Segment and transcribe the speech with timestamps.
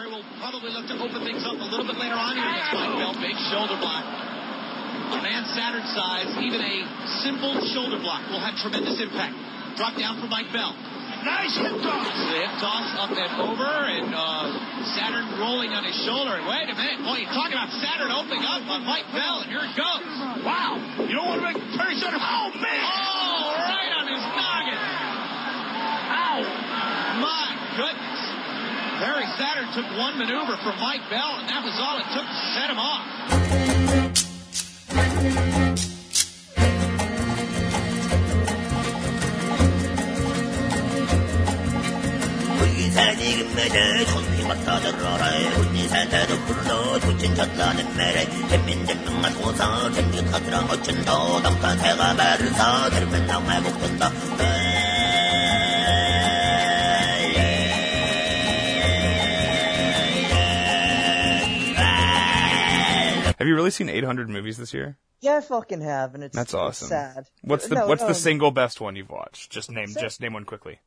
[0.00, 2.72] We'll probably look to open things up a little bit later on here in this
[2.72, 2.92] fight.
[2.96, 4.04] Bell, big shoulder block.
[5.12, 6.76] A man Saturn size, even a
[7.20, 9.36] simple shoulder block will have tremendous impact.
[9.76, 10.72] Drop down for Mike Bell.
[11.20, 12.16] Nice hip toss.
[12.32, 14.48] The hip toss up and over, and uh,
[14.96, 16.32] Saturn rolling on his shoulder.
[16.32, 19.52] And wait a minute, boy, you're talking about Saturn opening up on Mike Bell, and
[19.52, 20.04] here it goes.
[20.48, 20.80] Wow.
[20.96, 22.24] You don't want to make Perry Saturn.
[22.24, 22.82] Oh, man.
[22.88, 24.80] Oh, right on his noggin.
[26.08, 26.40] Ow.
[27.20, 28.19] My goodness.
[29.00, 32.34] Perry Saturn took one maneuver from Mike Bell, and that was all it took to
[32.52, 33.20] set him off.
[63.40, 64.96] Have you really seen 800 movies this year?
[65.20, 66.88] Yeah, I fucking have, and it's That's awesome.
[66.88, 67.26] sad.
[67.42, 69.50] What's the No, What's no, the single best one you've watched?
[69.50, 70.78] Just name Sa- just name one quickly.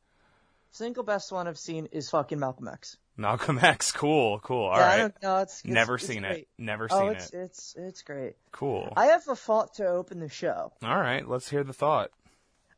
[0.72, 2.96] single best one I've seen is fucking Malcolm X.
[3.16, 3.92] Malcolm X.
[4.04, 4.66] Cool, cool.
[4.66, 4.98] All yeah, I right.
[4.98, 5.36] don't know.
[5.38, 6.38] It's, it's Never it's seen great.
[6.38, 6.48] it.
[6.58, 7.38] Never Oh, seen it's it.
[7.38, 8.34] it's it's great.
[8.50, 8.92] Cool.
[8.96, 10.72] I have a thought to open the show.
[10.82, 11.28] All right.
[11.28, 12.10] Let's hear the thought.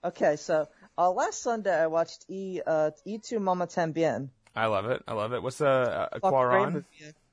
[0.04, 0.68] Okay, so
[0.98, 4.28] uh, last Sunday I watched E uh, E two Mama Tambien.
[4.54, 5.02] I love it.
[5.08, 5.42] I love it.
[5.42, 6.84] What's the uh, Cuaron?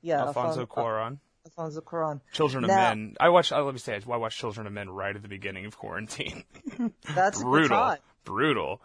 [0.02, 1.18] Yeah, Alfonso Alfon- Cuaron.
[1.56, 2.20] Alfonso Cuarón.
[2.32, 3.16] Children of Men.
[3.20, 3.52] I watched.
[3.52, 6.44] Uh, let me say, I watched Children of Men right at the beginning of quarantine.
[7.14, 7.96] That's Brutal.
[8.24, 8.80] Brutal.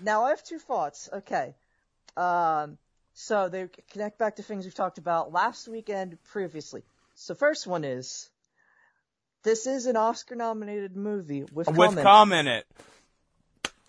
[0.00, 1.08] Now I have two thoughts.
[1.12, 1.54] Okay.
[2.16, 2.78] Um,
[3.14, 6.82] so they connect back to things we've talked about last weekend previously.
[7.14, 8.28] So first one is,
[9.42, 12.02] this is an Oscar nominated movie with With comment.
[12.02, 12.66] com in it.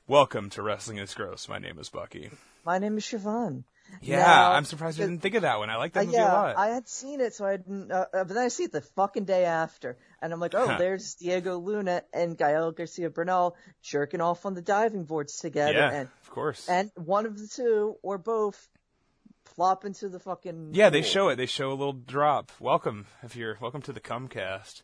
[0.07, 1.47] Welcome to Wrestling is Gross.
[1.47, 2.29] My name is Bucky.
[2.65, 3.63] My name is Siobhan.
[4.01, 5.69] Yeah, Now, I'm surprised you didn't think of that one.
[5.69, 6.57] I like that Uh, movie yeah, a lot.
[6.57, 7.91] I had seen it, so I didn't.
[7.91, 10.67] Uh, uh, but then I see it the fucking day after, and I'm like, oh,
[10.67, 10.77] Huh.
[10.77, 15.91] there's Diego Luna and Gael Garcia Bernal jerking off on the diving boards together, yeah,
[15.91, 16.67] and of course.
[16.69, 18.69] and one of the two or both
[19.43, 20.69] plop into the fucking.
[20.73, 21.35] yeah, they show it.
[21.35, 22.51] They show a little drop.
[22.59, 24.81] Welcome if you're welcome to the Cumcast.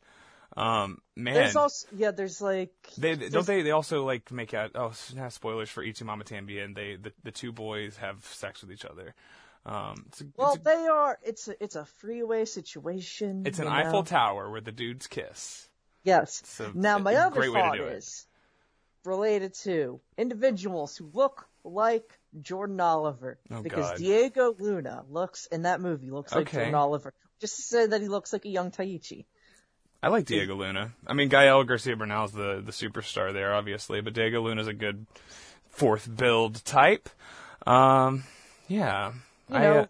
[0.55, 4.53] Um, man, There's also yeah, there's like they there's- don't they they also like make
[4.53, 4.71] out.
[4.75, 4.91] Oh,
[5.29, 6.73] spoilers for Y Tu Mamá También.
[6.73, 9.13] They the the two boys have sex with each other.
[9.65, 11.19] Um, it's a, Well, a, they are.
[11.23, 13.43] It's a it's a freeway situation.
[13.45, 14.03] it's an you Eiffel?
[14.03, 15.67] Tower where the dudes kiss.
[16.03, 16.59] Yes.
[16.61, 18.25] A- now my other great way to thought is
[19.05, 19.09] it.
[19.09, 23.97] related to individuals who look like Jordan Oliver Oh, because God.
[23.97, 26.57] Diego Luna looks in that movie looks like Okay.
[26.57, 27.13] Jordan Oliver.
[27.41, 29.25] Just to say that he looks like a young Taichi.
[30.01, 30.91] I like Diego Luna.
[31.07, 35.05] I mean, Gael Garcia Bernal's the the superstar there, obviously, but Diego Luna's a good
[35.69, 37.09] fourth build type.
[37.65, 38.23] Um,
[38.67, 39.13] yeah,
[39.49, 39.85] You I, know, uh,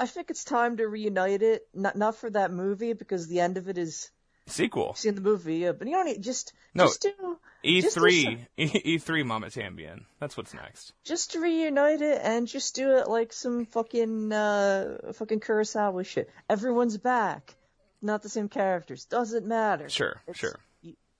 [0.00, 1.66] I think it's time to reunite it.
[1.74, 4.10] Not not for that movie because the end of it is
[4.46, 6.84] sequel seen the movie, uh, but you don't need just No.
[6.84, 10.02] just do E three E three Mama Tambien.
[10.20, 10.92] That's what's next.
[11.02, 16.28] just to reunite it and just do it like some fucking uh fucking Kurosawa shit.
[16.50, 17.54] Everyone's back.
[18.04, 19.06] Not the same characters.
[19.06, 19.88] Doesn't matter.
[19.88, 20.56] Sure, It's- sure.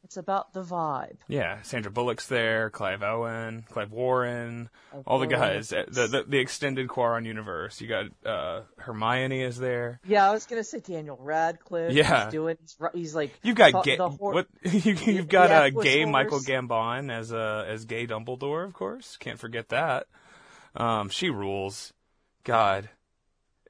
[0.05, 1.17] It's about the vibe.
[1.29, 4.69] Yeah, Sandra Bullock's there, Clive Owen, Clive Warren,
[5.07, 5.71] all the guys.
[5.71, 7.81] The, the the extended Cuarón universe.
[7.81, 10.01] You got uh Hermione is there.
[10.07, 11.93] Yeah, I was gonna say Daniel Radcliffe.
[11.95, 12.25] Yeah.
[12.25, 12.59] He's doing.
[12.61, 13.33] He's, he's like.
[13.43, 16.13] You've got gay, hor- what you, you've got uh, gay horse.
[16.13, 19.17] Michael Gambon as uh, as gay Dumbledore, of course.
[19.17, 20.07] Can't forget that.
[20.77, 21.95] Um, she rules.
[22.45, 22.91] God,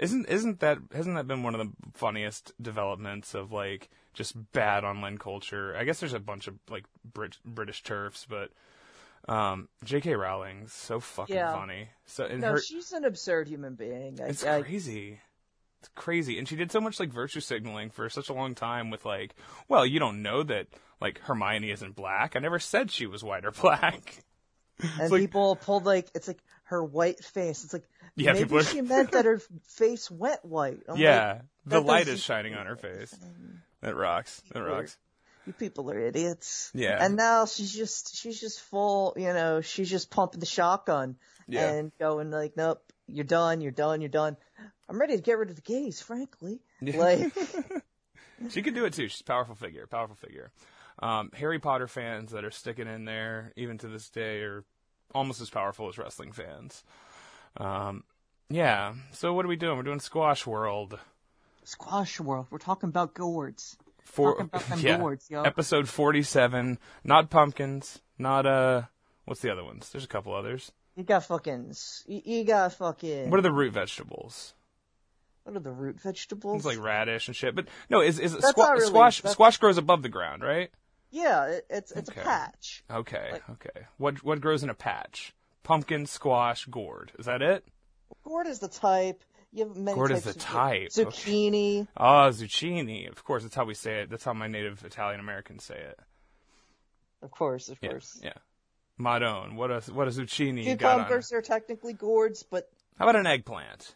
[0.01, 4.85] isn't isn't that hasn't that been one of the funniest developments of like just bad
[4.85, 5.77] online culture?
[5.77, 8.51] I guess there's a bunch of like Brit- British TERFs, but
[9.33, 10.15] um, J.K.
[10.17, 11.53] Rowling's so fucking Yeah.
[11.55, 11.89] funny.
[12.07, 14.19] So No, her, she's an absurd human being.
[14.21, 15.21] I, it's I- crazy.
[15.81, 16.39] It's crazy.
[16.39, 19.35] And she did so much like virtue signaling for such a long time with like,
[19.69, 20.67] well, you don't know that
[21.01, 22.37] like Hermione isn't black.
[22.37, 24.23] I never said she was white or black.
[24.99, 27.65] and like- people pulled like it's like her white face.
[27.65, 27.85] It's like
[28.17, 30.81] Yeah, maybe people are- she meant that her face went white.
[30.89, 31.33] I'm yeah.
[31.33, 33.15] like, the light is shining on her face.
[33.81, 34.41] That rocks.
[34.53, 34.97] That rocks.
[35.47, 36.71] you people are idiots.
[36.75, 37.05] Yeah.
[37.05, 41.17] And now she's just she's just full, you know, she's just pumping the shotgun
[41.49, 41.71] Yeah.
[41.71, 44.37] and going like, nope, you're done, you're done, you're done.
[44.89, 46.61] I'm ready to get rid of the gays, frankly.
[46.81, 47.33] Like,
[48.51, 49.09] She could do it too.
[49.09, 49.87] She's a powerful figure.
[49.87, 50.51] Powerful figure.
[50.99, 54.65] Um, Harry Potter fans that are sticking in there, even to this day, are
[55.15, 56.85] almost as powerful as wrestling fans.
[57.57, 58.05] Um,
[58.51, 58.95] yeah.
[59.13, 59.77] So what are we doing?
[59.77, 60.99] We're doing Squash World.
[61.65, 62.47] squash world.
[62.51, 63.77] We're talking about gourds.
[64.05, 64.99] For, Talking about them yeah.
[64.99, 65.43] gourds, yo.
[65.43, 66.79] Episode 47.
[67.05, 68.01] Not pumpkins.
[68.19, 68.83] Not, uh,
[69.25, 69.89] what's the other ones?
[69.91, 70.71] There's a couple others.
[70.95, 71.75] You got fucking,
[72.07, 73.31] you, got fucking.
[73.31, 74.55] What are the root vegetables?
[75.43, 76.57] what are the root vegetables?
[76.65, 77.55] It's like radish and shit.
[77.55, 79.19] But no, is is not really- squash?
[79.19, 80.71] that's- Squash grows above the ground, right?
[81.11, 82.21] yeah, it, it's it's Okay.
[82.21, 82.83] a patch.
[82.91, 83.87] Okay, Like- okay.
[83.99, 85.35] What what grows in a patch?
[85.65, 87.11] Pumpkin, squash, gourd.
[87.19, 87.65] Is that it?
[88.23, 89.23] Gourd is the type.
[89.53, 91.09] You have many Gourd is the type, gourd.
[91.09, 91.17] okay.
[91.31, 91.89] Zucchini.
[91.97, 93.09] Ah, zucchini.
[93.11, 94.11] Of course, that's how we say it.
[94.11, 95.99] That's how my native Italian Americans say it.
[97.23, 98.21] Of course, of Yeah, course.
[98.23, 98.33] yeah.
[99.01, 99.55] Madone.
[99.57, 100.65] What a what a zucchini.
[100.65, 102.69] Cucumbers are technically gourds, but
[102.99, 103.95] How about an eggplant?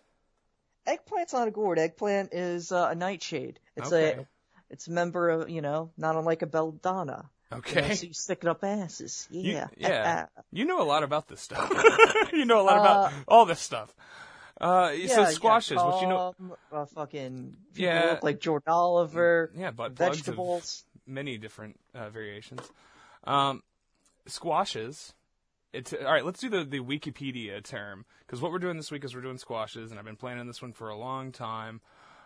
[0.87, 1.79] eggplant's not a gourd.
[1.79, 3.61] Eggplant is uh, a nightshade.
[3.77, 4.21] It's Okay.
[4.23, 4.27] a
[4.71, 7.29] it's a member of you know, not unlike a belladonna.
[7.51, 7.95] You know, Okay.
[7.95, 9.27] so you stick it up asses.
[9.31, 9.67] You- Yeah.
[9.77, 10.27] yeah.
[10.53, 11.71] You know a lot about this stuff.
[12.33, 13.95] you know a lot about all this stuff.
[14.61, 16.35] Uh, yeah, so squashes, what you know?
[16.73, 18.11] Uh, fucking Yeah.
[18.13, 19.51] look like Jordan Oliver.
[19.55, 20.85] Yeah, butt plugs of vegetables.
[21.07, 22.63] many different uh, variations.
[23.25, 23.63] Um,
[24.27, 25.15] squashes.
[25.73, 26.25] It's all right.
[26.25, 29.39] Let's do the the Wikipedia term because what we're doing this week is we're doing
[29.39, 31.81] squashes, and I've been planning this one for a long time.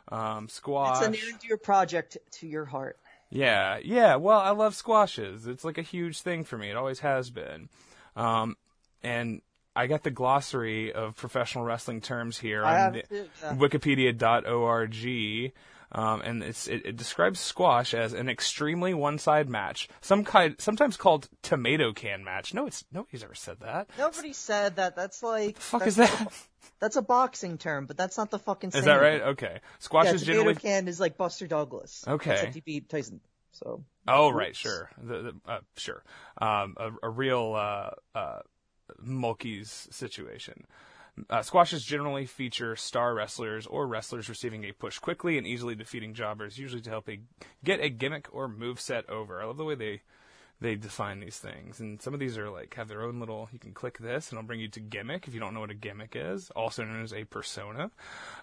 [0.08, 0.98] Um, squash.
[0.98, 2.98] It's a near and dear project to your heart.
[3.34, 4.16] Yeah, yeah.
[4.16, 5.46] Well, I love squashes.
[5.46, 6.68] It's like a huge thing for me.
[6.68, 7.70] It always has been.
[8.14, 8.56] Um,
[9.02, 9.40] and
[9.74, 15.52] I got the glossary of professional wrestling terms here I on have to, uh, wikipedia.org.
[15.94, 20.96] Um, and it's, it, it describes squash as an extremely one-side match, some kind, sometimes
[20.96, 22.54] called tomato can match.
[22.54, 23.90] No, it's nobody's ever said that.
[23.98, 24.96] Nobody said that.
[24.96, 26.32] That's like The fuck is that?
[26.80, 28.68] That's a boxing term, but that's not the fucking.
[28.68, 28.84] Is same.
[28.84, 29.22] that right?
[29.22, 29.60] Okay.
[29.78, 30.60] Squash Yeah, is tomato generally.
[30.60, 32.04] can is like Buster Douglas.
[32.06, 32.32] Okay.
[32.32, 33.20] Except he beat Tyson.
[33.52, 33.84] So.
[34.08, 36.02] Oh, right, sure, the, the, uh, sure.
[36.40, 38.40] Um, a, a real uh, uh,
[39.04, 40.64] Mulkey's situation.
[41.28, 46.14] Uh, squashes generally feature star wrestlers or wrestlers receiving a push quickly and easily defeating
[46.14, 47.20] jobbers, usually to help a,
[47.62, 49.42] get a gimmick or move set over.
[49.42, 50.00] I love the way they
[50.60, 53.48] they define these things, and some of these are like have their own little.
[53.52, 55.70] You can click this, and it'll bring you to gimmick if you don't know what
[55.70, 57.90] a gimmick is, also known as a persona.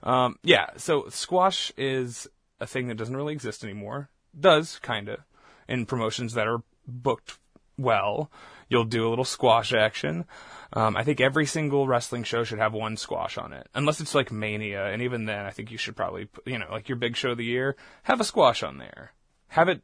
[0.03, 2.27] Um, yeah, so squash is
[2.59, 4.09] a thing that doesn't really exist anymore.
[4.37, 5.23] Does kinda
[5.69, 7.39] in promotions that are booked
[7.77, 8.29] well.
[8.67, 10.25] You'll do a little squash action.
[10.71, 14.13] Um, I think every single wrestling show should have one squash on it, unless it's
[14.13, 17.15] like Mania, and even then, I think you should probably, you know, like your big
[17.15, 19.13] show of the year, have a squash on there.
[19.47, 19.81] Have it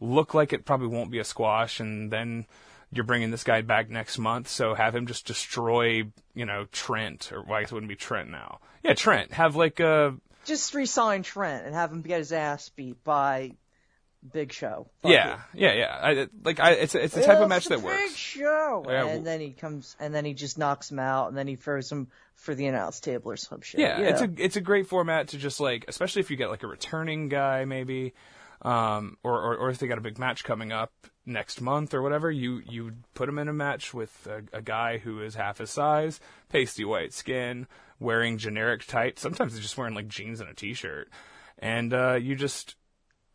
[0.00, 2.46] look like it probably won't be a squash, and then
[2.90, 6.04] you're bringing this guy back next month, so have him just destroy,
[6.34, 8.60] you know, Trent, or well, I guess it wouldn't be Trent now.
[8.82, 9.32] Yeah, Trent.
[9.32, 10.16] Have like a
[10.46, 13.52] Just resign Trent and have him get his ass beat by
[14.32, 14.86] Big Show.
[15.02, 15.60] Fuck yeah, it.
[15.60, 15.98] yeah, yeah.
[16.02, 18.14] I, like I, it's a, it's the type of match that Big works.
[18.14, 18.84] Show.
[18.88, 21.56] Yeah, and then he comes, and then he just knocks him out, and then he
[21.56, 23.80] throws him for the announce table or some shit.
[23.80, 26.62] Yeah, it's a it's a great format to just like, especially if you get like
[26.62, 28.14] a returning guy maybe,
[28.62, 30.92] um, or, or or if they got a big match coming up
[31.26, 32.30] next month or whatever.
[32.30, 35.70] You you put him in a match with a, a guy who is half his
[35.70, 36.18] size,
[36.48, 37.66] pasty white skin,
[38.00, 39.20] wearing generic tights.
[39.20, 41.10] Sometimes they're just wearing like jeans and a t-shirt,
[41.58, 42.76] and uh, you just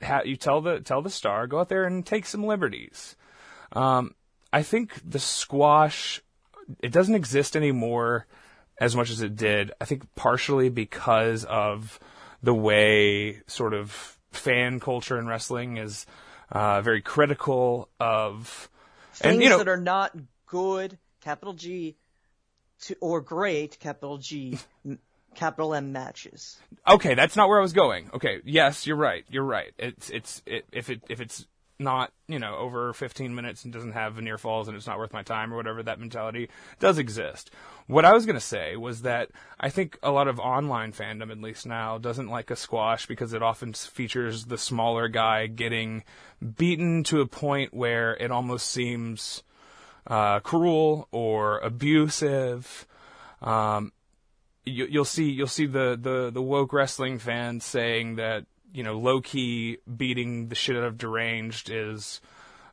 [0.01, 3.15] ha- you tell the tell the star go out there and take some liberties.
[3.73, 4.15] Um,
[4.51, 6.21] I think the squash
[6.81, 8.27] it doesn't exist anymore
[8.79, 9.71] as much as it did.
[9.81, 11.99] I think partially because of
[12.41, 16.05] the way sort of fan culture in wrestling is
[16.51, 18.69] uh, very critical of
[19.13, 20.15] things and you know that are not
[20.45, 21.97] good, capital G,
[22.81, 24.57] to, or great, capital G,
[25.35, 26.57] capital M matches.
[26.87, 28.09] Okay, that's not where I was going.
[28.13, 29.25] Okay, yes, you're right.
[29.29, 29.71] You're right.
[29.77, 31.45] It's it's it, if it if it's
[31.81, 35.13] not you know over 15 minutes and doesn't have near falls and it's not worth
[35.13, 36.49] my time or whatever that mentality
[36.79, 37.51] does exist.
[37.87, 41.39] What I was gonna say was that I think a lot of online fandom, at
[41.39, 46.03] least now, doesn't like a squash because it often features the smaller guy getting
[46.57, 49.43] beaten to a point where it almost seems
[50.07, 52.87] uh, cruel or abusive.
[53.41, 53.93] Um,
[54.69, 58.97] you, you'll see you'll see the, the, the woke wrestling fans saying that you know
[58.97, 62.21] Low Ki beating the shit out of deranged is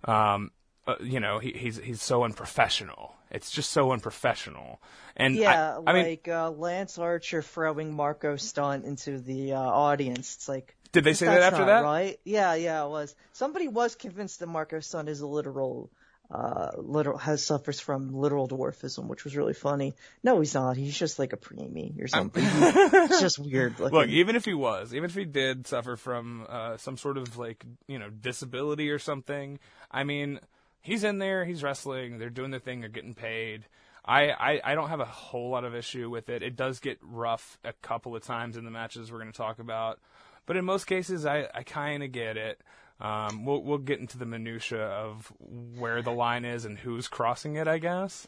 [0.05, 0.51] um
[0.87, 3.15] uh, you know he, he's he's so unprofessional.
[3.31, 4.81] It's just so unprofessional.
[5.17, 9.61] And Yeah, I, I mean, like uh, Lance Archer throwing Marco Stunt into the uh,
[9.61, 10.37] audience.
[10.37, 11.83] It's like did they say that after that?
[11.83, 12.19] right?
[12.25, 13.15] Yeah, yeah, it was.
[13.33, 15.91] Somebody was convinced that Marco Stunt is a literal,
[16.31, 19.95] uh, literal has suffers from literal dwarfism, which was really funny.
[20.25, 20.77] No, he's not.
[20.77, 22.43] He's just like a preemie or something.
[22.47, 23.97] it's just weird looking.
[23.97, 27.39] Look, even if he was, even if he did suffer from uh, some sort of
[27.39, 30.41] like you know disability or something, I mean,
[30.81, 33.65] he's in there, he's wrestling, they're doing their thing, they're getting paid.
[34.05, 36.43] I, I, I don't have a whole lot of issue with it.
[36.43, 39.59] It does get rough a couple of times in the matches we're going to talk
[39.59, 39.99] about,
[40.47, 42.61] but in most cases, I, I kind of get it.
[43.01, 47.57] Um, we'll we'll get into the minutia of where the line is and who's crossing
[47.57, 47.69] it.
[47.69, 48.27] I guess.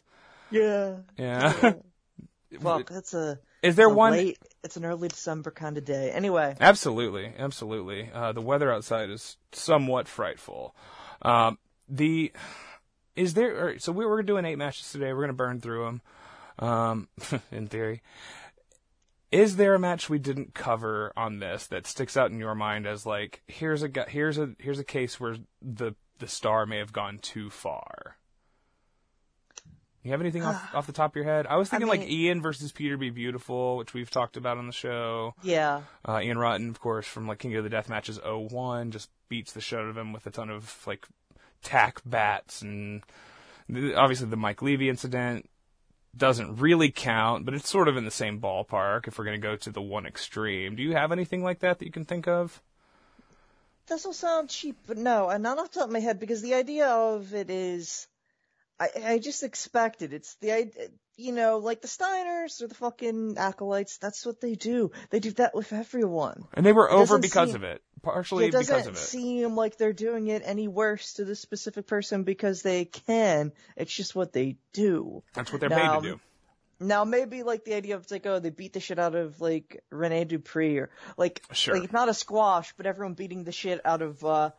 [0.51, 0.97] yeah.
[1.17, 1.73] Yeah.
[2.61, 4.11] Fuck, that's a Is there It's a one?
[4.13, 6.11] Late, it's an early December kind of day.
[6.11, 8.09] Anyway, Absolutely, absolutely.
[8.11, 10.75] Uh, the weather outside is somewhat frightful.
[11.21, 12.31] Um, the
[13.15, 13.67] is there?
[13.67, 15.13] Or, so we, we're doing eight matches today.
[15.13, 16.01] We're gonna burn through them.
[16.67, 17.07] Um,
[17.51, 18.01] in theory,
[19.31, 22.87] is there a match we didn't cover on this that sticks out in your mind
[22.87, 26.91] as like here's a here's a here's a case where the the star may have
[26.93, 28.17] gone too far?
[30.03, 31.45] You have anything off, off the top of your head?
[31.47, 34.65] I was thinking like mean- Ian versus Peter Be Beautiful, which we've talked about on
[34.67, 35.35] the show.
[35.43, 35.81] yeah.
[36.07, 39.51] Uh, Ian Rotten, of course, from like King of the Death Matches 01, just beats
[39.51, 41.05] the shit out of him with a ton of like
[41.61, 43.03] tack bats and
[43.71, 45.49] th- obviously the Mike Levy incident
[46.19, 49.47] doesn't really count, but it's sort of in the same ballpark if we're going to
[49.47, 50.75] go to the one extreme.
[50.75, 52.61] Do you have anything like that that you can think of?
[53.87, 56.43] This will sound cheap, but no, and not off the top of my head because
[56.43, 58.07] the idea of it is,
[58.79, 60.17] I I just expected it.
[60.17, 63.97] It's the idea, you know, like the Steiners or the fucking acolytes.
[63.97, 64.91] That's what they do.
[65.09, 66.45] They do that with everyone.
[66.53, 68.79] And they were over because seem- of it, partially it because of it.
[68.79, 68.97] doesn't it.
[68.97, 73.51] seem like they're doing it any worse to this specific person because they can.
[73.75, 75.23] It's just what they do.
[75.33, 76.19] That's what they're Now, paid to do.
[76.79, 79.83] Now maybe like the idea of like oh they beat the shit out of like
[79.89, 81.77] Rene Dupree or like Sure.
[81.77, 84.51] like not a squash but everyone beating the shit out of uh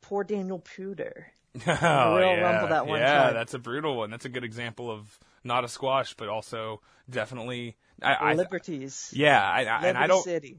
[0.00, 1.26] poor Daniel Puder.
[1.54, 2.40] oh, yeah.
[2.40, 3.34] Rumble that one yeah, time.
[3.34, 4.10] that's a brutal one.
[4.10, 7.76] That's a good example of not a squash, but also definitely.
[8.02, 9.10] I, I, Liberties.
[9.14, 10.22] yeah, I, I, and I don't.
[10.22, 10.58] City.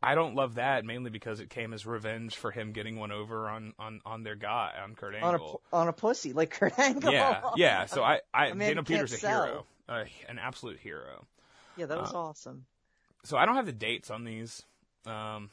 [0.00, 3.48] I don't love that mainly because it came as revenge for him getting one over
[3.48, 6.78] on on on their guy on Kurt Angle On a on a pussy like Kurt
[6.78, 7.12] Angle.
[7.12, 7.86] yeah, yeah.
[7.86, 9.44] So I, I, mean, Daniel Puder's a sell.
[9.44, 11.26] hero, uh, an absolute hero.
[11.76, 12.64] Yeah, that Uh, was awesome.
[13.24, 14.62] So I don't have the dates on these.
[15.04, 15.50] Um,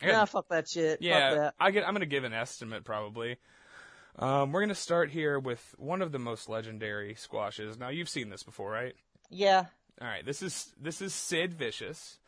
[0.00, 0.98] I got- Yeah, fuck that shit.
[0.98, 1.54] Fuck yeah, that.
[1.60, 1.86] I get.
[1.86, 3.36] I'm gonna give an estimate probably.
[4.18, 7.78] Um, we're gonna start here with one of the most legendary squashes.
[7.78, 8.94] Now you've seen this before, right?
[9.30, 9.66] Yeah.
[10.00, 12.18] All right, this is this is Sid Vicious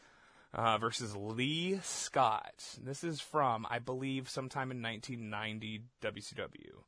[0.55, 2.65] uh, versus Lee Scott.
[2.83, 6.83] This is from, I believe, sometime in 1990 WCW,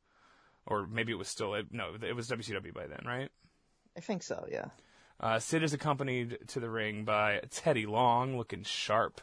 [0.65, 3.29] or maybe it was still no, it was WCW by then, right?
[3.97, 4.67] I think so, yeah.
[5.19, 9.21] Uh, Sid is accompanied to the ring by Teddy Long, looking sharp,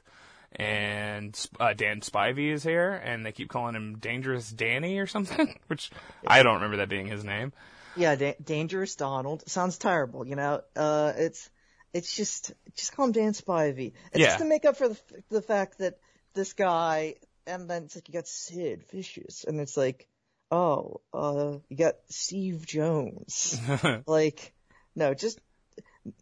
[0.57, 5.59] and uh, Dan Spivey is here, and they keep calling him Dangerous Danny or something,
[5.69, 5.91] which
[6.27, 7.53] I don't remember that being his name.
[7.97, 9.43] Yeah, da- Dangerous Donald.
[9.49, 10.63] Sounds terrible, you know.
[10.75, 11.51] Uh, it's
[11.93, 13.93] it's just just call him Dan Spivey.
[14.13, 14.27] It's Yeah.
[14.27, 14.99] just to make up for the
[15.31, 15.99] the fact that
[16.35, 17.17] this guy,
[17.47, 20.09] and then it's like you got Sid Vicious, and it's like,
[20.51, 23.61] oh, uh, you got Steve Jones.
[24.07, 24.55] like,
[24.97, 25.39] no, just,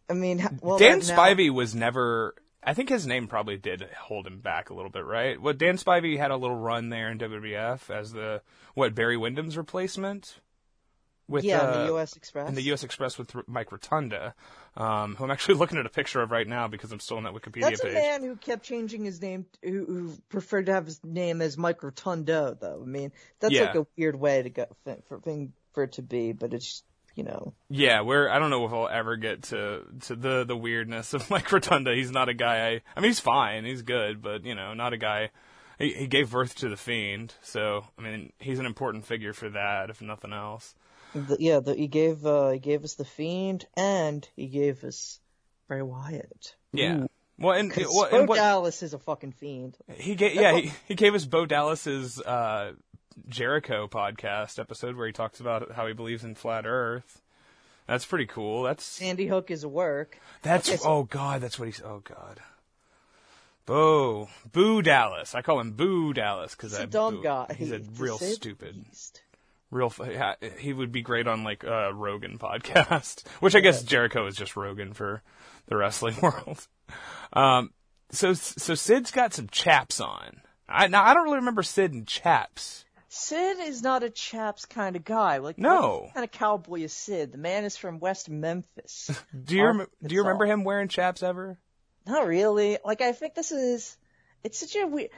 [0.09, 2.35] I mean, well, Dan now- Spivey was never.
[2.63, 5.41] I think his name probably did hold him back a little bit, right?
[5.41, 8.41] What Dan Spivey had a little run there in WWF as the
[8.75, 10.39] what Barry Windham's replacement
[11.27, 12.15] with yeah, uh, the U.S.
[12.15, 12.49] Express.
[12.49, 12.83] in the U.S.
[12.83, 14.35] Express with Mike Rotunda,
[14.75, 17.23] um, who I'm actually looking at a picture of right now because I'm still on
[17.23, 17.91] that Wikipedia That's page.
[17.91, 21.57] a man who kept changing his name, who, who preferred to have his name as
[21.57, 22.81] Mike Rotundo, though.
[22.83, 23.61] I mean, that's Yeah.
[23.67, 24.65] like a weird way to go
[25.07, 26.83] for thing for it to be, but it's
[27.15, 30.57] you know, Yeah, we're I don't know if I'll ever get to to the the
[30.57, 31.93] weirdness of Mike Rotunda.
[31.93, 32.67] He's not a guy.
[32.67, 35.29] I I mean, he's fine, he's good, but you know, not a guy.
[35.79, 39.49] He, he gave birth to the Fiend, so I mean, he's an important figure for
[39.49, 40.75] that, if nothing else.
[41.13, 45.19] the, yeah, the, he gave uh, he gave us the Fiend, and he gave us
[45.67, 46.55] Bray Wyatt.
[46.73, 47.05] Yeah.
[47.41, 49.75] Well, and, well, Bo and what Dallas is a fucking fiend.
[49.95, 52.73] he gave, yeah, he, he gave us Bo Dallas's uh,
[53.27, 57.21] Jericho podcast episode where he talks about how he believes in flat Earth.
[57.87, 58.63] That's pretty cool.
[58.63, 60.17] That's Sandy Hook is a work.
[60.43, 62.39] That's Okay, so- oh god, that's what he's oh god.
[63.65, 65.35] Boo, Boo Dallas.
[65.35, 67.23] I call him Boo Dallas because He's I a dumb boo.
[67.23, 67.55] guy.
[67.57, 68.85] He's a He's real stupid,
[69.69, 69.93] real.
[70.09, 74.35] yeah, He would be great on like uh, Rogan podcast, which I guess Jericho is
[74.35, 75.21] just Rogan for
[75.67, 76.67] the wrestling world.
[77.33, 77.71] Um,
[78.09, 80.41] so so Sid's got some chaps on.
[80.67, 82.83] I now I don't really remember Sid in chaps.
[83.13, 85.37] Sid is not a chaps kind of guy.
[85.39, 86.03] Like No.
[86.05, 87.33] what kind of cowboy is Sid?
[87.33, 89.11] The man is from West Memphis.
[89.43, 91.59] Do you rem- do you remember him wearing chaps ever?
[92.07, 92.77] Not really.
[92.85, 93.97] Like I think this is
[94.45, 95.09] it's such a weird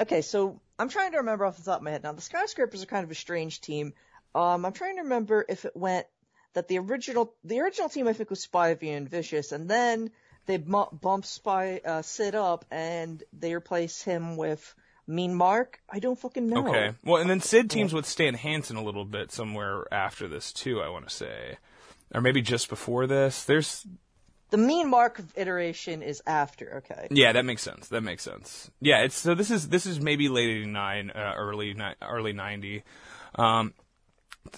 [0.00, 2.02] Okay, so I'm trying to remember off the top of my head.
[2.02, 3.92] Now the skyscrapers are kind of a strange team.
[4.34, 6.06] Um I'm trying to remember if it went
[6.54, 10.10] that the original the original team I think was Spivey and Vicious and then
[10.46, 14.74] they bu- bump Spy uh, Sid up and they replace him with
[15.06, 15.80] Mean Mark.
[15.90, 16.66] I don't fucking know.
[16.68, 16.92] Okay.
[17.04, 20.80] Well, and then Sid teams with Stan Hansen a little bit somewhere after this too.
[20.80, 21.58] I want to say,
[22.14, 23.44] or maybe just before this.
[23.44, 23.86] There's
[24.50, 26.78] The Mean Mark iteration is after.
[26.78, 27.08] Okay.
[27.10, 27.88] yeah, that makes sense.
[27.88, 28.70] That makes sense.
[28.80, 32.82] Yeah, it's so this is this is maybe late '89, uh, early ni- early '90.
[33.34, 33.74] Um,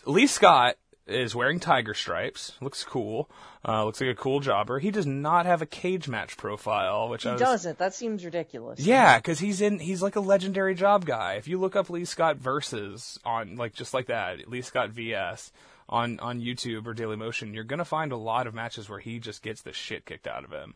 [0.05, 0.77] Lee Scott
[1.07, 2.53] is wearing tiger stripes.
[2.61, 3.31] Looks cool.
[3.67, 4.79] Uh, looks like a cool jobber.
[4.79, 7.79] He does not have a cage match profile, which He I was, doesn't.
[7.79, 8.81] That seems ridiculous.
[8.81, 9.79] yeah, because he's in.
[9.79, 11.35] He's like a legendary job guy.
[11.35, 15.53] If you look up Lee Scott versus on like just like that, Lee Scott VS
[15.89, 19.43] on on YouTube or Dailymotion, you're gonna find a lot of matches where he just
[19.43, 20.75] gets the shit kicked out of him.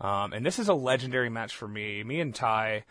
[0.00, 2.02] Um, and this is a legendary match for me.
[2.04, 2.84] Me and Ty,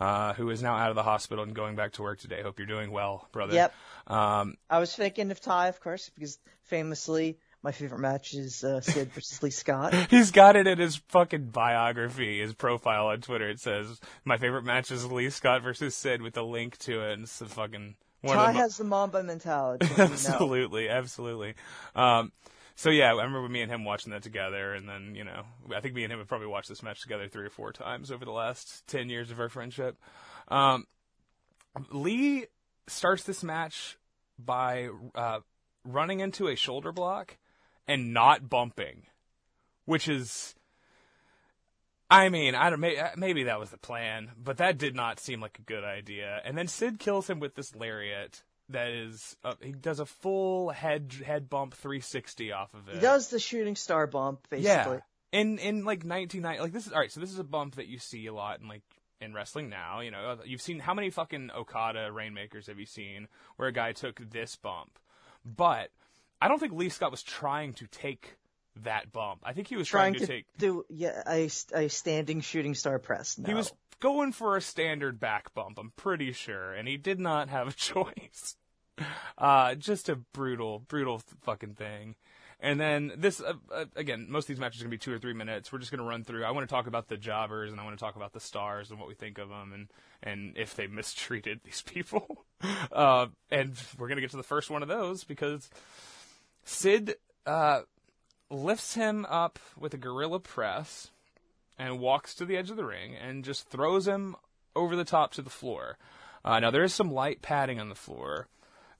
[0.00, 2.42] uh, who is now out of the hospital and going back to work today.
[2.42, 3.54] Hope you're doing well, brother.
[3.54, 3.74] Yep.
[4.06, 8.80] Um, I was thinking of Ty, of course, because famously my favorite match is uh,
[8.80, 9.92] Sid versus Lee Scott.
[10.10, 13.48] He's got it in his fucking biography, his profile on Twitter.
[13.48, 17.14] It says, "My favorite match is Lee Scott versus Sid" with a link to it.
[17.14, 19.86] And it's the fucking one Ty of the mo- has the Mamba mentality.
[19.86, 20.12] as you know.
[20.12, 21.54] absolutely, absolutely.
[21.94, 22.30] Um,
[22.78, 25.80] so yeah, I remember me and him watching that together, and then you know, I
[25.80, 28.26] think me and him have probably watched this match together three or four times over
[28.26, 29.96] the last ten years of our friendship.
[30.48, 30.86] Um,
[31.90, 32.46] Lee
[32.86, 33.96] starts this match
[34.38, 35.40] by uh,
[35.84, 37.38] running into a shoulder block
[37.88, 39.06] and not bumping,
[39.86, 40.54] which is.
[42.10, 42.80] I mean, I don't.
[43.16, 46.42] Maybe that was the plan, but that did not seem like a good idea.
[46.44, 48.42] And then Sid kills him with this lariat.
[48.70, 52.96] That is, uh, he does a full head head bump 360 off of it.
[52.96, 54.96] He does the shooting star bump, basically.
[54.96, 55.00] Yeah.
[55.32, 57.12] In in like 1990, like this is all right.
[57.12, 58.82] So this is a bump that you see a lot in like
[59.20, 60.00] in wrestling now.
[60.00, 63.92] You know, you've seen how many fucking Okada rainmakers have you seen where a guy
[63.92, 64.98] took this bump?
[65.44, 65.90] But
[66.40, 68.36] I don't think Lee Scott was trying to take
[68.82, 69.40] that bump.
[69.44, 70.46] I think he was trying, Trying to take.
[70.58, 73.38] do yeah, a, a standing shooting star press.
[73.38, 73.46] No.
[73.46, 75.78] He was going for a standard back bump.
[75.78, 78.56] I'm pretty sure, and he did not have a choice.
[79.36, 82.14] Uh, just a brutal, brutal fucking thing.
[82.58, 85.18] And then this, uh, uh, again, most of these matches are gonna be two or
[85.18, 85.70] three minutes.
[85.70, 86.44] We're just gonna run through.
[86.44, 88.90] I want to talk about the jobbers, and I want to talk about the stars
[88.90, 89.88] and what we think of them, and
[90.22, 92.46] and if they mistreated these people.
[92.92, 95.68] uh, and we're gonna get to the first one of those because
[96.64, 97.82] Sid uh,
[98.50, 101.10] lifts him up with a gorilla press
[101.78, 104.36] and walks to the edge of the ring and just throws him
[104.74, 105.98] over the top to the floor.
[106.44, 108.48] Uh, now there is some light padding on the floor.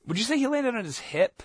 [0.06, 1.42] Would you say he landed on his hip?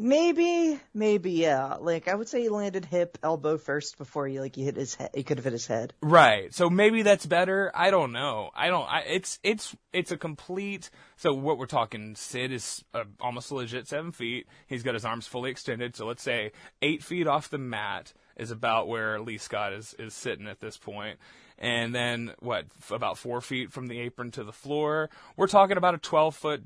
[0.00, 1.74] maybe, maybe yeah.
[1.74, 4.94] Like I would say he landed hip, elbow first before he like he hit his
[4.94, 5.10] head.
[5.14, 5.92] He could have hit his head.
[6.00, 6.52] Right.
[6.54, 7.70] So maybe that's better.
[7.74, 8.50] I don't know.
[8.54, 8.88] I don't.
[8.90, 10.90] I, it's it's it's a complete.
[11.16, 14.46] So what we're talking, Sid is uh, almost a legit seven feet.
[14.66, 15.94] He's got his arms fully extended.
[15.94, 20.14] So let's say eight feet off the mat is about where Lee Scott is is
[20.14, 21.18] sitting at this point.
[21.58, 22.64] And then what?
[22.80, 25.10] f- About four feet from the apron to the floor.
[25.36, 26.62] We're talking about a twelve foot,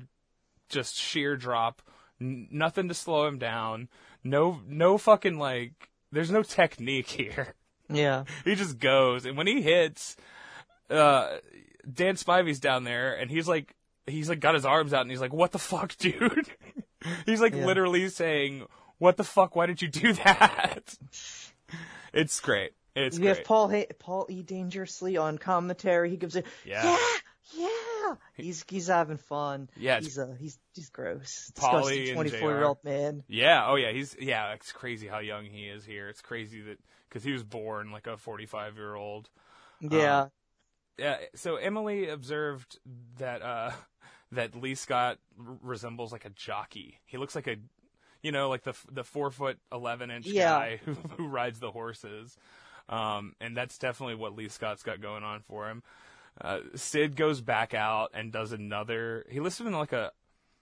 [0.69, 1.81] just sheer drop.
[2.21, 3.89] N- nothing to slow him down.
[4.23, 5.89] No no fucking like.
[6.11, 7.55] There's no technique here
[7.89, 8.23] Yeah.
[8.45, 10.15] he just goes, and when he hits,
[10.89, 11.37] uh,
[11.91, 13.75] Dan Spivey's down there, and he's like,
[14.07, 16.47] he's like got his arms out, and he's like, "What the fuck, dude?"
[17.25, 17.65] he's like Yeah.
[17.65, 18.65] literally saying,
[18.97, 19.55] "What the fuck?
[19.57, 20.95] Why did you do that?"
[22.13, 22.71] it's great.
[22.95, 23.37] It's We great.
[23.37, 24.41] have Paul ha- Paul E.
[24.41, 26.09] Dangerously on commentary.
[26.09, 26.83] He gives a Yeah.
[27.53, 28.15] yeah, yeah.
[28.35, 29.69] He's he's having fun.
[29.75, 31.51] Yeah, he's uh he's he's gross.
[31.55, 33.23] Pauly twenty four year old man.
[33.27, 33.65] yeah.
[33.67, 33.91] Oh yeah.
[33.91, 34.53] He's yeah.
[34.53, 36.07] It's crazy how young he is here.
[36.07, 39.29] It's crazy that because he was born like a 45 year old.
[39.81, 40.27] Yeah.
[40.97, 42.79] yeah, so Emily observed
[43.17, 43.71] that uh
[44.31, 46.99] that Lee Scott r- resembles like a jockey.
[47.05, 47.57] He looks like a
[48.25, 50.59] you know, like the the 4 foot 11 inch Yeah.
[50.59, 52.37] guy who, who rides the horses.
[52.89, 55.83] Um and that's definitely what Lee Scott's got going on for him.
[56.41, 59.25] Uh, Sid goes back out and does another.
[59.29, 60.11] He lifts him in like a.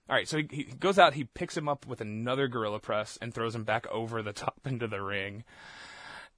[0.08, 1.14] All right, so he, he goes out.
[1.14, 4.54] He picks him up with another gorilla press and throws him back over the top
[4.64, 5.42] into the ring.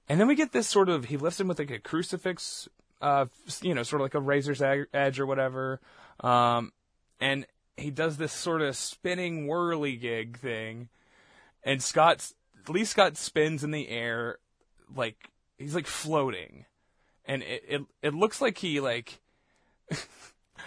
[0.09, 1.05] And then we get this sort of.
[1.05, 2.67] He lifts him with like a crucifix,
[3.01, 3.25] uh,
[3.61, 5.81] you know, sort of like a razor's edge or whatever.
[6.21, 6.71] Um,
[7.19, 10.89] and he does this sort of spinning whirly gig thing.
[11.67, 12.33] And Scott's
[12.69, 14.37] Lee Scott spins in the air,
[14.95, 16.65] like he's like floating,
[17.25, 19.19] and it it, it looks like he like.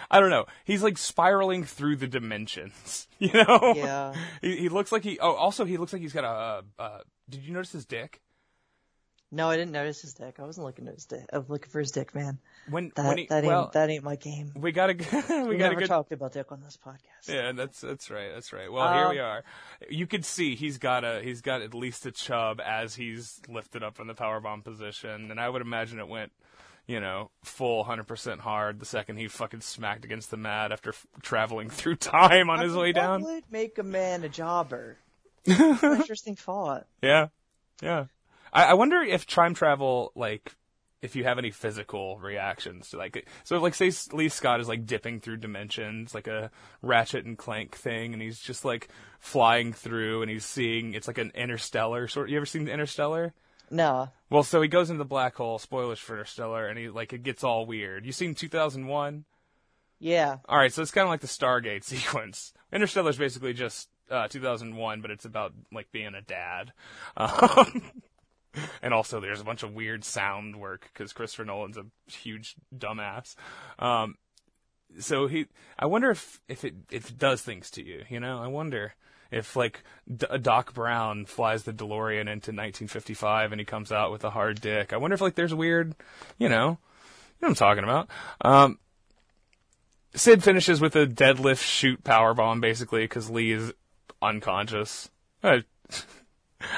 [0.09, 0.45] I don't know.
[0.63, 3.73] He's like spiraling through the dimensions, you know?
[3.75, 4.13] Yeah.
[4.41, 5.19] He, he looks like he.
[5.19, 6.63] Oh, also he looks like he's got a.
[6.81, 8.21] Uh, did you notice his dick?
[9.33, 10.35] No, I didn't notice his dick.
[10.39, 11.23] I wasn't looking at his dick.
[11.31, 12.37] I was looking for his dick, man.
[12.69, 14.51] When That when he that well, ain't that ain't my game.
[14.57, 15.03] we gotta we
[15.47, 17.29] We gotta never get talked about dick on this podcast.
[17.33, 18.29] Yeah, that's that's right.
[18.33, 18.69] That's right.
[18.69, 19.43] Well, here we Um, are.
[19.89, 23.83] You could see he's got a he's got at least a chub as he's lifted
[23.83, 26.33] up in the power bomb position, and I would imagine it went,
[26.85, 30.89] you know, full hundred percent hard the second he fucking smacked against the mat after
[30.89, 33.23] f- traveling through time on his way What down.
[33.23, 34.97] would make a man a jobber?
[35.45, 36.85] Interesting thought.
[37.01, 37.27] Yeah,
[37.81, 38.05] yeah.
[38.53, 40.53] I, I wonder if time travel like
[41.01, 44.85] if you have any physical reactions to like so like say Lee Scott is like
[44.85, 46.51] dipping through dimensions like a
[46.83, 48.87] Ratchet and Clank thing and he's just like
[49.19, 53.33] flying through and he's seeing it's like an interstellar sort you ever seen the interstellar?
[53.71, 54.09] No.
[54.29, 57.23] well so he goes into the black hole spoilers for interstellar and he like it
[57.23, 58.05] gets all weird.
[58.05, 59.25] You seen 2001
[59.99, 60.37] Yeah.
[60.47, 62.53] all right so it's kind of like the Stargate sequence.
[62.71, 66.73] Interstellar is basically just uh, 2001 but it's about like being a dad.
[67.17, 67.81] Um,
[68.81, 73.35] and also there's a bunch of weird sound work because Christopher Nolan's a huge dumbass.
[73.79, 74.15] Um,
[74.99, 75.47] so he,
[75.79, 78.03] I wonder if if it if it does things to you.
[78.09, 78.93] You know, I wonder
[79.31, 79.83] if like
[80.13, 84.59] D- Doc Brown flies the DeLorean into 1955 and he comes out with a hard
[84.61, 84.93] dick.
[84.93, 85.95] I wonder if like there's weird,
[86.37, 86.77] you know, you know
[87.39, 88.09] what I'm talking about.
[88.41, 88.79] Um,
[90.13, 93.73] Sid finishes with a deadlift shoot power bomb basically because Lee is
[94.21, 95.09] unconscious.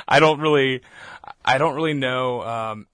[0.07, 0.81] I, don't really,
[1.43, 2.87] I don't really know um,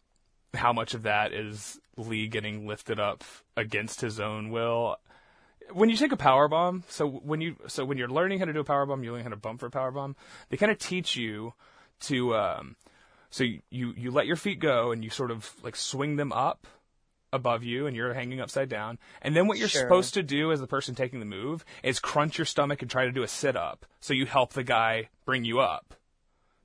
[0.54, 3.24] how much of that is Lee getting lifted up
[3.58, 4.98] against his own will.
[5.72, 8.54] When you take a power bomb, so when you so when you're learning how to
[8.54, 10.16] do a power bomb, you learn how to bump for a power bomb.
[10.50, 11.54] They kind of teach you
[12.02, 12.76] to, um,
[13.30, 16.32] so you, you you let your feet go and you sort of like swing them
[16.32, 16.66] up
[17.32, 18.98] above you and you're hanging upside down.
[19.22, 19.82] And then what you're Sure.
[19.82, 23.06] supposed to do as the person taking the move is crunch your stomach and try
[23.06, 23.86] to do a sit up.
[24.00, 25.94] So you help the guy bring you up.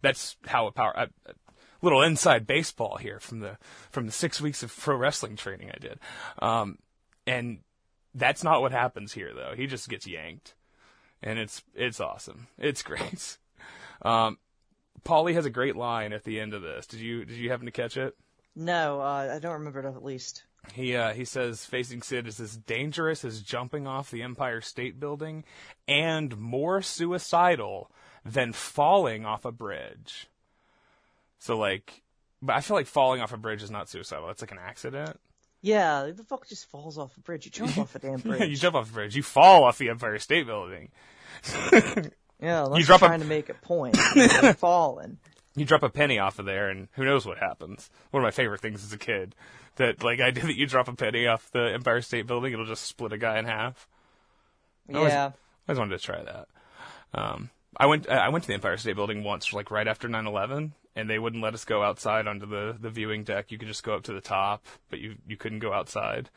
[0.05, 0.93] That's how a power.
[0.95, 1.35] A, a
[1.83, 3.59] little inside baseball here from the
[3.91, 5.99] from the six weeks of pro wrestling training I did,
[6.41, 6.79] um,
[7.27, 7.61] and
[8.15, 9.55] that's not what happens here though.
[9.57, 10.55] He just gets yanked,
[11.23, 12.49] and it's it's awesome.
[12.59, 13.39] It's great.
[14.03, 14.39] Um,
[15.05, 16.87] Paulie has a great line at the end of this.
[16.87, 18.15] Did you did you happen to catch it?
[18.55, 20.45] No, uh, I don't remember it at least.
[20.73, 24.99] He uh, he says facing Sid is as dangerous as jumping off the Empire State
[24.99, 25.45] Building,
[25.87, 27.91] and more suicidal
[28.25, 30.29] than falling off a bridge.
[31.39, 32.03] So like,
[32.43, 34.31] but I feel like falling off a bridge is not suicidal.
[34.31, 35.19] It's like an accident.
[35.63, 37.45] Yeah, the fuck just falls off a bridge.
[37.47, 38.49] You jump off a damn bridge.
[38.51, 40.91] you jump off a bridge, you fall off the Empire State Building.
[42.41, 43.97] Yeah, unless You drop a- you're trying to make a point.
[44.17, 45.19] You're falling.
[45.57, 47.89] You drop a penny off of there, and who knows what happens.
[48.11, 49.35] One of my favorite things as a kid.
[49.77, 52.67] That like I did that you drop a penny off the Empire State Building, it'll
[52.67, 53.89] just split a guy in half.
[54.93, 55.27] always- Yeah.
[55.27, 56.49] I always wanted to try that.
[57.15, 60.73] Um, I went I went to the Empire State Building once, like right after 9/11,
[60.97, 63.51] and they wouldn't let us go outside onto the the viewing deck.
[63.51, 66.31] You could just go up to the top, but you you couldn't go outside.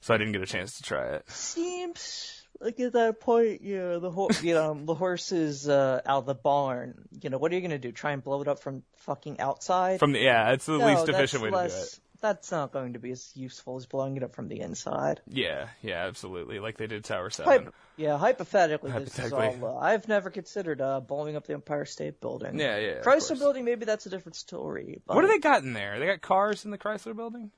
[0.00, 1.30] So I didn't get a chance to try it.
[1.30, 6.00] Seems like at that point, you know, the ho- you know, the horse is uh,
[6.04, 7.08] out of the barn.
[7.20, 7.92] You know, what are you gonna do?
[7.92, 10.00] Try and blow it up from fucking outside?
[10.00, 11.98] From the yeah, it's the No, least efficient way to do it.
[12.20, 15.20] That's not going to be as useful as blowing it up from the inside.
[15.26, 16.60] Yeah, yeah, absolutely.
[16.60, 17.72] Like they did Tower Seven.
[17.96, 19.40] Yeah, hypothetically, this is all.
[19.62, 22.58] Uh, I've never considered uh, blowing up the Empire State Building.
[22.58, 22.88] Yeah, yeah.
[22.98, 23.38] of Chrysler course.
[23.38, 25.00] Building, maybe that's a different story.
[25.06, 25.98] But What do they got in there?
[25.98, 27.50] They got cars in the Chrysler Building.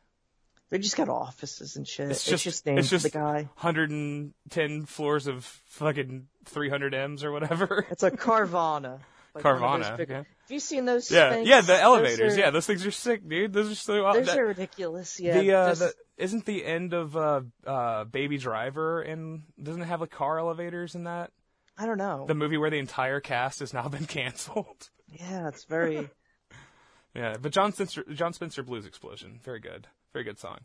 [0.70, 2.10] They just got offices and shit.
[2.10, 3.48] It's just- just, named it's for the guy.
[3.58, 7.86] 110 floors of fucking 300 M's or whatever.
[7.90, 9.00] It's a Carvana.
[9.36, 10.28] Like one of those Carvana, big- okay.
[10.44, 11.10] Have you seen those?
[11.10, 11.48] Yeah, things?
[11.48, 12.36] yeah, the elevators.
[12.36, 13.52] are- yeah, those things are sick, dude.
[13.52, 14.04] Those are so.
[14.04, 14.20] Awesome.
[14.24, 15.18] Those that- are ridiculous.
[15.18, 15.40] Yeah.
[15.40, 19.86] the, uh, just- the isn't the end of uh, uh, Baby Driver and doesn't it
[19.86, 21.32] have like car elevators in that
[21.76, 22.24] I don't know.
[22.26, 24.90] the movie where the entire cast has now been canceled?
[25.08, 26.08] Yeah, it's very.
[27.14, 30.58] yeah, but Jon Spencer, Jon Spencer Blues Explosion, very good, very good song.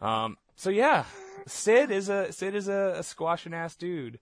[0.00, 1.04] Um, so yeah,
[1.46, 4.18] Sid is a Sid is a, a squashing ass dude.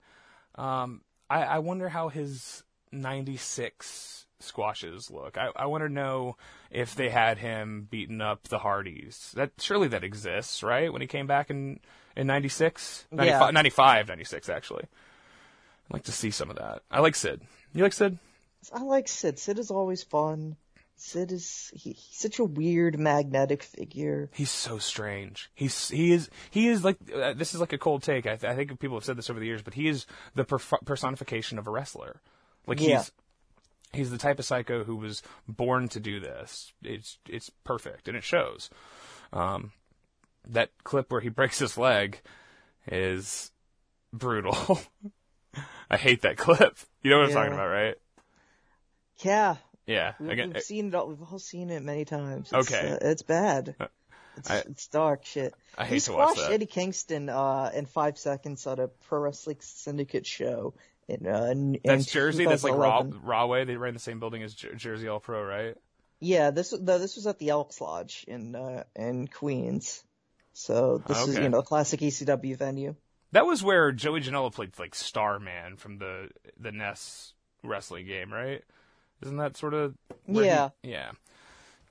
[0.55, 5.37] Um, I, I wonder how his '96 squashes look.
[5.37, 6.37] I, I want to know
[6.69, 9.31] if they had him beating up the Hardys.
[9.35, 10.91] That surely that exists, right?
[10.91, 11.79] When he came back in
[12.15, 13.49] in '96, Yeah.
[13.51, 14.83] 95, 96 actually.
[14.83, 16.83] I'd like to see some of that.
[16.91, 17.41] I like Sid.
[17.73, 18.17] You like Sid?
[18.73, 19.39] I like Sid.
[19.39, 20.55] Sid is always fun.
[20.97, 24.29] Sid is he, he's such a weird magnetic figure.
[24.33, 25.49] He's so strange.
[25.55, 28.27] He's he is he is like uh, this is like a cold take.
[28.27, 30.45] I, th- I think people have said this over the years, but he is the
[30.45, 32.21] perf- personification of a wrestler.
[32.67, 32.99] Like Yeah.
[32.99, 33.11] he's
[33.93, 36.73] he's the type of psycho who was born to do this.
[36.83, 38.69] It's it's perfect and it shows.
[39.33, 39.71] Um,
[40.47, 42.19] that clip where he breaks his leg
[42.87, 43.51] is
[44.13, 44.79] brutal.
[45.89, 46.77] I hate that clip.
[47.03, 47.95] You know what I'm talking about, right?
[49.23, 50.13] Yeah, Yeah.
[50.19, 50.95] we, Again, we've seen it.
[50.95, 52.49] All, we've all seen it many times.
[52.53, 52.91] It's, Okay.
[52.93, 53.75] uh, it's bad.
[54.37, 55.53] It's, I- it's dark shit.
[55.77, 56.51] I he hate to watch that.
[56.51, 60.73] Eddie Kingston uh, in five seconds at a Pro Wrestling Syndicate show.
[61.07, 62.45] In, uh, in, That's in Jersey.
[62.45, 63.27] That's like Raw, 2011.
[63.27, 63.65] Rahway.
[63.65, 65.75] They ran in the same building as Jer- Jersey All Pro, right?
[66.19, 70.03] Yeah, this no, this was at the Elks Lodge in uh, in Queens.
[70.53, 72.95] So this is you know a classic ECW venue.
[73.31, 77.33] That was where Joey Janela played like Starman from the the NES
[77.63, 78.63] wrestling game, right?
[79.23, 80.69] Isn't that sort of where he- Yeah.
[80.83, 81.11] yeah,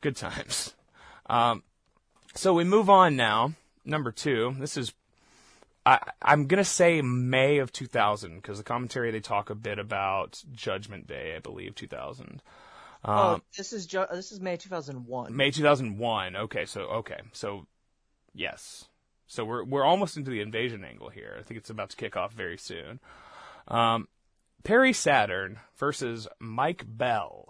[0.00, 0.74] good times.
[1.26, 1.62] Um,
[2.34, 3.54] So we move on now.
[3.84, 4.54] Number two.
[4.58, 4.92] This is
[5.86, 10.42] I, I'm gonna say May of 2000 because the commentary they talk a bit about
[10.52, 12.42] Judgment Day, I believe 2000.
[13.02, 15.34] Um, oh, this is ju- this is May 2001.
[15.34, 16.36] May 2001.
[16.36, 17.66] Okay, so okay, so
[18.34, 18.88] yes,
[19.26, 21.36] so we're we're almost into the invasion angle here.
[21.38, 23.00] I think it's about to kick off very soon.
[23.68, 24.08] Um,
[24.64, 27.48] Perry Saturn versus Mike Bell.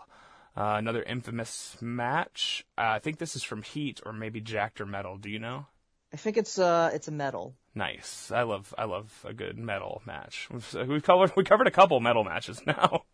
[0.57, 2.65] Uh, another infamous match.
[2.77, 5.17] Uh, I think this is from Heat or maybe Jakked or Metal.
[5.17, 5.67] Do you know?
[6.13, 7.55] I think it's uh it's a metal.
[7.75, 8.33] Nice.
[8.33, 10.49] I love I love a good metal match.
[10.51, 13.05] We've, we've covered we covered a couple metal matches now.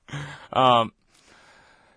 [0.53, 0.93] um,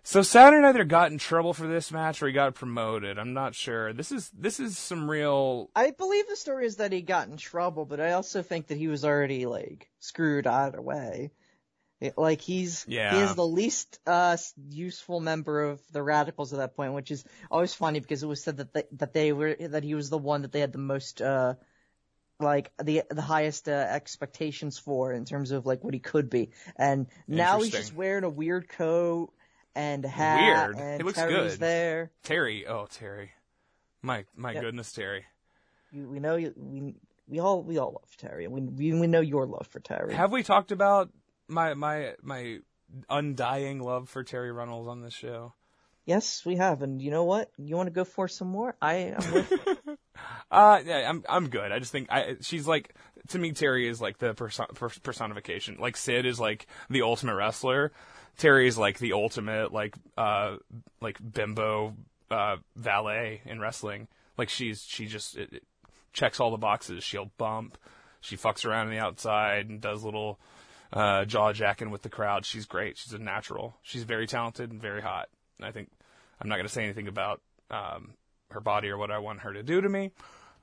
[0.03, 3.19] so Saturn either got in trouble for this match or he got promoted.
[3.19, 3.93] I'm not sure.
[3.93, 5.69] This is this is some real.
[5.75, 8.77] I believe the story is that he got in trouble, but I also think that
[8.77, 11.31] he was already like screwed either way.
[12.01, 13.13] It, like he's Yeah.
[13.13, 14.35] he is the least uh
[14.69, 18.41] useful member of the radicals at that point, which is always funny because it was
[18.43, 20.77] said that they, that they were that he was the one that they had the
[20.77, 21.55] most uh
[22.39, 26.51] like the the highest uh, expectations for in terms of like what he could be,
[26.77, 29.31] and now he's just wearing a weird coat
[29.75, 30.77] and a hat, Weird.
[30.77, 31.59] and He looks Terry's good.
[31.59, 32.11] there.
[32.23, 32.65] Terry.
[32.65, 33.31] Oh Terry.
[34.01, 34.61] My my Yeah.
[34.61, 35.25] goodness, Terry.
[35.91, 36.53] You, we know you.
[36.55, 36.95] We
[37.27, 38.47] we all we all love Terry.
[38.47, 40.13] We we, we know your love for Terry.
[40.15, 41.09] Have we talked about
[41.49, 42.59] my my my
[43.09, 45.53] undying love for Terri Runnels on this show?
[46.05, 46.81] Yes, we have.
[46.81, 47.49] And you know what?
[47.57, 48.75] You want to go for some more?
[48.81, 49.53] I am with.
[50.51, 51.71] Uh, yeah, I'm I'm good.
[51.71, 52.95] I just think I she's like
[53.29, 55.77] to me Terry is like the perso- per- personification.
[55.79, 57.91] Like Sid is like the ultimate wrestler.
[58.37, 60.57] Terry is like the ultimate like uh
[61.01, 61.95] like bimbo
[62.31, 64.07] uh valet in wrestling.
[64.37, 65.63] Like she's she just it, it
[66.13, 67.03] checks all the boxes.
[67.03, 67.77] She'll bump.
[68.21, 70.39] She fucks around on the outside and does little
[70.91, 72.43] uh jaw jacking with the crowd.
[72.45, 72.97] She's great.
[72.97, 73.77] She's a natural.
[73.83, 75.29] She's very talented and very hot.
[75.65, 75.89] I think
[76.41, 78.13] I'm not going to say anything about um
[78.51, 80.11] her body or what I want her to do to me.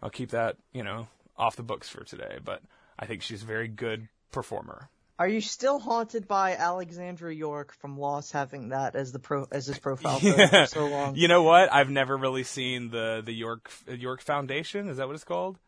[0.02, 2.62] I'll keep that, you know, off the books for today, but
[2.98, 4.88] I think she's a very good performer.
[5.18, 9.66] Are you still haunted by Alexandra York from Loss having that as the pro as
[9.66, 11.16] his profile photo for so long?
[11.16, 11.72] You know what?
[11.72, 14.90] I've never really seen the the York York Foundation.
[14.90, 15.58] Is that what it's called?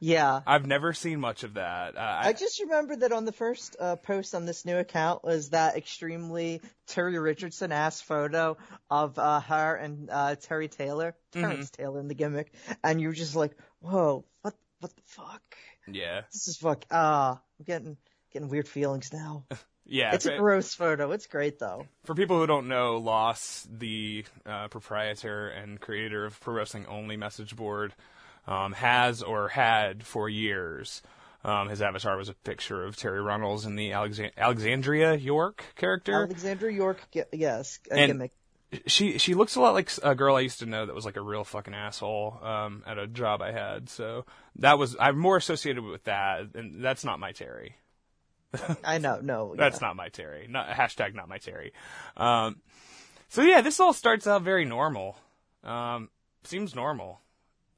[0.00, 0.40] Yeah.
[0.46, 1.96] I've never seen much of that.
[1.96, 5.24] Uh, I, I just remember that on the first uh, post on this new account
[5.24, 8.56] was that extremely Terry Richardson ass photo
[8.90, 13.14] of uh, her and uh, Terry Taylor, Terrence Taylor in the gimmick, and you were
[13.14, 15.42] just like, "Whoa, what, what the fuck?
[15.86, 17.96] yeah, This is fuck." Ah, I'm getting
[18.32, 19.44] getting weird feelings now.
[19.86, 20.14] yeah.
[20.14, 21.12] It's a gross photo.
[21.12, 21.86] It's great though.
[22.04, 27.16] for people who don't know, Loss, the uh, proprietor and creator of Pro Wrestling Only
[27.16, 27.94] message board,
[28.46, 31.02] um, has or had for years.
[31.44, 36.12] Um, his avatar was a picture of Terri Runnels in the Alexan- Alexandria York character.
[36.22, 37.00] Alexandra York,
[37.32, 38.32] yes, a And- gimmick.
[38.86, 41.16] she she looks a lot like a girl I used to know that was like
[41.16, 43.88] a real fucking asshole um, at a job I had.
[43.90, 44.24] So
[44.56, 47.76] that was I'm more associated with that, and that's not my Terry.
[48.84, 49.88] I know, no, That's yeah.
[49.88, 50.46] not my Terry.
[50.48, 51.72] Not hashtag not my Terry.
[52.18, 52.60] Um,
[53.30, 55.16] so yeah, this all starts out very normal.
[55.64, 56.10] Um,
[56.44, 57.20] seems normal,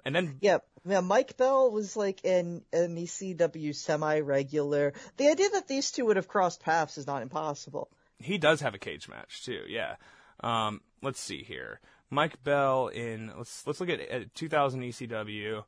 [0.05, 1.01] and then Yeah, yeah.
[1.01, 4.93] Mike Bell was like in an ECW semi-regular.
[5.17, 7.89] The idea that these two would have crossed paths is not impossible.
[8.19, 9.63] he does have a cage match too.
[9.69, 9.97] Yeah.
[10.41, 11.81] Um, let's see here.
[12.11, 15.65] Mike Bell in let's let's look at, at 2000 ECW.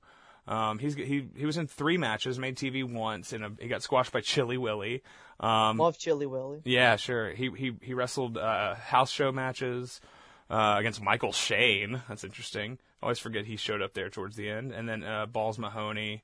[0.48, 4.12] Um, he's he he was in three matches, made TV once, and he got squashed
[4.12, 5.02] by Chilly Willy.
[5.40, 6.60] Um, Love Chilly Willy.
[6.64, 7.30] yeah, sure.
[7.30, 10.00] He he he wrestled uh, house show matches
[10.48, 12.00] uh, against Michael Shane.
[12.08, 12.78] That's interesting.
[13.02, 16.22] Always forget he showed up there towards the end, and then uh, Balls Mahoney.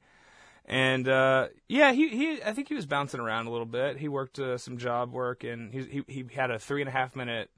[0.65, 3.99] And uh, yeah, he, he I think he was bouncing around a little bit.
[3.99, 6.93] He worked uh, some job work, and he he he had a three and a
[6.93, 7.51] half minute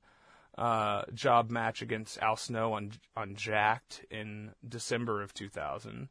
[0.56, 6.08] uh, job match against Al Snow on on Jakked in December of 2000.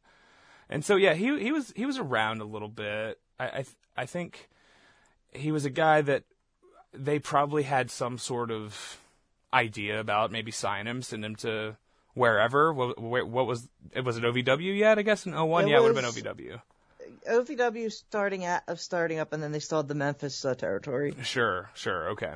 [0.70, 3.20] And so yeah, he he was he was around a little bit.
[3.38, 4.48] I I, th- I think
[5.32, 6.24] he was a guy that
[6.92, 9.00] they probably had some sort of
[9.52, 11.76] idea about maybe sign him, send him to
[12.14, 12.72] wherever.
[12.72, 14.04] What, what was it?
[14.04, 14.98] Was it OVW yet?
[14.98, 15.64] I guess in 01?
[15.64, 16.60] It yeah, it would have been OVW.
[17.28, 21.14] OVW starting at of starting up, and then they still had the Memphis uh, territory.
[21.22, 22.32] Sure, sure, okay.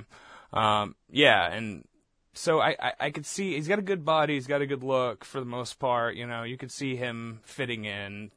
[0.53, 1.85] Um, yeah, and
[2.33, 4.83] so I, I, I could see he's got a good body, he's got a good
[4.83, 6.17] look for the most part.
[6.17, 8.31] You know, you could see him fitting in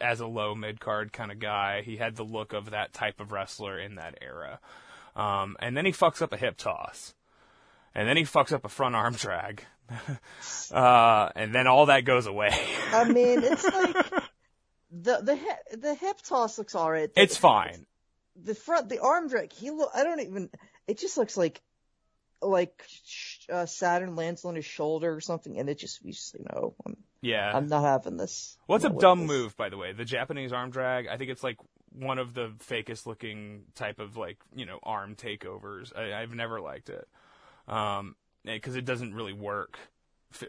[0.00, 1.82] as a low mid card kind of guy.
[1.82, 4.60] He had the look of that type of wrestler in that era.
[5.14, 7.14] Um, and then he fucks up a hip toss,
[7.94, 9.64] and then he fucks up a front arm drag,
[10.72, 12.50] uh, and then all that goes away.
[12.92, 13.96] I mean, it's like
[14.90, 17.10] the the hip, the hip toss looks alright.
[17.16, 17.86] It's fine.
[18.42, 19.52] The front, the arm drag.
[19.52, 19.90] He look.
[19.94, 20.50] I don't even.
[20.86, 21.60] It just looks like
[22.42, 22.82] like
[23.50, 26.74] uh, Saturn lands on his shoulder or something, and it just you just you know.
[26.84, 27.50] um, Yeah.
[27.54, 28.56] I'm not having this.
[28.66, 29.28] What's a I'm dumb this.
[29.28, 29.92] move, by the way?
[29.92, 31.06] The Japanese arm drag.
[31.08, 31.56] I think it's like
[31.92, 35.96] one of the fakest looking type of like you know arm takeovers.
[35.96, 37.08] I, I've never liked it,
[37.68, 38.16] um,
[38.54, 39.78] because it doesn't really work,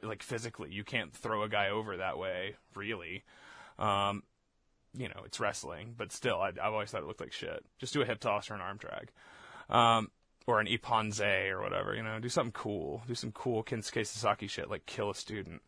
[0.03, 0.69] like physically.
[0.71, 3.23] You can't throw a guy over that way, really.
[3.79, 4.23] Um,
[4.95, 7.63] you know, it's wrestling, but still, I, I've always thought it looked like shit.
[7.79, 9.09] Just do a hip toss or an arm drag.
[9.69, 10.09] Um,
[10.47, 13.03] or an iponze or whatever, you know, do something cool.
[13.05, 15.61] Do some cool Kensuke Sasaki shit, like kill a student.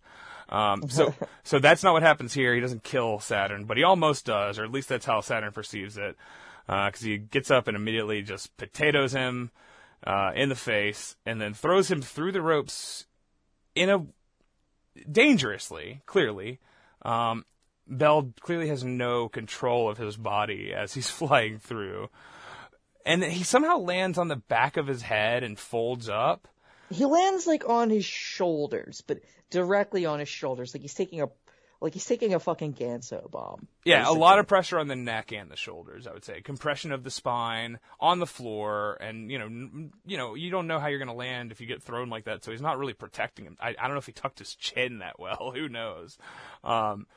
[0.48, 1.14] Um, so,
[1.44, 2.56] so that's not what happens here.
[2.56, 5.98] He doesn't kill Saturn, but he almost does, or at least that's how Saturn perceives
[5.98, 6.16] it.
[6.68, 9.50] Uh 'cause he gets up and immediately just potatoes him,
[10.06, 13.06] uh, in the face and then throws him through the ropes
[13.76, 14.06] in a,
[15.10, 16.60] dangerously, clearly.
[17.02, 17.46] Um,
[17.88, 22.10] Bell clearly has no control of his body as he's flying through.
[23.06, 26.48] And he somehow lands on the back of his head and folds up.
[26.92, 31.30] He lands like on his shoulders, but directly on his shoulders, like he's taking a,
[31.82, 33.68] like he's taking a fucking Ganso bomb.
[33.86, 36.42] Yeah, a lot of pressure on the neck and the shoulders, I would say.
[36.42, 40.68] Compression of the spine on the floor, and you know, n- you know, you don't
[40.68, 42.44] know how you're going to land if you get thrown like that.
[42.44, 43.58] So he's not really protecting him.
[43.62, 45.52] I, I don't know if he tucked his chin that well.
[45.56, 46.18] Who knows?
[46.64, 47.08] Um,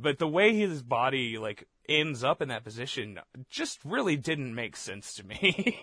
[0.00, 3.18] but the way his body like ends up in that position
[3.50, 5.80] just really didn't make sense to me.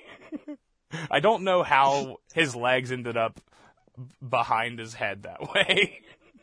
[1.11, 3.39] I don't know how his legs ended up
[4.27, 6.01] behind his head that way.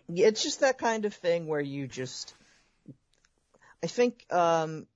[0.09, 2.35] It's just that kind of thing where you just,
[3.83, 4.87] I think, um,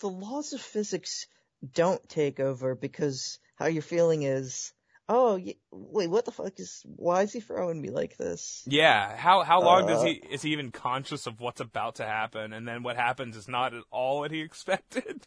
[0.00, 1.26] the laws of physics
[1.72, 4.72] don't take over because how you're feeling is,
[5.08, 8.62] oh, wait, what the fuck is, why is he throwing me like this?
[8.66, 12.04] Yeah, how how long does Uh, he is he even conscious of what's about to
[12.04, 15.26] happen, and then what happens is not at all what he expected.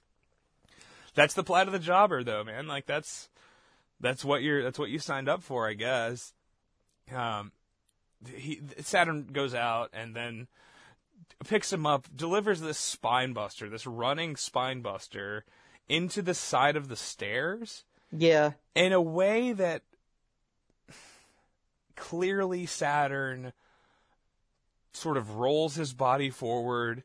[1.15, 2.67] That's the plight of the jobber, though, man.
[2.67, 3.29] Like that's
[3.99, 6.33] that's what you're that's what you signed up for, I guess.
[7.11, 7.51] Um,
[8.25, 10.47] he Saturn goes out and then
[11.45, 15.45] picks him up, delivers this spine buster, this running spine buster,
[15.87, 19.83] into the side of the stairs Yeah, in a way that
[21.95, 23.53] clearly Saturn
[24.93, 27.03] sort of rolls his body forward.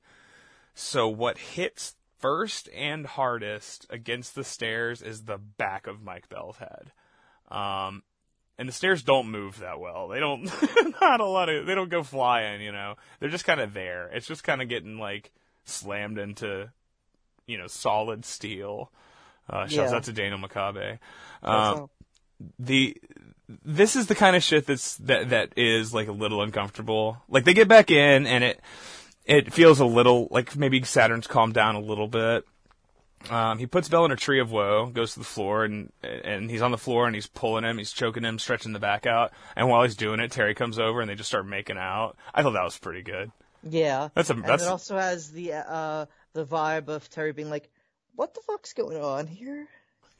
[0.74, 6.56] So what hits first and hardest against the stairs is the back of Mike Bell's
[6.56, 6.92] head.
[7.50, 8.02] Um,
[8.62, 10.06] and the stairs don't move that well.
[10.06, 10.44] They don't,
[11.00, 12.94] not a lot of, they don't go flying, you know.
[13.18, 14.08] They're just kind of there.
[14.12, 15.32] It's just kind of getting like
[15.64, 16.70] slammed into,
[17.48, 18.92] you know, solid steel.
[19.50, 19.96] Uh, shouts Yeah.
[19.96, 20.38] out to Daniel
[21.42, 21.90] that's Um,
[22.60, 22.96] the
[23.64, 27.20] this is the kind of shit that's that that is like a little uncomfortable.
[27.28, 28.60] Like they get back in and it
[29.24, 32.44] it feels a little like maybe Saturn's calmed down a little bit.
[33.30, 36.50] Um, he puts Bell in a tree of woe, goes to the floor, and and
[36.50, 39.32] he's on the floor and he's pulling him, he's choking him, stretching the back out.
[39.56, 42.16] And while he's doing it, Terri comes over and they just start making out.
[42.34, 43.30] I thought that was pretty good.
[43.62, 44.08] yeah.
[44.14, 47.70] That's a And that's it also has the, uh, the vibe of Terri being like,
[48.16, 49.68] what the fuck's going on here?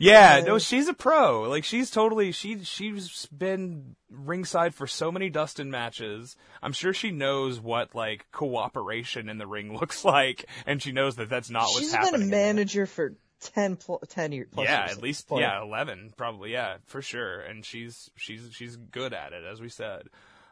[0.02, 1.42] Yeah, no, she's a pro.
[1.42, 6.36] Like she's totally she she's been ringside for so many Dustin matches.
[6.62, 11.16] I'm sure she knows what like cooperation in the ring looks like, and she knows
[11.16, 12.20] that that's not what's She's happening.
[12.20, 13.14] She's been a manager for
[13.54, 14.48] 10, pl- 10 years.
[14.52, 15.42] Plus Yeah, at least point.
[15.42, 16.52] yeah, eleven probably.
[16.52, 17.40] Yeah, for sure.
[17.40, 20.02] And she's she's she's good at it, as we said.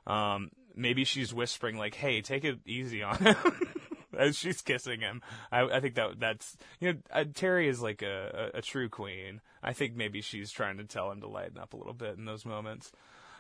[0.07, 3.37] Um, maybe she's whispering like, "Hey, take it easy on him."
[4.19, 8.03] As she's kissing him, I, I think that that's you know uh, Terri is like
[8.03, 9.41] a, a, a true queen.
[9.63, 12.25] I think maybe she's trying to tell him to lighten up a little bit in
[12.25, 12.93] those moments.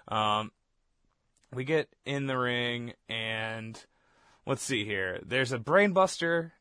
[0.08, 0.52] Um,
[1.52, 3.82] we get in the ring and
[4.46, 5.20] let's see here.
[5.24, 6.52] There's a brainbuster.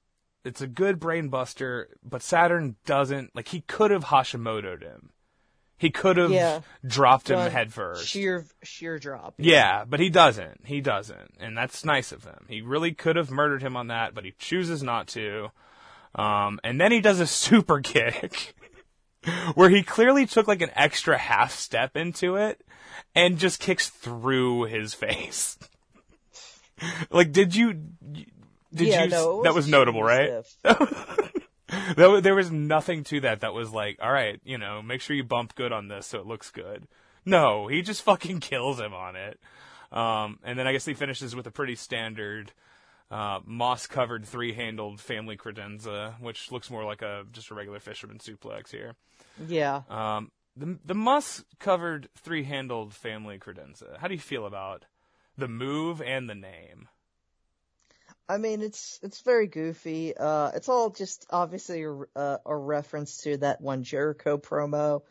[0.45, 5.12] It's a good brainbuster, but Saturn doesn't like he could have Hashimoto'd him.
[5.79, 6.59] He could have Yeah.
[6.85, 8.05] dropped him Done head first.
[8.05, 9.33] Sheer, sheer drop.
[9.37, 10.65] Yeah, but he doesn't.
[10.65, 12.45] He doesn't, and that's nice of him.
[12.49, 15.51] He really could have murdered him on that, but he chooses not to.
[16.15, 18.53] Um, and then he does a super kick,
[19.55, 22.61] where he clearly took like an extra half step into it,
[23.15, 25.57] and just kicks through his face.
[27.09, 27.73] like, did you?
[27.73, 28.27] Did
[28.87, 29.09] yeah, you?
[29.11, 30.43] no, that was notable, right?
[31.95, 35.23] there was nothing to that that was like, all right, you know, make sure you
[35.23, 36.88] bump good on this so it looks good.
[37.25, 39.39] No, he just fucking kills him on it.
[39.91, 42.51] Um, and then I guess he finishes with a pretty standard
[43.09, 48.70] uh, moss-covered three-handled family credenza, which looks more like a just a regular fisherman suplex
[48.70, 48.93] here.
[49.47, 49.82] Yeah.
[49.89, 53.97] Um, the the moss-covered three-handled family credenza.
[53.97, 54.86] How do you feel about
[55.38, 56.88] the move and the name?
[58.30, 60.15] I mean, it's it's very goofy.
[60.15, 61.84] Uh, it's all just obviously
[62.15, 65.01] a, a reference to that one Jericho promo.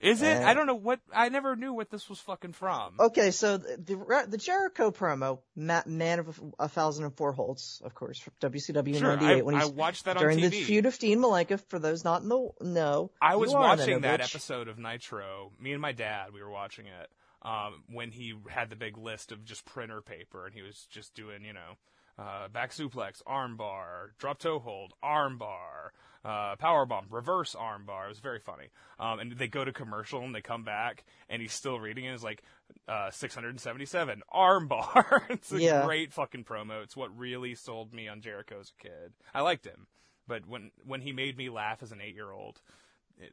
[0.00, 0.38] Is it?
[0.38, 1.00] Uh, I don't know what.
[1.14, 2.94] I never knew what this was fucking from.
[2.98, 7.32] Okay, so the the, the Jericho promo, Ma- Man of a, a Thousand and Four
[7.32, 10.50] Holds, of course, from WCW Sure, '98 I, when I watched that on during the
[10.50, 11.60] feud of Dean Malenko.
[11.68, 15.52] For those not in the know, I was watching that episode of Nitro.
[15.60, 17.10] Me and my dad, we were watching it
[17.42, 21.14] um, when he had the big list of just printer paper, and he was just
[21.14, 21.76] doing, you know,
[22.18, 25.90] uh, back suplex, armbar, drop toe hold, armbar,
[26.24, 28.06] uh, power bomb, reverse armbar.
[28.06, 28.68] It was very funny.
[28.98, 32.12] Um, and they go to commercial and they come back, and he's still reading it.
[32.14, 32.42] It's like
[32.88, 35.26] uh, 677 arm bar.
[35.28, 35.84] it's a Yeah.
[35.84, 36.82] great fucking promo.
[36.82, 39.12] It's what really sold me on Jericho as a kid.
[39.34, 39.86] I liked him,
[40.26, 42.60] but when when he made me laugh as an eight year old,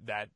[0.06, 0.30] that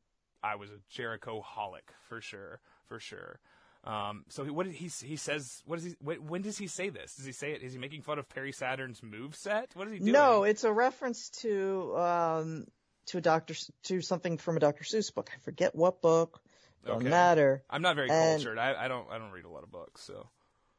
[0.43, 3.39] I was a Jericho holic for sure, for sure.
[3.85, 5.61] Um, so he- what did he he says?
[5.65, 5.95] What does he?
[6.01, 7.15] When, when does he say this?
[7.15, 7.61] Does he say it?
[7.61, 9.71] Is he making fun of Perry Saturn's move set?
[9.75, 10.11] What is he doing?
[10.11, 12.65] No, it's a reference to um
[13.07, 14.83] to a Doctor to something from a Dr.
[14.83, 15.29] Seuss book.
[15.35, 16.41] I forget what book.
[16.85, 17.09] Don't Okay.
[17.09, 17.63] matter.
[17.69, 18.57] I'm not very and- cultured.
[18.57, 20.27] I, I don't I don't read a lot of books, so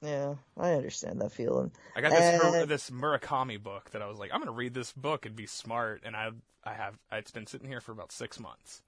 [0.02, 1.70] Yeah, I understand that feeling.
[1.94, 4.92] I got this And- this Murakami book that I was like, I'm gonna read this
[4.92, 6.30] book and be smart, and I
[6.64, 8.82] I have it's been sitting here for about six months,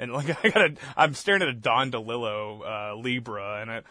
[0.00, 3.82] and like I got a I'm staring at a Don DeLillo uh, Libra, and I.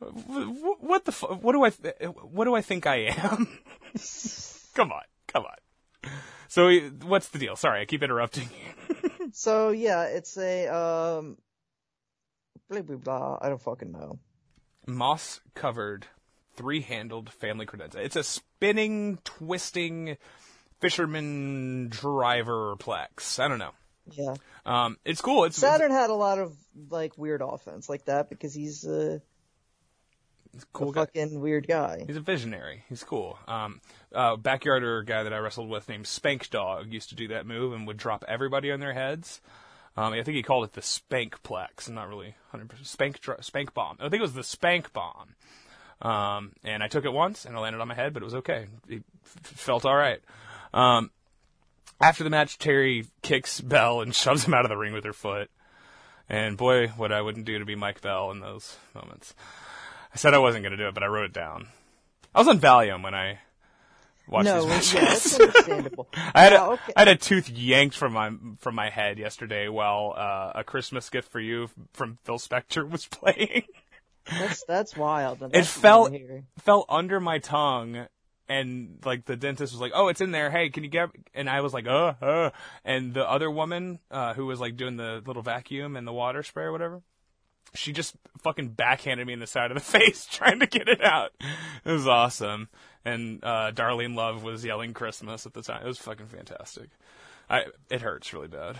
[0.00, 1.94] What the fu- what do I th-
[2.30, 3.48] what do I think I am?
[4.74, 6.10] come on, come on.
[6.48, 6.70] So
[7.04, 7.56] what's the deal?
[7.56, 9.10] Sorry, I keep interrupting you.
[9.32, 11.38] So yeah, it's a um
[12.68, 13.38] blah blah blah.
[13.40, 14.18] I don't fucking know.
[14.86, 16.06] moss covered,
[16.54, 17.96] three handled family credenza.
[17.96, 20.18] It's a spinning, twisting
[20.80, 23.40] fisherman driver plex.
[23.40, 23.72] I don't know.
[24.12, 24.34] Yeah,
[24.66, 25.44] Um, it's cool.
[25.44, 26.54] It's Saturn had a lot of
[26.90, 31.00] like weird offense like that because he's it's a cool a guy.
[31.06, 32.04] fucking weird guy.
[32.06, 32.84] He's a visionary.
[32.88, 33.38] He's cool.
[33.48, 33.80] Um,
[34.14, 37.72] uh, backyarder guy that I wrestled with named Spank Dog used to do that move
[37.72, 39.40] and would drop everybody on their heads.
[39.96, 41.88] Um, I think he called it the Spank Plex.
[41.88, 43.96] I'm not really 100% Spank Spank Bomb.
[44.00, 45.34] I think it was the Spank Bomb.
[46.02, 48.34] Um, and I took it once and it landed on my head, but it was
[48.36, 48.66] okay.
[48.88, 50.20] It f- felt all right.
[50.74, 51.10] Um,
[52.00, 55.12] after the match, Terri kicks Bell and shoves him out of the ring with her
[55.12, 55.50] foot.
[56.28, 59.34] And boy, what I wouldn't do to be Mike Bell in those moments.
[60.12, 61.68] I said I wasn't going to do it, but I wrote it down.
[62.34, 63.40] I was on Valium when I
[64.26, 65.22] watched no, these yeah, matches.
[65.22, 66.08] that's understandable.
[66.34, 66.92] I had a, okay.
[66.96, 71.10] I had a tooth yanked from my from my head yesterday while uh, a Christmas
[71.10, 73.64] gift for you from Phil Spector was playing.
[74.30, 75.42] That's that's wild.
[75.42, 76.10] and It fell
[76.58, 78.06] fell under my tongue,
[78.48, 80.50] and like the dentist was like, "Oh, it's in there.
[80.50, 82.50] Hey, can you get?" And I was like, "Uh, uh."
[82.84, 86.42] And the other woman uh, who was like doing the little vacuum and the water
[86.42, 87.02] spray or whatever,
[87.74, 91.02] she just fucking backhanded me in the side of the face trying to get it
[91.02, 91.32] out.
[91.84, 92.68] It was awesome.
[93.04, 95.82] And uh, Darlene Love was yelling Christmas at the time.
[95.82, 96.90] It was fucking fantastic.
[97.48, 98.76] I it hurts really bad.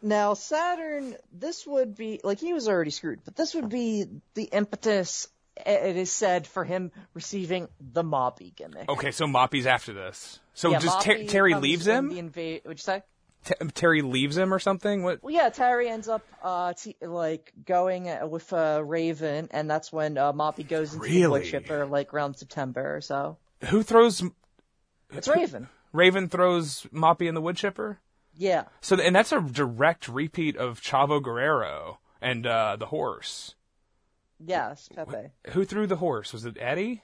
[0.00, 4.44] Now Saturn, this would be like he was already screwed, but this would be the
[4.44, 5.28] impetus.
[5.66, 8.88] It is said for him receiving the Moppy gimmick.
[8.88, 10.38] Okay, so Moppy's after this.
[10.54, 12.08] So yeah, just Ter- Terri leaves him.
[12.10, 13.02] The inva- What'd you say?
[13.44, 15.02] T- Terri leaves him or something.
[15.04, 15.22] What?
[15.22, 19.92] Well, yeah, Terri ends up uh t- like going uh, with uh, Raven, and that's
[19.92, 21.44] when uh, Moppy goes into the wood Really?
[21.50, 23.38] chipper like around September or so.
[23.66, 24.22] Who throws
[25.12, 25.68] It's Raven.
[25.92, 27.98] Raven throws Moppy in the wood chipper?
[28.36, 28.64] Yeah.
[28.80, 33.54] So, and that's a direct repeat of Chavo Guerrero and uh, the horse.
[34.44, 35.30] Yes, Pepe.
[35.50, 36.32] Who threw the horse?
[36.32, 37.02] Was it Eddie?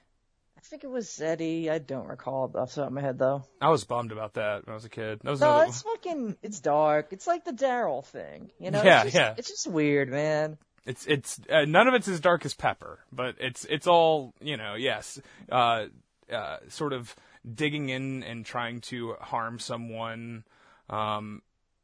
[0.57, 1.69] I think it was Eddie.
[1.69, 3.43] I don't recall off the top of my head though.
[3.61, 5.19] I was bummed about that when I was a kid.
[5.23, 5.65] That was No, another.
[5.65, 6.37] it's fucking.
[6.41, 7.09] It's dark.
[7.11, 8.51] It's like the Daryl thing.
[8.59, 8.81] You know?
[8.83, 9.33] Yeah, it's just, yeah.
[9.37, 10.57] It's just weird, man.
[10.85, 14.55] It's it's uh, none of it's as dark as Pepper, but it's it's all you
[14.55, 14.75] know.
[14.75, 15.19] Yes,
[15.51, 15.85] uh,
[16.31, 17.15] uh, sort of
[17.53, 20.43] digging in and trying to harm someone
[20.89, 21.41] um,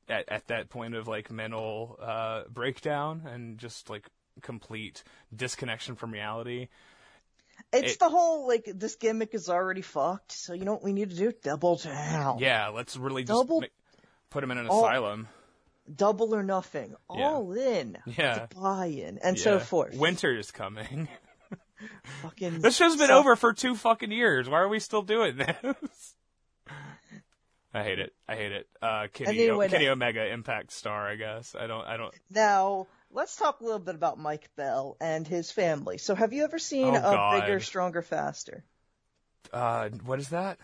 [0.08, 4.08] at at that point of like mental uh, breakdown and just like
[4.42, 5.04] complete
[5.36, 6.68] disconnection from reality.
[7.74, 10.32] It's It- the whole like this gimmick is already fucked.
[10.32, 11.32] So you know what we need to do?
[11.44, 12.40] Double down.
[12.40, 13.68] Yeah, let's really just Double- ma-
[14.30, 14.80] put him in an Oh.
[14.86, 15.28] asylum.
[15.94, 16.92] Double or nothing.
[17.14, 17.28] Yeah.
[17.30, 17.98] All in.
[18.06, 18.46] Yeah.
[18.56, 19.96] Buy in and so forth.
[19.96, 21.08] Winter is coming.
[22.22, 22.62] fucking.
[22.62, 24.48] This show's been so- over for two fucking years.
[24.50, 26.16] Why are we still doing this?
[27.74, 28.14] I hate it.
[28.28, 28.68] I hate it.
[28.82, 31.08] Uh, Kenny, Anyway, Kenny Omega Impact Star.
[31.08, 31.86] I guess I don't.
[31.86, 32.14] I don't.
[32.30, 35.98] Now let's talk a little bit about Mike Bell and his family.
[35.98, 37.42] So have you ever seen Oh, a God.
[37.42, 38.64] Bigger, Stronger, Faster?
[39.52, 40.58] Uh, what is that?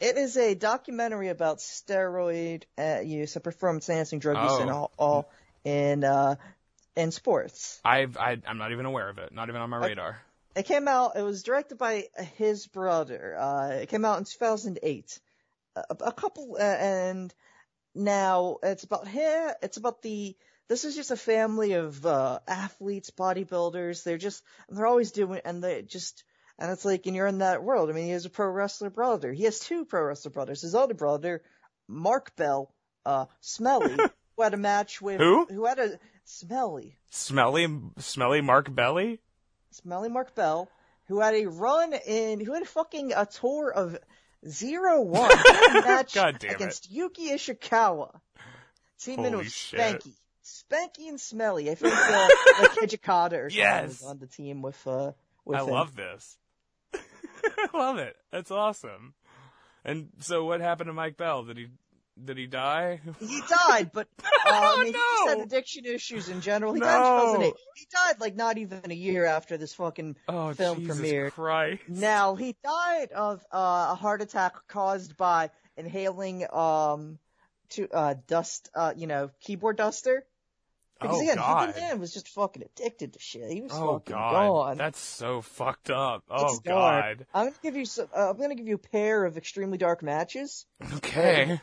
[0.00, 4.60] It is a documentary about steroid uh, use, a performance enhancing drug use, Oh.
[4.62, 5.30] and all, all
[5.64, 6.36] in uh,
[6.96, 7.80] in sports.
[7.84, 8.16] I've.
[8.16, 9.32] I, I'm not even aware of it.
[9.32, 10.20] Not even on my radar.
[10.56, 11.12] It came out.
[11.16, 12.04] It was directed by
[12.36, 13.36] his brother.
[13.38, 15.20] Uh, it came out in 2008.
[15.76, 17.32] A, a couple, uh, and
[17.94, 19.50] now it's about him.
[19.62, 20.36] It's about the
[20.68, 24.02] this is just a family of uh, athletes, bodybuilders.
[24.04, 26.24] They're just they're always doing and they just
[26.58, 27.90] and it's like and you're in that world.
[27.90, 29.32] I mean, he has a pro wrestler brother.
[29.32, 30.62] He has two pro wrestler brothers.
[30.62, 31.42] His older brother,
[31.88, 32.72] Mark Bell,
[33.04, 33.96] uh, Smelly,
[34.36, 35.46] who had a match with Who?
[35.46, 37.66] who had a Smelly, Smelly,
[37.98, 39.20] smelly Mark Belly.
[39.72, 40.68] Smelly Mark Bell,
[41.08, 43.98] who had a run in who had a fucking a tour of
[44.48, 46.44] zero one He had a match damn it.
[46.44, 48.18] against Yuki Ishikawa.
[49.00, 49.80] Team in Holy with shit.
[49.80, 50.12] Spanky.
[50.44, 51.70] Spanky and Smelly.
[51.70, 52.28] I think uh,
[52.58, 53.88] like Hijikata or something Yes.
[53.88, 55.12] was on the team with uh
[55.44, 55.70] with I him.
[55.70, 56.38] love this.
[56.94, 58.16] I love it.
[58.30, 59.14] That's awesome.
[59.84, 61.42] And so, what happened to Mike Bell?
[61.44, 61.66] Did he
[62.22, 63.00] did he die?
[63.18, 65.30] He died, but uh, I mean, he Oh, no.
[65.38, 66.72] had addiction issues in general.
[66.74, 67.16] He died in No.
[67.32, 67.54] 2008.
[67.76, 71.32] He died like not even a year after this fucking Oh, film Jesus premiered.
[71.32, 71.82] Christ!
[71.88, 77.18] Now he died of uh, a heart attack caused by inhaling um
[77.70, 80.24] to uh dust uh you know keyboard duster.
[81.02, 81.74] Because oh again, God!
[81.74, 83.50] he man was just fucking addicted to shit.
[83.50, 84.32] He was Oh fucking God!
[84.32, 84.76] gone.
[84.78, 86.24] That's so fucked up.
[86.30, 86.58] Oh.
[86.64, 87.26] God!
[87.34, 88.06] I'm gonna give you some.
[88.16, 90.64] Uh, I'm gonna give you a pair of extremely dark matches.
[90.96, 91.60] Okay.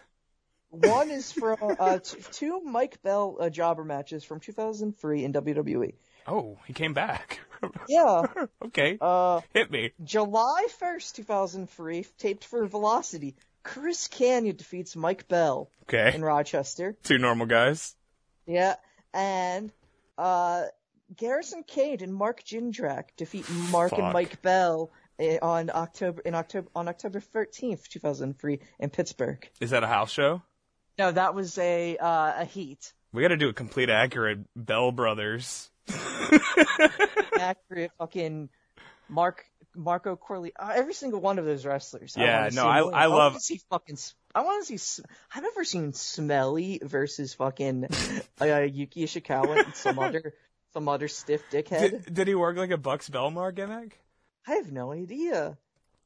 [0.72, 5.94] One is from uh, t- two Mike Bell uh, jobber matches from 2003 in WWE.
[6.28, 7.40] Oh, he came back.
[7.90, 8.24] Yeah,
[8.68, 9.92] okay, uh, hit me.
[10.02, 13.36] July 1st, 2003, taped for Velocity.
[13.64, 16.96] Chris Kanyon defeats Mike Bell Okay, in Rochester.
[17.04, 17.98] two normal guys.
[18.46, 18.76] Yeah,
[19.14, 19.72] and
[20.18, 20.64] uh,
[21.16, 24.00] Garrison Cade and Mark Jindrak defeat Mark Fuck.
[24.00, 29.48] and Mike Bell eh, on October in October on October 13th, 2003 in Pittsburgh.
[29.60, 30.42] Is that a house show?
[30.98, 32.94] No, that was a uh, a heat.
[33.12, 35.72] We got to do a complete accurate Bell Brothers.
[37.40, 38.50] accurate fucking
[39.08, 39.46] Mark
[39.76, 40.52] Marco Corley.
[40.58, 42.16] Uh, every single one of those wrestlers.
[42.18, 42.94] Yeah, wanna no, see I- win.
[42.94, 43.98] I love- see fucking.
[44.36, 45.04] I want to see.
[45.34, 47.88] I've never seen Smelly versus fucking
[48.42, 50.34] uh, Yuki Ishikawa and some other
[50.74, 52.06] some other stiff dickhead.
[52.06, 54.00] Did, did he work like a Bucks Belmar gimmick?
[54.48, 55.58] I have no idea.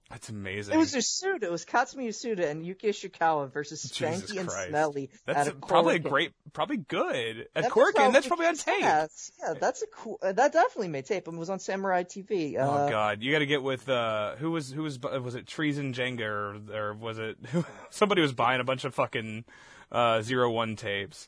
[0.09, 0.75] That's amazing.
[0.75, 1.43] It was Usuda.
[1.43, 4.49] It was Katsumi Usuda and Yuki Ishikawa versus Spanky and.
[4.49, 5.09] Smelly.
[5.25, 7.47] That's a probably a great, probably good.
[7.55, 8.81] At That's Corkin, that's probably on tape.
[8.81, 9.07] Yeah,
[9.39, 10.19] yeah, that's a cool.
[10.21, 11.27] Uh, that definitely made tape.
[11.27, 12.59] and was on Samurai TV.
[12.59, 15.47] Uh, oh God, you got to get with uh, who was who was was it
[15.47, 17.37] Treason Jenga or, or was it
[17.89, 19.45] somebody was buying a bunch of fucking
[19.91, 21.27] uh, zero one tapes.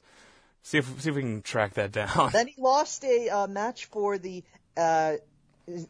[0.63, 2.32] See if see if we can track that down.
[2.34, 4.43] Then he lost a uh, match for the
[4.76, 5.13] uh,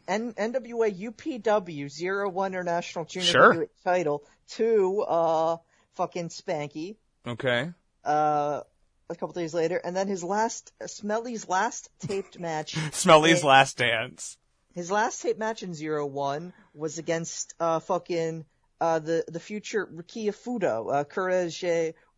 [0.08, 3.66] N- NWA UPW zero one International Junior Sure.
[3.84, 5.56] Title to uh,
[5.94, 6.96] fucking Spanky
[7.26, 7.70] okay,
[8.04, 8.60] uh,
[9.10, 9.76] a couple days later.
[9.76, 13.48] And then his last, Smelly's last taped match, Smelly's Yeah.
[13.48, 14.36] last dance.
[14.74, 18.44] his last taped match in zero one was against uh, fucking
[18.80, 21.64] uh, the, the future Rikiya Fudo, uh, Courage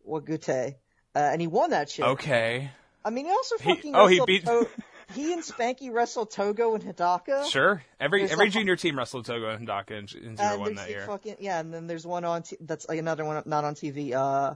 [0.07, 0.75] Wagute.
[1.15, 2.05] Uh, and he won that shit.
[2.05, 2.69] Okay,
[3.03, 4.47] I mean, he also He- fucking oh, he beat-
[5.13, 7.45] he and Spanky wrestled Togo and Hidaka.
[7.49, 7.83] sure.
[7.99, 10.89] Every There's every like- junior team wrestled Togo and Hidaka in, in zero one that
[10.89, 11.05] year.
[11.05, 14.13] fucking yeah, and then there's one on t- that's like another one not on TV.
[14.13, 14.55] Uh,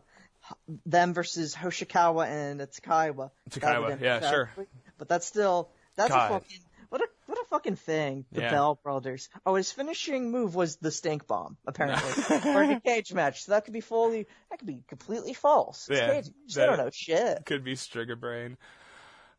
[0.86, 3.32] them versus Hoshikawa and Takaiwa.
[3.49, 4.49] Takaiwa, yeah, sure.
[4.97, 6.32] But that's still that's God.
[6.32, 8.26] a fucking what a what a fucking thing.
[8.34, 8.51] The Yeah.
[8.51, 9.30] Bell brothers.
[9.45, 12.12] Oh, his finishing move was the stink bomb apparently,
[12.51, 13.43] or a cage match.
[13.43, 15.88] So that could be fully that could be completely false.
[15.89, 16.30] It's Yeah, cage.
[16.54, 17.45] They don't know shit.
[17.45, 18.58] Could be Striga Brain.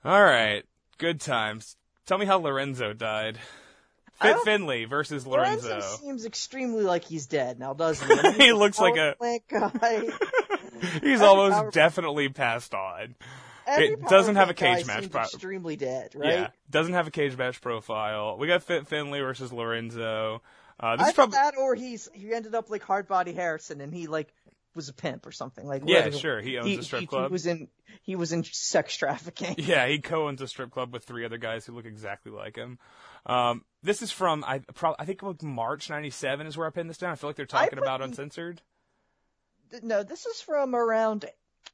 [0.06, 0.64] All right,
[0.98, 1.76] good times.
[2.06, 3.38] Tell me how Lorenzo died.
[4.20, 5.96] Fit Finley versus Lorenzo Lorenzo.
[5.96, 8.44] seems extremely like he's dead now, doesn't he?
[8.46, 9.16] He looks like a-
[9.50, 10.02] guy.
[11.00, 13.14] He's Every almost power- definitely passed on.
[13.66, 16.32] Every It doesn't have a cage match pro- extremely dead, right?
[16.32, 18.36] Yeah, doesn't have a cage match profile.
[18.38, 20.42] We got Fit Finley versus Lorenzo.
[20.78, 23.80] Uh, this I is probably that, or he's he ended up like Hard Body Harrison,
[23.80, 24.32] and he like
[24.74, 25.66] was a pimp or something.
[25.66, 26.16] Like Yeah, whatever.
[26.18, 27.28] sure, he owns he, a strip he, club.
[27.28, 27.68] He was in
[28.02, 29.54] he was in sex trafficking.
[29.58, 32.78] yeah he co-owns a strip club with three other guys who look exactly like him.
[33.26, 36.90] Um, this is from I probably I think like March '97 is where I pinned
[36.90, 37.12] this down.
[37.12, 38.60] I feel like they're talking about uncensored.
[39.82, 41.24] No, this is from around.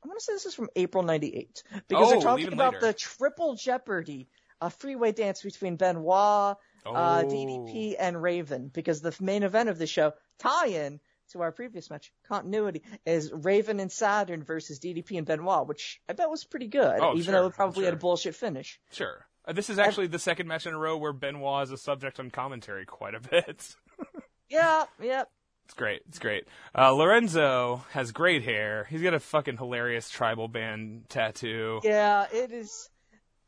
[0.03, 2.87] I'm gonna say this is from April '98 because Oh, they're talking about later.
[2.87, 4.29] the Triple Jeopardy,
[4.61, 7.25] a three-way dance between Benoit, uh, Oh.
[7.29, 8.69] DDP, and Raven.
[8.69, 11.01] Because the main event of the show, tie-in
[11.31, 16.13] to our previous match, continuity, is Raven and Saturn versus DDP and Benoit, which I
[16.13, 18.79] bet was pretty good, Oh, even sure, though it probably had a bullshit finish.
[18.93, 19.27] Sure.
[19.47, 22.21] Uh, this is actually the second match in a row where Benoit is a subject
[22.21, 23.75] on commentary quite a bit.
[24.49, 25.23] Yeah, yeah.
[25.67, 26.03] It's great.
[26.09, 26.49] It's great.
[26.77, 28.85] Uh, Lorenzo has great hair.
[28.91, 31.79] He's got a fucking hilarious tribal band tattoo.
[31.85, 32.91] Yeah, it is.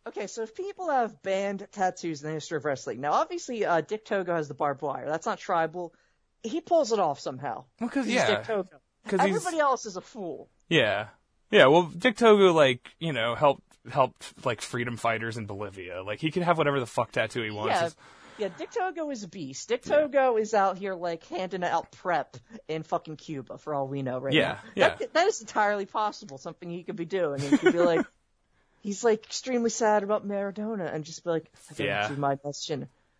[0.07, 3.80] Okay, so if people have band tattoos in the history of wrestling, now obviously uh,
[3.80, 5.07] Dick Togo has the barbed wire.
[5.07, 5.93] That's not tribal.
[6.43, 7.64] He pulls it off somehow.
[7.80, 8.80] Well, 'cause, He's yeah, Dick Togo.
[9.11, 10.49] Everybody else is a fool.
[10.68, 11.09] Yeah.
[11.51, 16.03] Yeah, well, Dick Togo, like, you know, helped helped like freedom fighters in Bolivia.
[16.03, 17.72] Like, he can have whatever the fuck tattoo he wants.
[17.74, 17.88] Yeah,
[18.38, 18.49] yeah.
[18.57, 19.68] Dick Togo is a beast.
[19.68, 22.36] Dick Togo is out here like handing out prep
[22.68, 24.59] in fucking Cuba for all we know right Yeah, now.
[24.76, 24.88] yeah.
[24.97, 26.38] That, that is entirely possible.
[26.38, 27.40] Something he could be doing.
[27.40, 28.07] He could be like,
[28.82, 32.09] he's like extremely sad about Maradona and just be like, I Yeah.
[32.09, 32.70] do my best.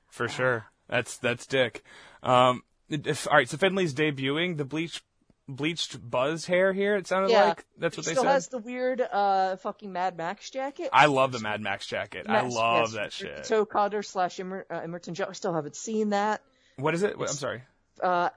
[0.09, 0.65] For sure.
[0.89, 1.83] That's that's Dick.
[2.23, 2.63] Um,
[2.93, 5.03] if, all right, so Finley's debuting the bleach
[5.49, 6.95] bleached buzz hair here.
[6.97, 7.47] It sounded Yeah.
[7.49, 8.33] like that's what he they still said.
[8.33, 10.89] has the weird uh fucking Mad Max jacket.
[10.93, 12.27] I love the Mad Max jacket.
[12.29, 13.45] I love yes, that shit.
[13.45, 15.27] Toe Cutter slash Immer, uh, Immortan Joe.
[15.29, 16.43] I still haven't seen that.
[16.77, 17.19] What is it?
[17.19, 17.63] What- I'm sorry.
[18.03, 18.31] Uh,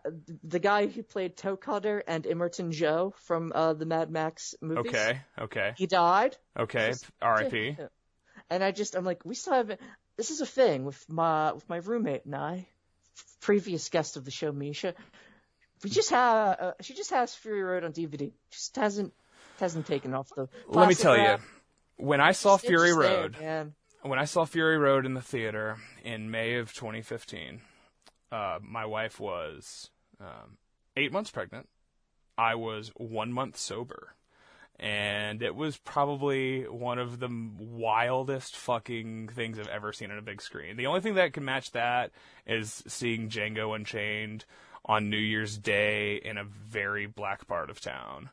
[0.43, 4.87] the guy who played Toe Cutter and Immortan Joe from uh, the Mad Max movies.
[4.93, 6.35] Okay, okay, He died.
[6.59, 6.93] okay.
[7.21, 7.77] R.I.P.
[8.49, 9.79] And I just, I'm like, we still haven't.
[10.17, 12.67] This is a thing with my with my roommate and I,
[13.41, 14.93] previous guest of the show, Misha.
[15.83, 16.59] We just have.
[16.59, 18.31] Uh, she just has Fury Road on DVD.
[18.51, 19.13] Just hasn't
[19.59, 20.47] hasn't taken off the.
[20.67, 21.37] Let me tell you,
[21.97, 23.73] when I saw It's Fury Road, man.
[24.01, 27.61] when I saw Fury Road in the theater in May of 2015,
[28.31, 29.89] uh, my wife was
[30.19, 30.57] um,
[30.97, 31.69] eight months pregnant.
[32.37, 34.14] I was one month sober.
[34.77, 40.21] And it was probably one of the wildest fucking things I've ever seen on a
[40.21, 40.75] big screen.
[40.75, 42.11] The only thing that can match that
[42.45, 44.43] is seeing Django Unchained
[44.83, 48.29] on New Year's Day in a very black part of town.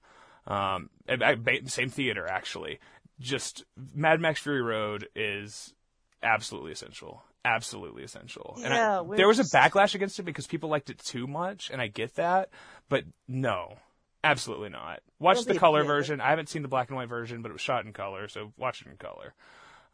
[0.47, 1.23] Um, and
[1.71, 2.81] same theater actually.
[3.21, 3.65] Just
[3.95, 5.75] Mad Max Fury Road is
[6.23, 7.23] absolutely essential.
[7.45, 8.55] Absolutely essential.
[8.57, 11.71] and Yeah, I, there was a backlash against it because people liked it too much,
[11.71, 12.51] and I get that,
[12.89, 13.79] but no,
[14.25, 15.01] absolutely not.
[15.19, 16.21] Watch Don't the color version.
[16.21, 18.53] I haven't seen the black and white version, but it was shot in color, so
[18.57, 19.35] watch it in color.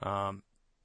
[0.03, 0.43] Um,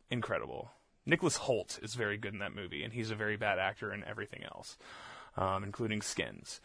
[0.10, 0.72] incredible.
[1.06, 4.04] Nicholas Hoult is very good in that movie, and he's a very bad actor in
[4.06, 4.78] everything else,
[5.38, 6.62] um, including Skins.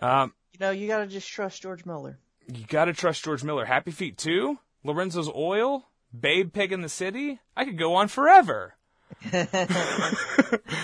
[0.00, 2.18] Um, You know, you gotta just trust George Miller.
[2.46, 3.64] you gotta trust George Miller.
[3.64, 5.88] Happy Feet 2, Lorenzo's Oil,
[6.18, 7.40] Babe Pig in the City.
[7.56, 8.74] I could go on forever.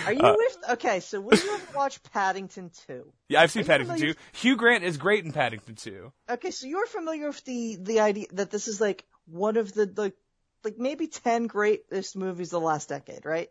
[0.06, 0.58] Are you uh, with?
[0.70, 3.12] Okay, so will you ever watch Paddington 2?
[3.28, 4.14] Yeah, I've seen Paddington 2.
[4.32, 6.12] Hugh Grant is great in Paddington 2.
[6.30, 9.92] Okay, so you're familiar with the the idea that this is like one of the
[9.96, 10.14] like
[10.64, 13.50] like maybe ten greatest movies of the last decade, right?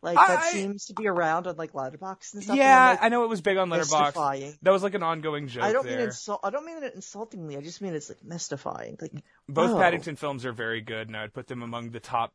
[0.00, 2.56] Like that I- seems to be around on like Letterboxd and stuff.
[2.56, 4.00] Yeah, like, I know it was big on Letterboxd.
[4.00, 4.58] mystifying.
[4.62, 6.40] That was like an ongoing joke I don't mean insult.
[6.44, 7.56] I don't mean it insultingly.
[7.56, 8.96] I just mean it's like mystifying.
[9.00, 9.12] Like
[9.48, 9.78] Both oh.
[9.78, 12.32] Paddington films are very good, and I would put them among the top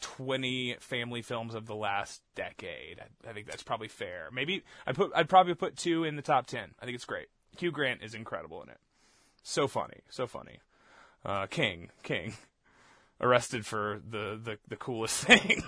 [0.00, 3.00] 20 family films of the last decade.
[3.00, 4.28] I, I think that's probably fair.
[4.32, 6.70] Maybe I'd put I'd probably put two in the top 10.
[6.80, 7.26] I think it's great.
[7.58, 8.78] Hugh Grant is incredible in it.
[9.42, 10.58] So funny, so funny.
[11.24, 12.34] Uh, King, King,
[13.20, 15.62] arrested for the the, the coolest thing.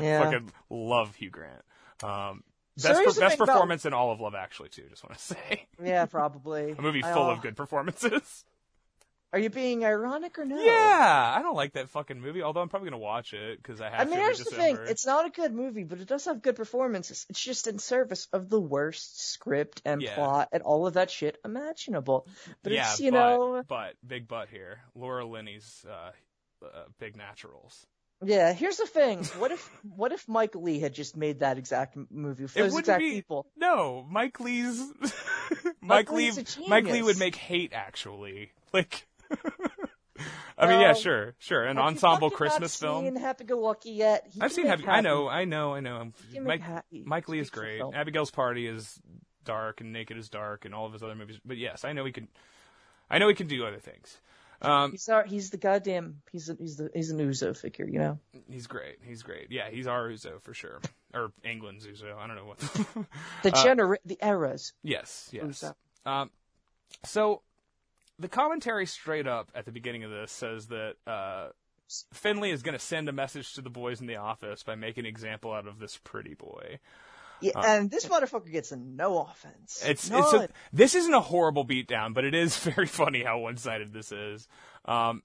[0.00, 0.22] Yeah.
[0.24, 1.62] Fucking love Hugh Grant.
[2.02, 2.42] Um,
[2.76, 4.84] best here's the best thing about- performance in all of Love Actually too.
[4.90, 6.74] Just want to say Yeah, probably.
[6.78, 8.44] a movie I- full of good performances.
[9.32, 10.62] Are you being ironic or no?
[10.62, 12.42] Yeah, I don't like that fucking movie.
[12.42, 14.00] Although I'm probably gonna watch it because I have to.
[14.00, 14.78] I mean, to here's the thing.
[14.88, 17.24] It's not a good movie, but it does have good performances.
[17.30, 20.14] It's just in service of the worst script and Yeah.
[20.16, 22.26] plot and all of that shit imaginable.
[22.62, 24.80] But yeah, it's, you but, know, but big butt here.
[24.94, 26.10] Laura Linney's uh,
[26.64, 26.68] uh,
[26.98, 27.86] Big Naturals.
[28.22, 29.24] yeah, here's the thing.
[29.38, 32.78] What if, what if Mike Leigh had just made that exact movie for It those
[32.78, 33.46] exact be- people?
[33.56, 34.78] No, Mike Leigh's
[35.80, 36.30] Mike Leigh.
[36.30, 38.52] Leigh's a Mike Leigh would make hate actually.
[38.72, 39.06] Like,
[40.58, 43.04] I mean, yeah, sure, sure, an ensemble Christmas film.
[43.04, 44.26] Seen Happy Go Lucky yet?
[44.30, 44.88] He I've can seen make Happy.
[44.88, 46.12] I know, I know, I know.
[46.32, 47.02] can Mike happy.
[47.04, 47.78] Mike Leigh is great.
[47.78, 47.94] film.
[47.94, 49.00] Abigail's Party is
[49.44, 51.38] dark and Naked is dark and all of his other movies.
[51.44, 52.28] But yes, I know he can.
[53.10, 54.16] I know he can do other things.
[54.60, 57.98] Um, He's our, he's the goddamn, he's a, he's the, he's an Uzo figure, you
[57.98, 58.18] know?
[58.48, 58.98] he's great.
[59.02, 59.48] He's great.
[59.50, 60.80] Yeah, he's our Uzo for sure,
[61.12, 62.16] or England's Uzo.
[62.16, 62.58] I don't know what.
[63.42, 64.72] The Uh, genera, the eras.
[64.84, 65.44] yes, yes.
[65.64, 65.74] Uzo.
[66.08, 66.30] Um,
[67.04, 67.42] so
[68.18, 71.48] the commentary straight up at the beginning of this says that uh,
[72.12, 75.04] Finley is going to send a message to the boys in the office by making
[75.04, 76.78] an example out of this pretty boy.
[77.40, 79.82] Yeah, and this motherfucker gets no offense.
[79.84, 80.22] Uh, It's None.
[80.22, 83.92] it's a, this isn't a horrible beatdown, but it is very funny how one sided
[83.92, 84.46] this is.
[84.84, 85.22] Um,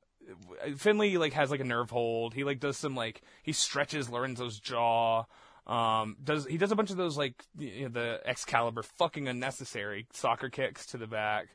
[0.77, 2.33] Finley like has like a nerve hold.
[2.33, 5.25] He like does some like he stretches Lorenzo's jaw.
[5.67, 10.07] Um, does he does a bunch of those like you know, the Excalibur fucking unnecessary
[10.11, 11.49] soccer kicks to the back.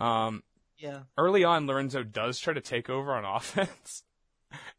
[0.00, 0.42] Um,
[0.78, 1.00] yeah.
[1.16, 4.02] early on, Lorenzo does try to take over on offense,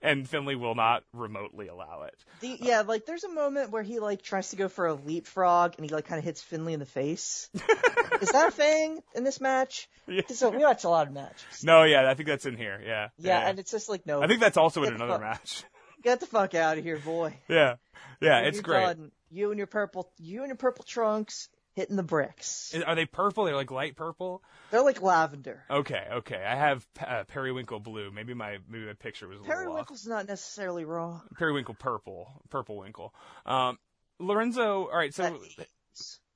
[0.01, 2.15] and Finley will not remotely allow it.
[2.39, 5.75] The, yeah, like there's a moment where he like tries to go for a leapfrog
[5.77, 7.49] and he like kind of hits Finley in the face.
[8.21, 9.87] Is that a thing in this match?
[10.07, 10.21] Yeah.
[10.29, 11.63] So we watch a lot of matches.
[11.63, 12.81] No, yeah, I think that's in here.
[12.85, 14.21] Yeah, Yeah, and it's just like no.
[14.21, 15.63] I think that's also in another fuck- match.
[16.01, 17.35] Get the fuck out of here, boy.
[17.49, 17.75] Yeah,
[18.21, 18.81] yeah, When it's you're great.
[18.85, 22.75] done, you and your purple, you and your purple trunks, hitting the bricks.
[22.85, 23.45] Are they purple?
[23.45, 24.43] They're like light purple.
[24.71, 25.63] They're like lavender.
[25.69, 26.43] Okay, okay.
[26.45, 28.11] I have uh, periwinkle blue.
[28.11, 29.43] Maybe my maybe my picture was a.
[29.43, 31.21] Periwinkle's not necessarily wrong.
[31.37, 33.13] Periwinkle purple, purple winkle.
[33.45, 33.77] Um,
[34.19, 34.87] Lorenzo.
[34.87, 35.39] All right, so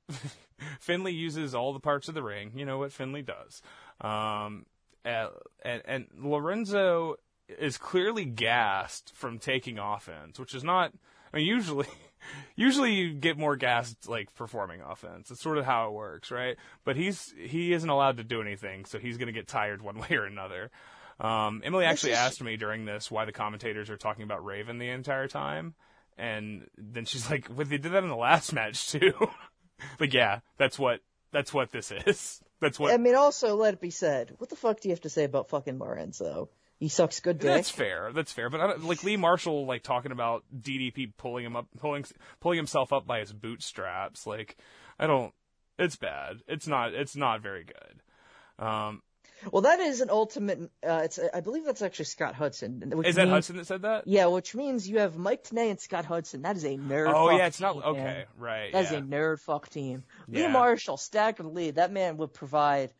[0.80, 2.54] Finley uses all the parts of the ring.
[2.56, 3.62] You know what Finley does.
[4.02, 4.66] Um,
[5.06, 5.30] uh,
[5.64, 7.16] and, and Lorenzo
[7.48, 10.94] is clearly gassed from taking offense, which is not.
[11.34, 11.88] I mean, usually,
[12.56, 15.32] usually you get more gas like performing offense.
[15.32, 16.58] It's sort of how it works, right?
[16.84, 20.00] But he's he isn't allowed to do anything, so he's going to get tired one
[20.00, 20.72] way or another.
[21.20, 24.90] Um, Emily actually asked me during this why the commentators are talking about Raven the
[24.90, 25.76] entire time,
[26.18, 29.14] and then she's like, "Well, they did that in the last match too."
[30.00, 31.02] like, yeah, that's what
[31.32, 32.42] that's what this is.
[32.62, 35.02] That's what I mean, also let it be said, what the fuck do you have
[35.02, 36.50] to say about fucking Lorenzo?
[36.84, 37.50] He sucks good dick.
[37.50, 38.12] That's fair.
[38.14, 38.50] That's fair.
[38.50, 42.04] But I don't, like Lee Marshall, like talking about DDP pulling him up, pulling
[42.42, 44.28] pulling himself up by his bootstraps.
[44.28, 44.58] Like,
[45.00, 45.34] I don't.
[45.80, 46.42] It's bad.
[46.46, 46.94] It's not.
[46.94, 48.66] It's not very good.
[48.68, 49.02] Um,
[49.50, 50.60] Well, that is an ultimate.
[50.86, 52.84] Uh, it's I believe that's actually Scott Hudson.
[53.06, 54.06] Is that means, Hudson that said that?
[54.06, 56.42] Yeah, which means you have Mike Tenay and Scott Hudson.
[56.42, 57.14] That is a nerd.
[57.16, 58.04] Oh yeah, it's not team, okay.
[58.04, 58.26] man.
[58.38, 58.74] Right.
[58.74, 58.98] That is yeah.
[58.98, 60.04] a nerd fuck team.
[60.28, 60.50] Lee Yeah.
[60.50, 61.76] Marshall, staggered lead.
[61.76, 62.92] That man would provide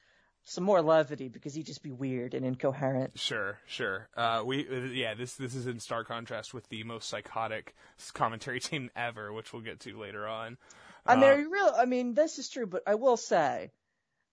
[0.46, 3.18] some more levity because he'd just be weird and incoherent.
[3.18, 4.10] Sure, sure.
[4.16, 7.76] Uh, we, uh, yeah, this this is in stark contrast with the most psychotic
[8.14, 10.58] commentary team ever, which we'll get to later on.
[11.06, 11.74] I mean, Uh, real?
[11.78, 13.72] I mean, this is true, but I will say,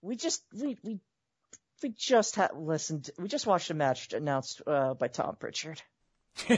[0.01, 0.99] we just we we
[1.83, 3.09] we just had listened.
[3.17, 5.81] We just watched a match announced uh, by Tom Pritchard,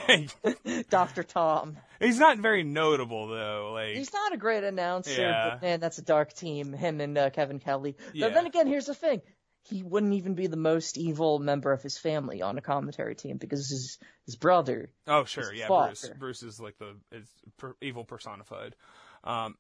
[0.90, 1.78] Doctor Tom.
[2.00, 3.72] he's not very notable though.
[3.74, 5.50] Like, He's not a great announcer, Yeah.
[5.52, 6.74] but man, that's a dark team.
[6.74, 7.96] Him and uh, Kevin Kelly.
[8.14, 8.28] Yeah.
[8.28, 9.22] But then again, here's the thing:
[9.64, 13.38] he wouldn't even be the most evil member of his family on a commentary team
[13.38, 14.90] because his his brother.
[15.08, 15.68] Oh, sure, yeah.
[15.68, 15.88] Fokker.
[15.88, 18.76] Bruce, Bruce is like the is per, evil personified.
[19.24, 19.56] Um,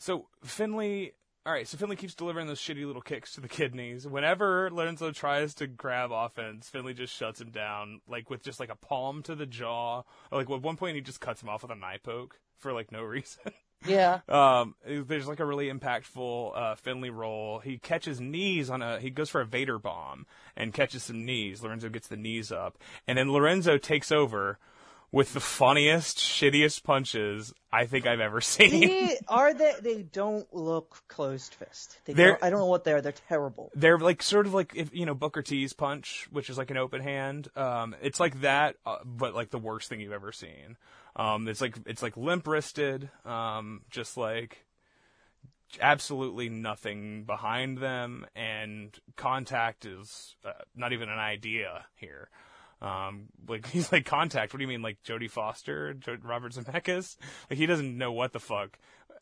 [0.00, 1.12] so Finley,
[1.46, 1.68] all right.
[1.68, 4.06] So Finley keeps delivering those shitty little kicks to the kidneys.
[4.06, 8.70] Whenever Lorenzo tries to grab offense, Finley just shuts him down, like with just like
[8.70, 10.02] a palm to the jaw.
[10.32, 12.90] Like at one point, he just cuts him off with a knife poke for like
[12.90, 13.52] no reason.
[13.86, 14.20] Yeah.
[14.28, 17.60] Um, there's like a really impactful uh, Finley roll.
[17.60, 18.98] He catches knees on a.
[19.00, 20.26] He goes for a Vader bomb
[20.56, 21.62] and catches some knees.
[21.62, 24.58] Lorenzo gets the knees up, and then Lorenzo takes over
[25.10, 28.80] with the funniest, shittiest punches I think I've ever seen.
[28.80, 29.74] They, are they?
[29.80, 31.98] They don't look closed fist.
[32.04, 33.00] They don't, I don't know what they are.
[33.00, 33.70] They're terrible.
[33.74, 36.76] They're like sort of like if you know Booker T's punch, which is like an
[36.76, 37.48] open hand.
[37.56, 40.76] Um, it's like that, uh, but like the worst thing you've ever seen.
[41.18, 44.64] Um, it's like it's like limp wristed, um, just like
[45.80, 52.28] absolutely nothing behind them, and contact is uh, not even an idea here.
[52.80, 54.52] Um, like he's like contact.
[54.52, 57.16] What do you mean, like Jodie Foster, jo- Robert Zemeckis?
[57.50, 58.78] Like he doesn't know what the fuck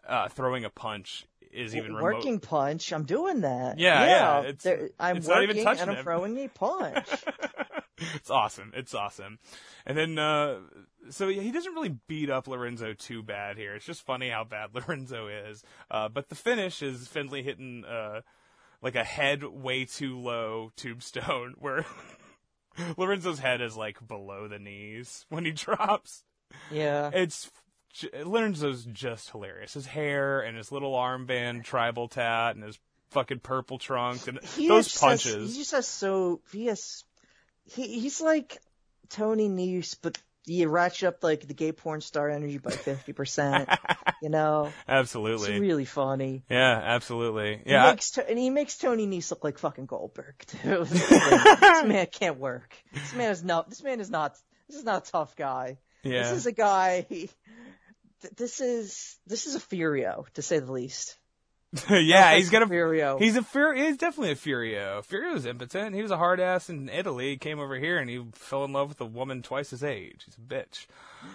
[0.07, 2.17] uh, throwing a punch is even remote.
[2.17, 2.93] Working punch.
[2.93, 3.79] I'm doing that.
[3.79, 7.09] Yeah, yeah, it's- I'm it's not even working touching and I'm throwing a punch.
[8.15, 8.73] it's awesome.
[8.75, 9.39] It's awesome.
[9.87, 10.59] And then, uh,
[11.11, 13.75] so yeah, he doesn't really beat up Lorenzo too bad here.
[13.75, 15.63] It's just funny how bad Lorenzo is.
[15.91, 18.21] Uh, but the finish is Finley hitting, uh,
[18.83, 21.85] like a head way too low tombstone where
[22.97, 26.25] Lorenzo's head is like below the knees when he drops.
[26.71, 27.11] yeah.
[27.13, 27.51] It's,
[28.25, 29.73] Lorenzo's just hilarious.
[29.73, 32.79] His hair and his little armband tribal tat and his
[33.11, 35.53] fucking purple trunk and He those just has- punches.
[35.55, 37.05] he just has so he has
[37.67, 38.59] he he's like
[39.09, 43.69] Tony Nese, but you ratchet up like the gay porn star energy by fifty percent.
[44.23, 45.59] you know, it's Absolutely.
[45.61, 46.45] really funny.
[46.49, 47.63] Yeah, absolutely.
[47.65, 50.85] He Yeah, makes and he makes Tony Nese look like fucking Goldberg too.
[50.85, 52.75] this man can't work.
[52.93, 53.69] This man is not.
[53.69, 54.37] This man is not.
[54.69, 55.79] This is not a tough guy.
[56.03, 56.23] yeah.
[56.23, 57.07] This is a guy.
[57.09, 57.31] He,
[58.37, 61.17] this is this is a Furio to say the least.
[61.91, 62.67] yeah, he's got a.
[62.67, 63.21] Furio.
[63.21, 63.75] He's a Fur.
[63.75, 65.05] He's definitely a Furio.
[65.07, 65.95] Furio's impotent.
[65.95, 67.31] He was a hard ass in Italy.
[67.31, 70.23] He came over here and he fell in love with a woman twice his age.
[70.25, 70.87] He's a bitch.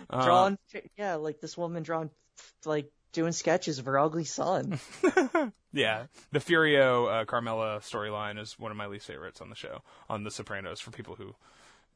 [0.09, 0.57] Uh, drawn.
[0.97, 2.09] Yeah, like this woman drawn
[2.65, 4.79] like doing sketches of her ugly son.
[5.73, 9.81] Yeah, the Furio uh, Carmela storyline is one of my least favorites on the show
[10.09, 10.81] on The Sopranos.
[10.81, 11.33] For people who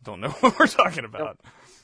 [0.04, 1.82] don't know what we're talking about, it's,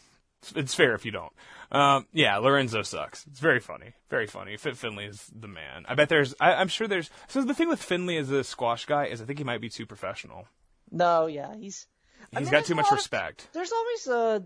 [0.56, 1.32] it's fair if you don't.
[1.72, 3.26] Um, yeah, Lorenzo sucks.
[3.28, 4.58] It's very funny, very funny.
[4.58, 5.86] Fit Finley is the man.
[5.88, 6.34] I bet there's.
[6.40, 7.10] I, I'm sure there's.
[7.28, 9.70] So the thing with Finley as a squash guy is I think he might be
[9.70, 10.48] too professional.
[10.92, 11.88] No, yeah, he's
[12.32, 13.48] He's I mean, got too much of- respect.
[13.54, 14.44] there's always a.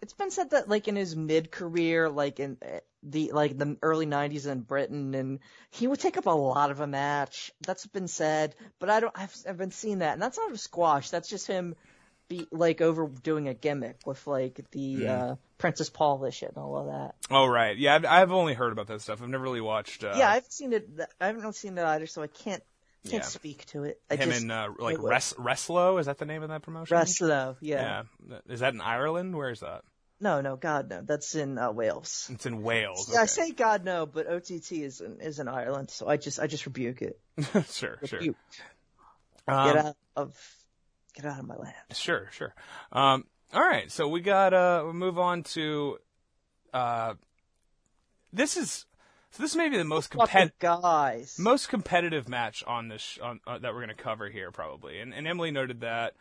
[0.00, 3.76] It's been said that like in his mid career, like in uh, the like the
[3.82, 5.38] early '90s in Britain, and
[5.70, 7.52] he would take up a lot of a match.
[7.60, 9.12] That's been said, but I don't.
[9.16, 11.10] I've, I've been seeing that, and that's not a squash.
[11.10, 11.76] That's just him,
[12.36, 16.86] be like overdoing a gimmick with like the uh, Princess Paula shit and all of
[16.86, 17.14] that.
[17.30, 17.94] Oh right, yeah.
[17.94, 19.20] I've, I've only heard about that stuff.
[19.22, 20.04] I've never really watched.
[20.04, 20.88] Uh, yeah, I've seen it.
[21.20, 22.62] I haven't seen it either, so I can't
[23.04, 23.28] can't Yeah.
[23.28, 24.00] speak to it.
[24.10, 25.98] I him just, and uh, like Res- Reslo.
[26.00, 26.96] Is that the name of that promotion?
[26.96, 28.04] Reslo, yeah.
[28.28, 28.38] Yeah.
[28.48, 29.36] Is that in Ireland?
[29.36, 29.82] Where is that?
[30.20, 31.02] No, no, God no.
[31.02, 32.28] That's in uh, Wales.
[32.32, 33.10] It's in Wales.
[33.12, 36.38] Yeah, I say God no, but OTT is in, is in Ireland, so I just
[36.38, 37.18] I just rebuke it.
[37.70, 38.18] sure, sure.
[38.20, 38.36] Rebuke.
[39.48, 40.54] Um, Get out of
[41.14, 41.74] get out of my land.
[41.92, 42.54] Sure, sure.
[42.92, 45.98] Um, all right, so we got uh, we'll move on to
[46.72, 47.14] uh,
[48.32, 48.86] this is
[49.30, 51.38] so this may be the most competitive guys.
[51.38, 55.00] most competitive match on this sh- on, uh, that we're going to cover here probably,
[55.00, 56.14] and, and Emily noted that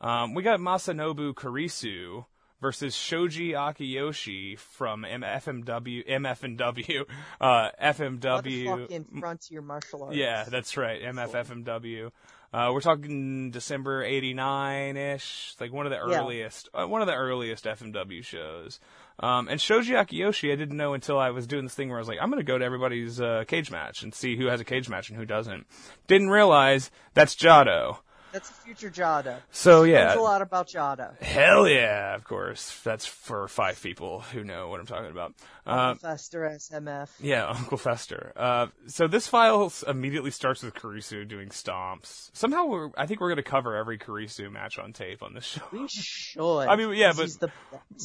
[0.00, 2.24] um, we got Masanobu Kurisu
[2.60, 7.04] versus Shoji Akiyoshi from M- FMW MFNW
[7.40, 8.20] uh, FMW.
[8.20, 10.16] Motherfucking frontier martial arts.
[10.16, 11.02] Yeah, that's right.
[11.02, 12.10] MFFMW.
[12.52, 16.20] Uh, we're talking December '89 ish, like one of the Yeah.
[16.20, 18.78] earliest, uh, one of the earliest FMW shows.
[19.20, 22.00] Um, and Shoji Akiyoshi, I didn't know until I was doing this thing where I
[22.00, 24.64] was like, I'm gonna go to everybody's uh, cage match and see who has a
[24.64, 25.66] cage match and who doesn't.
[26.06, 27.98] Didn't realize that's Jado.
[28.32, 29.36] That's a future Jado.
[29.50, 31.20] So Knows yeah, a lot about Jado.
[31.22, 32.80] hell yeah, of course.
[32.82, 35.34] That's for five people who know what I'm talking about.
[35.66, 37.10] Um, Fester SMF.
[37.20, 38.32] Yeah, Uncle Fester.
[38.34, 42.30] Uh, so this file immediately starts with Kurisu doing stomps.
[42.32, 45.44] Somehow, we're, I think we're going to cover every Kurisu match on tape on this
[45.44, 45.62] show.
[45.70, 46.68] We should.
[46.68, 47.50] I mean, yeah, but-.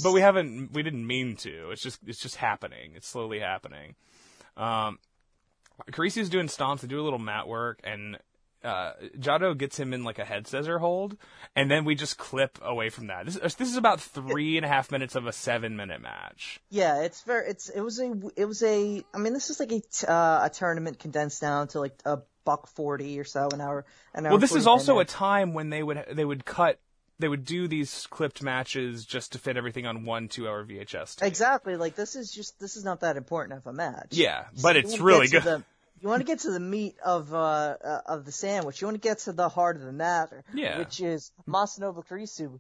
[0.04, 1.72] But we haven't, we didn't mean to.
[1.72, 2.92] It's just, it's just happening.
[2.96, 3.96] It's slowly happening.
[4.56, 5.00] Um,
[5.92, 6.82] Kurisu's doing stomps.
[6.82, 8.18] They do a little mat work, and
[8.68, 11.18] uh, Jado gets him in like a head scissor hold,
[11.56, 13.26] and then we just clip away from that.
[13.26, 16.60] This, this is about three and a half minutes of a seven minute match.
[16.70, 17.50] Yeah, it's very.
[17.50, 19.04] It's it was a it was a.
[19.14, 22.20] I mean, this is like a t- uh, a tournament condensed down to like a
[22.46, 23.86] buck forty or so an hour.
[24.14, 26.80] An hour Well, this 40 is also a time when they would they would cut
[27.20, 31.16] they would do these clipped matches just to fit everything on one two hour VHS.
[31.16, 31.28] Tape.
[31.28, 34.10] exactly like this is just this is not that important of a match.
[34.12, 35.44] Yeah, but You it's really good.
[35.44, 35.64] the-
[36.00, 38.82] you want to get to the meat of uh, uh of the sandwich.
[38.82, 40.80] You want to get to the heart of the matter, Yeah.
[40.80, 42.60] which is Masanobu Kurisu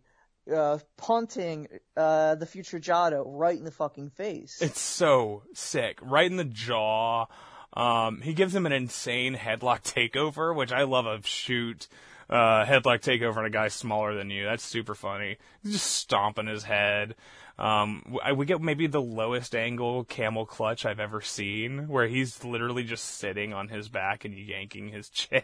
[0.53, 4.61] uh, punting uh, the future Jado right in the fucking face.
[4.61, 7.25] It's so sick, right in the jaw.
[7.73, 11.87] Um, he gives him an insane headlock takeover, which I love a shoot
[12.29, 14.45] uh, headlock takeover on a guy smaller than you.
[14.45, 15.37] That's super funny.
[15.63, 17.15] He's just stomping his head.
[17.59, 22.43] Um, I- we get maybe the lowest angle camel clutch I've ever seen, where he's
[22.43, 25.41] literally just sitting on his back and yanking his chin.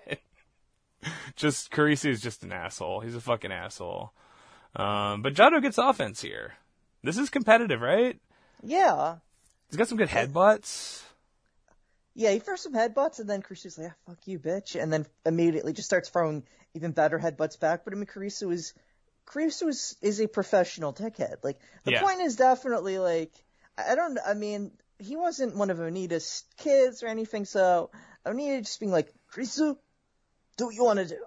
[1.36, 3.00] just Kurisu is just an asshole.
[3.02, 4.14] He's a fucking asshole.
[4.76, 6.54] Um, but Jado gets offense here.
[7.04, 8.20] This is competitive, right?
[8.64, 9.18] yeah.
[9.70, 11.02] He's got some good headbutts.
[12.14, 14.80] Yeah, he throws some headbutts, and then Kurisu's like, ah, fuck you, bitch.
[14.80, 16.44] And then immediately just starts throwing
[16.76, 17.84] even better headbutts back.
[17.84, 18.76] But I mean, Kurisu is,
[19.26, 21.38] Kurisu is, is a professional dickhead.
[21.44, 22.02] Like, the Yeah.
[22.02, 23.32] point is definitely, like,
[23.78, 27.90] I don't, I mean, he wasn't one of Onita's kids or anything, so
[28.26, 29.78] Onita just being like, Kurisu,
[30.58, 31.18] do what you want to do.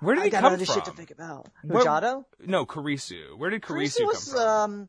[0.00, 0.74] Where did I he got come other from?
[0.74, 1.48] shit to think about.
[1.64, 2.26] Machado?
[2.44, 3.36] No, Kurisu.
[3.36, 4.40] Where did Kurisu, Kurisu come was, from?
[4.40, 4.88] um,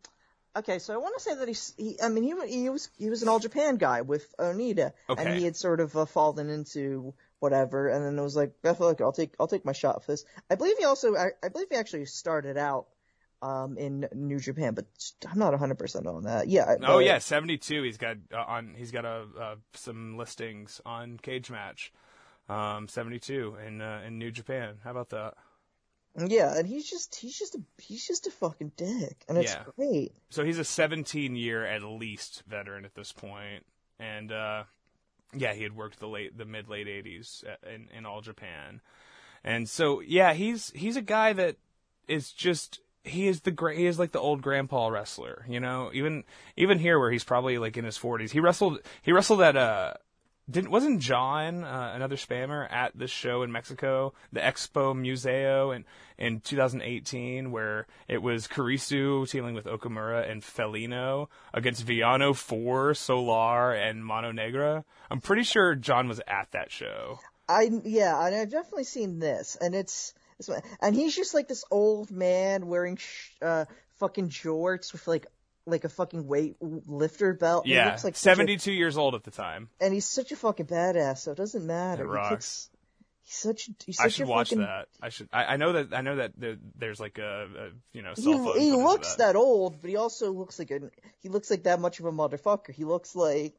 [0.57, 3.09] okay, so I want to say that he's, he, I mean, he, he was, he
[3.09, 5.23] was an All Japan guy with Onita, Okay.
[5.25, 8.75] and he had sort of uh, fallen into whatever, and then it was like, feel
[8.79, 10.25] like I'll take, I'll take my shot for this.
[10.49, 12.87] I believe he also, I, I believe he actually started out,
[13.41, 14.85] um, in New Japan, but
[15.29, 16.47] I'm not 100% on that.
[16.47, 16.75] Yeah.
[16.83, 17.83] oh yeah, seventy two.
[17.83, 18.73] He's got uh, on.
[18.75, 21.93] He's got a uh, some listings on Cage Match.
[22.49, 24.77] Um, seventy two in uh, in New Japan.
[24.83, 25.35] How about that?
[26.17, 29.65] Yeah, and he's just, he's just a, he's just a fucking dick, and it's Yeah.
[29.75, 30.13] great.
[30.31, 33.65] So he's a seventeen year at least veteran at this point,
[33.99, 34.63] and uh,
[35.33, 38.81] yeah, he had worked the late the mid late eighties in in All Japan,
[39.43, 41.57] and so yeah, he's he's a guy that
[42.07, 45.89] is just he is the great he is like the old grandpa wrestler, you know.
[45.93, 46.23] Even
[46.55, 49.93] even here where he's probably like in his forties, he wrestled he wrestled at uh
[50.49, 55.85] didn't wasn't John uh, another spammer at this show in Mexico, the Expo Museo in
[56.17, 63.73] in 2018, where it was Kurisu dealing with Okamura and Felino against Villano Four, Solar,
[63.73, 64.85] and Mano Negra.
[65.11, 67.19] I'm pretty sure John was at that show.
[67.49, 70.49] I yeah, I've definitely seen this, and it's, it's
[70.81, 73.65] and he's just like this old man wearing sh- uh
[73.99, 75.25] fucking jorts with like
[75.67, 77.65] like a fucking weight lifter belt.
[77.67, 79.69] He Yeah, looks like such a- 72 years old at the time.
[79.81, 82.03] and he's such a fucking badass, so it doesn't matter.
[82.03, 82.29] It He rocks.
[82.31, 82.69] kicks-
[83.23, 84.87] he's such he's I should a watch fucking, that.
[85.01, 85.27] I should.
[85.33, 85.93] I, I know that.
[85.93, 88.59] I know that there, there's like a, a you know He, cell phone.
[88.59, 89.35] he footage of looks that.
[89.35, 90.79] old, but he also looks like a
[91.19, 92.71] he looks like that much of a motherfucker.
[92.71, 93.53] He looks like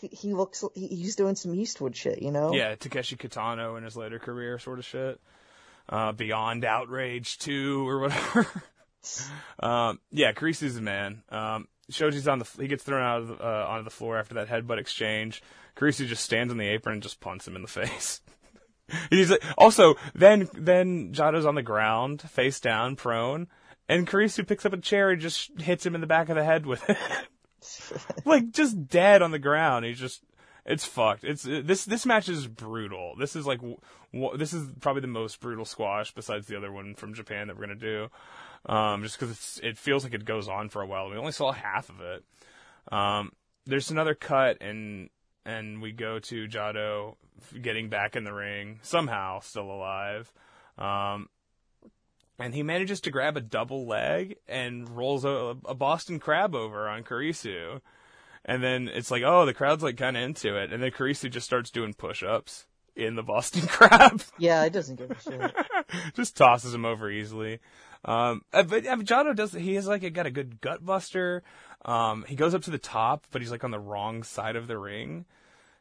[0.00, 2.52] he, he looks he, he's doing some Eastwood shit, you know?
[2.54, 5.20] Yeah, Takeshi Kitano in his later career, sort of shit.
[5.88, 8.46] Uh, Beyond Outrage 2 or whatever.
[9.60, 11.22] Um, yeah, Kurisu's the man.
[11.28, 14.34] Um, Shoji's on the he gets thrown out of the, uh, onto the floor after
[14.34, 15.42] that headbutt exchange.
[15.76, 18.20] Kurisu just stands on the apron and just punts him in the face.
[19.10, 23.48] He's like, also then then Jado's on the ground, face down, prone,
[23.88, 26.44] and Kurisu picks up a chair and just hits him in the back of the
[26.44, 26.98] head with it.
[28.24, 29.84] like just dead on the ground.
[29.84, 30.22] He's just
[30.64, 31.24] it's fucked.
[31.24, 33.14] It's this this match is brutal.
[33.18, 33.80] This is like w-
[34.12, 37.56] w- this is probably the most brutal squash besides the other one from Japan that
[37.56, 38.08] we're gonna do.
[38.66, 41.10] Um, just because it feels like it goes on for a while.
[41.10, 42.24] We only saw half of it.
[42.90, 43.32] Um,
[43.66, 45.10] there's another cut and
[45.44, 47.16] and we go to Jado
[47.60, 50.32] getting back in the ring somehow, still alive.
[50.78, 51.28] Um,
[52.38, 56.88] and he manages to grab a double leg and rolls a, a Boston Crab over
[56.88, 57.80] on Kurisu.
[58.44, 60.72] And then it's like, oh, the crowd's like kind of into it.
[60.72, 64.22] And then Kurisu just starts doing push-ups in the Boston Crab.
[64.38, 65.54] Yeah, it doesn't give a shit.
[66.14, 67.60] just tosses him over easily.
[68.04, 69.52] Um, uh, but I mean, Jado does.
[69.52, 71.42] He has like a, got a good gut buster.
[71.84, 74.66] Um, he goes up to the top, but he's like on the wrong side of
[74.66, 75.24] the ring.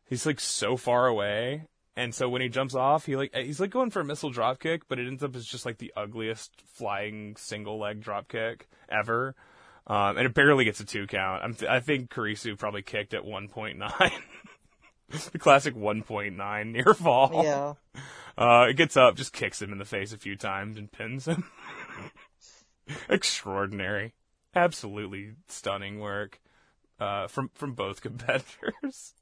[0.05, 3.71] He's like so far away, and so when he jumps off, he like he's like
[3.71, 6.51] going for a missile drop kick, but it ends up as just like the ugliest
[6.65, 9.35] flying single leg drop kick ever.
[9.87, 11.43] Um, and it barely gets a two count.
[11.43, 14.11] I'm th- I think Kurisu probably kicked at 1.9.
[15.31, 17.43] the classic 1.9 near fall.
[17.43, 17.73] Yeah.
[18.37, 21.27] Uh, it gets up, just kicks him in the face a few times and pins
[21.27, 21.43] him.
[23.09, 24.13] Extraordinary.
[24.55, 26.39] Absolutely stunning work.
[26.99, 29.13] Uh, from, from both competitors.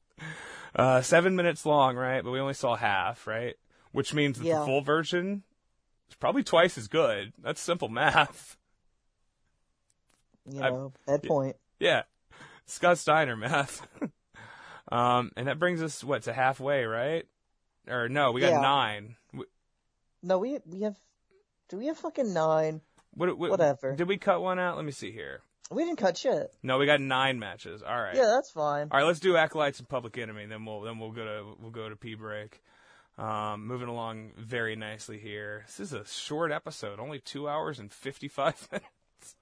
[0.75, 2.23] Uh, seven minutes long, right?
[2.23, 3.55] But we only saw half, right?
[3.91, 4.59] Which means that Yeah.
[4.59, 5.43] the full version
[6.09, 7.31] is probably twice as good.
[7.41, 8.57] That's simple math.
[10.51, 11.55] You I- know, bad point.
[11.79, 12.03] Yeah.
[12.65, 13.87] Scott Steiner math.
[14.89, 17.25] Um, and that brings us, what, to halfway, right?
[17.87, 18.61] Or no, we got Yeah.
[18.61, 19.15] nine.
[20.21, 20.97] No, we we have.
[21.69, 22.81] Do we have fucking nine?
[23.13, 23.95] What, what, Whatever.
[23.95, 24.75] Did we cut one out?
[24.75, 25.41] Let me see here.
[25.71, 26.51] We didn't cut shit.
[26.63, 27.83] No, we got nine matches.
[27.83, 28.15] All right.
[28.15, 28.87] Yeah, that's fine.
[28.91, 30.45] All right, let's do acolytes and public enemy.
[30.47, 32.61] Then we'll then we'll go to we'll go to P break.
[33.17, 35.63] Um, moving along very nicely here.
[35.67, 39.35] This is a short episode, only two hours and fifty five minutes.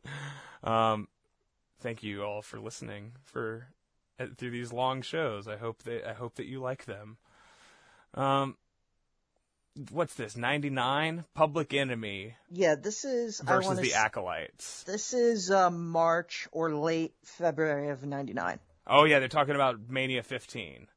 [0.63, 1.07] Um,
[1.79, 3.67] thank you all for listening for
[4.37, 5.47] through these long shows.
[5.47, 7.17] I hope that I hope that you like them.
[8.13, 8.57] Um,
[9.91, 10.35] what's this?
[10.35, 13.41] Ninety nine Public Enemy Yeah, this is.
[13.41, 13.95] I versus want the to.
[13.95, 14.83] acolytes.
[14.83, 18.59] This is um, March or late February of '99.
[18.87, 20.87] Oh yeah, they're talking about Mania fifteen.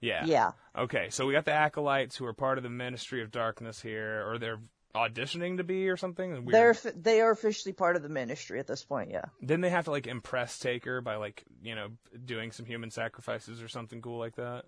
[0.00, 0.24] Yeah.
[0.24, 0.52] Yeah.
[0.76, 4.28] Okay, so we got the acolytes who are part of the Ministry of Darkness here,
[4.28, 4.58] or they're
[4.94, 6.44] auditioning to be, or something.
[6.46, 9.10] They're they are officially part of the ministry at this point.
[9.10, 9.24] Yeah.
[9.40, 11.88] Didn't they have to like impress Taker by like you know
[12.24, 14.64] doing some human sacrifices or something cool like that?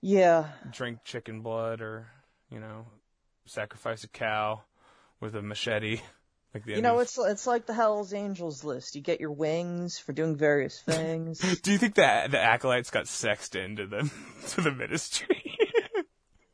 [0.00, 0.48] Yeah.
[0.70, 2.06] Drink chicken blood, or
[2.50, 2.86] you know,
[3.46, 4.62] sacrifice a cow
[5.20, 6.00] with a machete.
[6.54, 8.94] Like the You know, of- it's it's like the Hell's Angels list.
[8.94, 11.38] You get your wings for doing various things.
[11.62, 14.10] Do you think that the acolytes got sexed into them
[14.50, 15.54] to the ministry?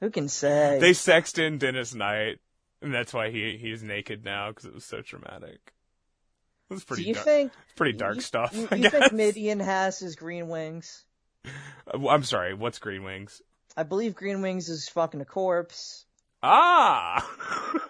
[0.00, 0.78] Who can say?
[0.80, 2.40] they sexed in Dennis Knight,
[2.82, 5.72] and that's why he he's naked now because it was so traumatic.
[6.70, 7.04] It was pretty.
[7.04, 8.54] Do you dark, think pretty dark you, stuff.
[8.54, 11.04] You, you think Mideon has his green wings?
[11.44, 12.54] Uh, I'm sorry.
[12.54, 13.42] What's Green Wings?
[13.76, 16.04] I believe Green Wings is fucking a corpse.
[16.42, 17.28] Ah.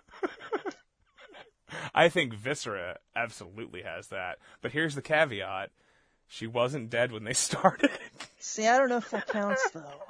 [1.94, 5.70] I think Viscera absolutely has that, but here's the caveat:
[6.28, 7.90] she wasn't dead when they started.
[8.38, 10.02] See, I don't know if that counts though.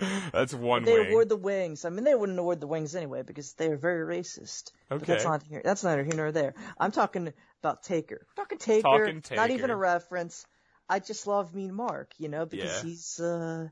[0.32, 1.08] That's one They wing.
[1.08, 1.84] award the wings.
[1.84, 4.72] I mean, they wouldn't award the wings anyway because they are very racist.
[4.98, 5.24] But that's Okay.
[5.24, 5.62] not here.
[5.64, 6.54] That's neither here nor there.
[6.78, 7.32] I'm talking
[7.62, 8.26] about Taker.
[8.36, 8.82] talking Taker.
[8.82, 10.46] Talking Not even a reference.
[10.88, 12.82] I just love Mean Mark, you know, because Yeah.
[12.82, 13.68] he's uh,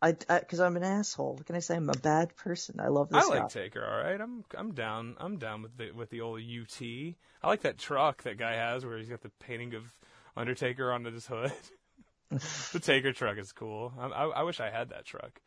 [0.00, 1.34] I because I'm an asshole.
[1.34, 1.76] What can I say?
[1.76, 2.80] I'm a bad person.
[2.80, 3.28] I love this.
[3.28, 3.48] I like guy.
[3.48, 3.84] Taker.
[3.84, 5.16] All right, I'm I'm down.
[5.18, 6.80] I'm down with the with the old UT.
[6.80, 9.84] I like that truck that guy has where he's got the painting of
[10.36, 11.52] Undertaker on his hood.
[12.72, 13.92] the Taker truck is cool.
[13.98, 15.40] I, I, I wish I had that truck.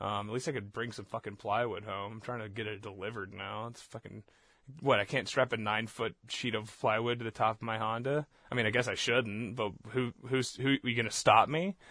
[0.00, 2.14] Um, at least I could bring some fucking plywood home.
[2.14, 3.68] I'm trying to get it delivered now.
[3.68, 4.24] It's fucking
[4.80, 4.98] what?
[4.98, 8.26] I can't strap a nine foot sheet of plywood to the top of my Honda.
[8.50, 10.74] I mean, I guess I shouldn't, but who who's who?
[10.82, 11.76] Are you gonna stop me?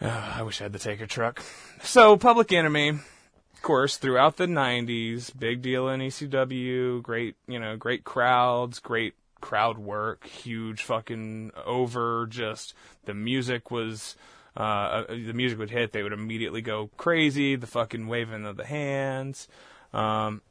[0.00, 1.40] Ah, I wish I had the Taker truck.
[1.82, 7.00] So, Public Enemy, of course, throughout the '90s, big deal in ECW.
[7.00, 12.26] Great, you know, great crowds, great crowd work, huge fucking over.
[12.26, 12.74] Just
[13.04, 14.16] the music was.
[14.56, 17.56] Uh, uh, the music would hit, they would immediately go crazy.
[17.56, 19.48] The fucking waving of the hands.
[19.92, 20.42] Um,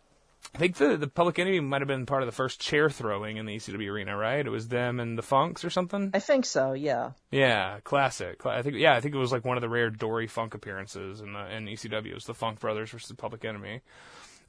[0.53, 3.37] I think the the Public Enemy might have been part of the first chair throwing
[3.37, 4.45] in the ECW arena, right?
[4.45, 6.11] It was them and the Funks or something.
[6.13, 6.73] I think so.
[6.73, 7.11] Yeah.
[7.31, 8.45] Yeah, classic.
[8.45, 11.21] I think yeah, I think it was like one of the rare Dory Funk appearances
[11.21, 12.07] in the in ECW.
[12.07, 13.81] It was the Funk Brothers versus the Public Enemy.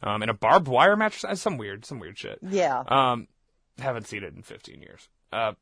[0.02, 2.38] um, in a barbed wire match, some weird, some weird shit.
[2.42, 2.82] Yeah.
[2.88, 3.28] Um,
[3.78, 5.08] haven't seen it in 15 years.
[5.32, 5.52] Uh,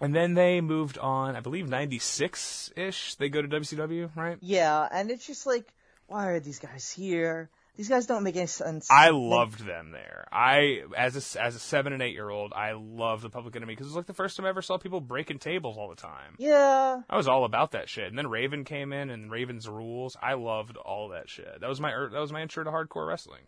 [0.00, 3.14] and then they moved on, I believe 96 ish.
[3.16, 4.38] They go to WCW, right?
[4.40, 5.72] Yeah, and it's just like,
[6.06, 7.50] why are these guys here?
[7.76, 8.88] These guys don't make any sense.
[8.90, 10.28] I loved them there.
[10.30, 13.72] I, as a, as a seven and eight year old, I loved the Public Enemy
[13.72, 15.96] because it was like the first time I ever saw people breaking tables all the
[15.96, 16.34] time.
[16.38, 17.00] Yeah.
[17.08, 18.08] I was all about that shit.
[18.08, 20.18] And then Raven came in and Raven's rules.
[20.20, 21.60] I loved all that shit.
[21.60, 23.42] That was my er, that was my intro to hardcore wrestling.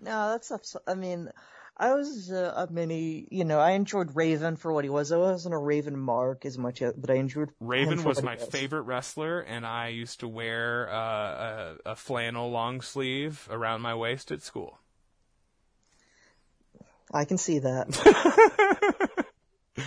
[0.00, 0.76] No, that's.
[0.88, 1.30] I mean,
[1.76, 3.26] I was uh, a mini.
[3.30, 5.10] You know, I enjoyed Raven for what he was.
[5.10, 8.44] I wasn't a Raven mark as much, as, but I enjoyed Raven was my he
[8.44, 13.94] favorite wrestler, and I used to wear uh, a, a flannel long sleeve around my
[13.94, 14.78] waist at school.
[17.12, 19.24] I can see that.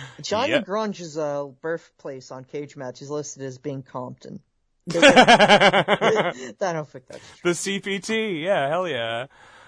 [0.22, 0.64] Johnny Yep.
[0.64, 4.40] Grunge's uh, birthplace on Cage Match is listed as being Compton.
[4.86, 7.50] the I don't think that's true.
[7.52, 9.26] CPT, yeah, hell yeah,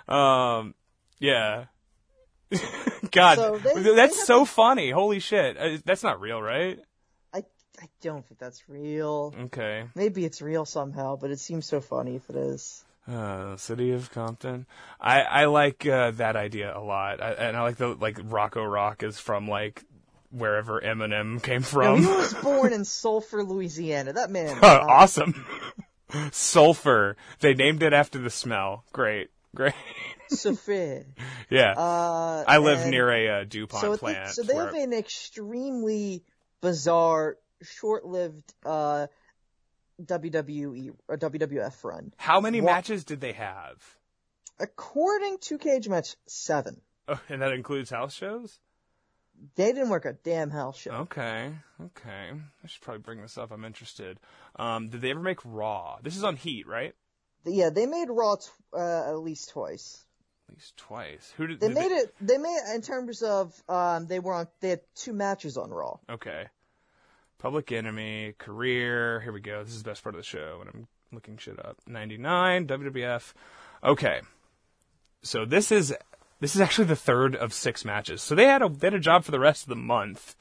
[0.09, 0.75] um,
[1.19, 1.67] yeah.
[3.11, 4.91] God, So they- that's they so funny.
[4.91, 6.79] Holy shit, uh, that's not real, right?
[7.33, 7.39] I
[7.81, 9.35] I don't think that's real.
[9.47, 9.85] Okay.
[9.95, 12.85] Maybe it's real somehow, but it seems so funny if it is.
[13.07, 14.67] Uh, city of Compton.
[15.01, 18.63] I I like uh, that idea a lot, I, and I like the like Rocco
[18.65, 19.83] Rock is from like
[20.31, 22.01] wherever Eminem came No, from.
[22.01, 24.13] he was born in Sulphur, Louisiana.
[24.13, 24.59] That man.
[24.61, 25.43] Uh, awesome.
[26.33, 27.17] Sulfur.
[27.41, 28.85] They named it after the smell.
[28.93, 29.73] Great, great.
[30.31, 31.05] Sulphur.
[31.51, 34.29] Yeah, Uh, I live and near a uh, Dupont so, plant.
[34.35, 36.23] so they have an extremely
[36.61, 39.07] bizarre, short-lived uh,
[40.03, 42.13] WWE or WWF run.
[42.17, 43.77] How many What- matches did they have?
[44.61, 48.59] According to Cage Match Seven, Oh, and that includes house shows.
[49.55, 50.91] they didn't work a damn house show.
[50.91, 52.31] Okay, okay.
[52.33, 53.53] I should probably bring this up.
[53.53, 54.19] I'm interested.
[54.57, 55.99] Um, did they ever make Raw?
[56.03, 56.95] This is on Heat, right?
[57.45, 60.05] Yeah, they made Raw t- uh, at least twice.
[60.49, 61.33] At least twice.
[61.37, 62.15] Who did They made it.
[62.21, 64.49] They made it in terms of um, they were on.
[64.61, 65.99] They had two matches on Raw.
[66.09, 66.47] Okay.
[67.39, 69.21] Public Enemy, Career.
[69.21, 69.63] Here we go.
[69.63, 71.77] This is the best part of the show and I'm looking shit up.
[71.87, 73.33] 99, WWF.
[73.85, 74.21] Okay.
[75.23, 75.95] So this is
[76.41, 78.23] this is actually the third of six matches.
[78.23, 80.35] So they had a they had a job for the rest of the month.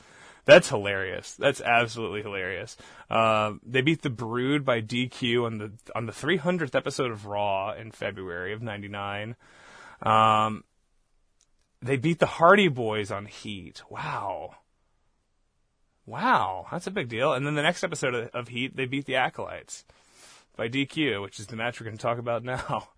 [0.45, 1.35] That's hilarious.
[1.35, 2.77] That's absolutely hilarious.
[3.09, 7.73] Uh, they beat the Brood by DQ on the on the 300th episode of Raw
[7.73, 9.35] in February of '99.
[10.01, 10.63] Um,
[11.81, 13.81] they beat the Hardy Boys on Heat.
[13.89, 14.55] Wow.
[16.05, 17.33] Wow, that's a big deal.
[17.33, 19.83] And then the next episode of, of Heat, they beat the Acolytes
[20.55, 22.87] by DQ, which is the match we're going to talk about now.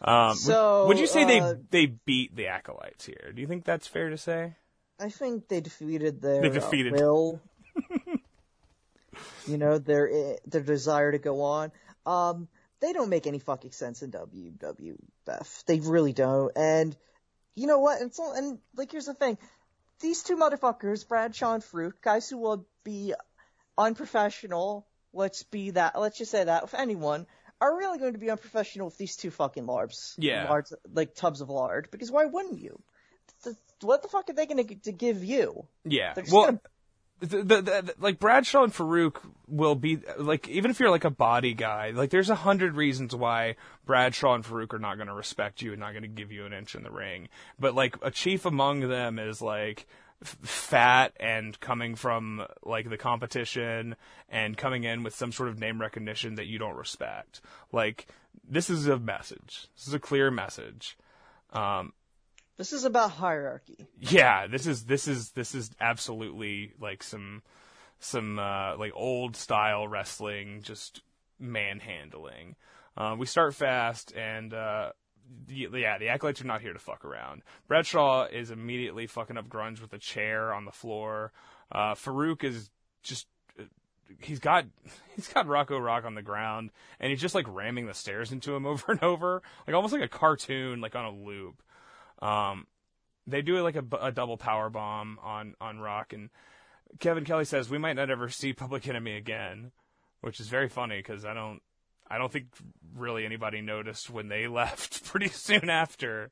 [0.00, 3.32] Um, would- So, would, you say uh, they they beat the Acolytes here?
[3.34, 4.54] Do you think that's fair to say?
[5.00, 7.40] I think they defeated their They defeated- uh, will.
[9.48, 11.72] you know their eh, their desire to go on.
[12.06, 12.46] Um,
[12.80, 15.64] they don't make any fucking sense in WWF.
[15.66, 16.52] They really don't.
[16.56, 16.96] And
[17.54, 18.00] you know what?
[18.00, 19.38] And so and like here's the thing:
[20.00, 23.14] these two motherfuckers, Brad, Sean, Fruit, guys who will be
[23.76, 24.86] unprofessional.
[25.12, 25.98] Let's be that.
[25.98, 27.26] Let's just say that with anyone.
[27.60, 30.48] Are really going to be unprofessional with these two fucking larbs, Yeah.
[30.48, 31.88] lards, like tubs of lard.
[31.90, 32.80] Because why wouldn't you?
[33.80, 35.66] What the fuck are they going to to give you?
[35.84, 36.14] Yeah.
[36.14, 36.60] They're just Well, gonna-
[37.20, 39.16] the, the, the, like Bradshaw and Farouk
[39.46, 43.14] will be like even if you're like a body guy, like there's a hundred reasons
[43.14, 43.56] why
[43.86, 46.46] Bradshaw and Farouk are not going to respect you and not going to give you
[46.46, 47.28] an inch in the ring.
[47.58, 49.86] But like a chief among them is like
[50.22, 53.96] f- fat and coming from like the competition
[54.28, 57.40] and coming in with some sort of name recognition that you don't respect.
[57.72, 58.06] Like
[58.48, 59.68] this is a message.
[59.76, 60.96] This is a clear message.
[61.52, 61.92] Um,
[62.58, 63.86] This is about hierarchy.
[64.00, 67.42] yeah, this is this is this is absolutely like some
[68.00, 71.00] some uh, like old style wrestling, just
[71.38, 72.56] manhandling.
[72.96, 74.90] Uh, we start fast, and uh,
[75.48, 77.42] yeah, the acolytes are not here to fuck around.
[77.68, 81.32] Bradshaw is immediately fucking up grunge with a chair on the floor.
[81.70, 82.70] Uh, Farouk is
[83.04, 83.28] just
[84.20, 84.64] he's got
[85.14, 88.54] he's got Rocco Rock on the ground, and he's just like ramming the stairs into
[88.54, 91.62] him over and over, like almost like a cartoon, like on a loop.
[92.20, 92.66] Um,
[93.26, 96.30] they do like a, a double power bomb on on Rock, and
[96.98, 99.72] Kevin Kelly says we might not ever see Public Enemy again,
[100.20, 101.60] which is very funny because I don't
[102.10, 102.46] I don't think
[102.94, 106.30] really anybody noticed when they left pretty soon after.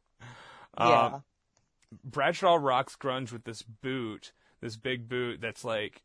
[0.76, 1.18] Um, yeah.
[2.04, 6.02] Bradshaw rocks grunge with this boot, this big boot that's like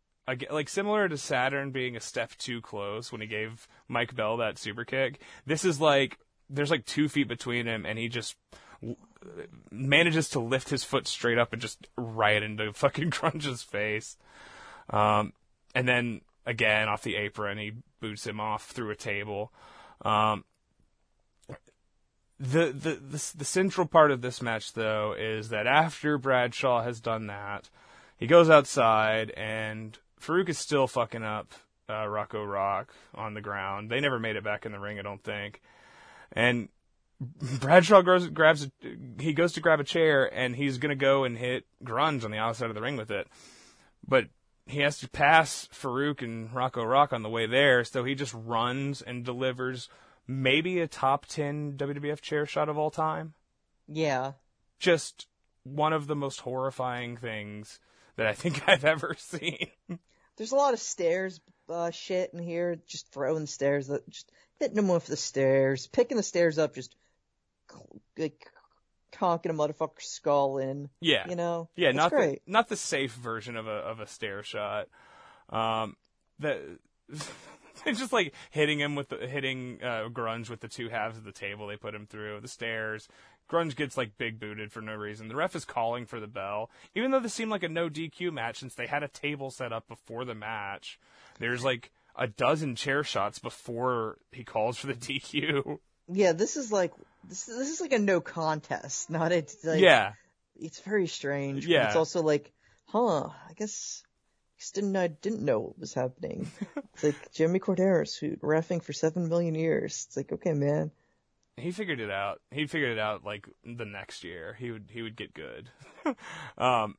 [0.49, 4.58] like similar to Saturn being a step too close when he gave Mike Bell that
[4.58, 5.20] super kick.
[5.45, 8.36] This is like there's like two feet between him, and he just
[9.69, 14.18] manages to lift his foot straight up and just right into fucking Grunge's face.
[14.89, 15.34] Um,
[15.73, 19.52] and then again off the apron, he boots him off through a table.
[20.03, 20.43] Um,
[22.39, 26.99] the, the the the central part of this match though is that after Bradshaw has
[26.99, 27.69] done that,
[28.18, 31.53] he goes outside and Farouk is still fucking up
[31.88, 33.89] uh, Rocco Rock on the ground.
[33.89, 35.61] They never made it back in the ring, I don't think.
[36.31, 36.69] And
[37.22, 38.72] Bradshaw goes, grabs, a,
[39.19, 42.38] he goes to grab a chair and he's gonna go and hit Grunge on the
[42.38, 43.27] outside of the ring with it,
[44.07, 44.26] but
[44.65, 48.34] he has to pass Farouk and Rocco Rock on the way there, so he just
[48.34, 49.88] runs and delivers
[50.27, 53.34] maybe a top 10 WWF chair shot of all time.
[53.88, 54.34] Yeah.
[54.80, 55.27] Just
[55.64, 57.80] one of the most horrifying things
[58.15, 59.68] that I think I've ever seen.
[60.38, 61.39] There's a lot of stairs
[61.69, 62.77] uh, shit in here.
[62.88, 66.95] Just throwing stairs, that just hitting them with the stairs, picking the stairs up, just
[68.18, 68.48] like
[69.14, 70.89] conking a motherfucker's skull in.
[70.99, 71.27] Yeah.
[71.30, 71.69] You know.
[71.76, 72.41] Yeah, It's not great.
[72.45, 74.88] the not the safe version of a of a stair shot.
[75.49, 75.95] Um,
[76.39, 76.60] that
[77.85, 81.23] it's just like hitting him with the, hitting uh, Grunge with the two halves of
[81.23, 83.07] the table they put him through the stairs.
[83.49, 85.27] Grunge gets like big booted for no reason.
[85.27, 88.31] The ref is calling for the bell, even though this seemed like a no DQ
[88.31, 90.98] match since they had a table set up before the match.
[91.39, 95.80] There's like a dozen chair shots before he calls for the DQ.
[96.07, 96.93] Yeah, this is like
[97.32, 97.45] this.
[97.45, 99.45] This is like a no contest, not a.
[99.64, 100.14] Like, yeah,
[100.56, 101.66] It's very strange.
[101.66, 101.88] Yeah.
[101.88, 102.52] It's also like,
[102.86, 103.30] huh?
[103.49, 104.03] I guess.
[104.06, 106.52] I guess didn't I didn't know what was happening.
[106.94, 110.06] it's like Jimmy Korderas who refing for seven million years.
[110.08, 110.91] It's like okay, man.
[111.58, 112.41] he figured it out.
[112.52, 114.56] He figured it out like the next year.
[114.60, 115.70] He would he would get good.
[116.58, 116.95] um,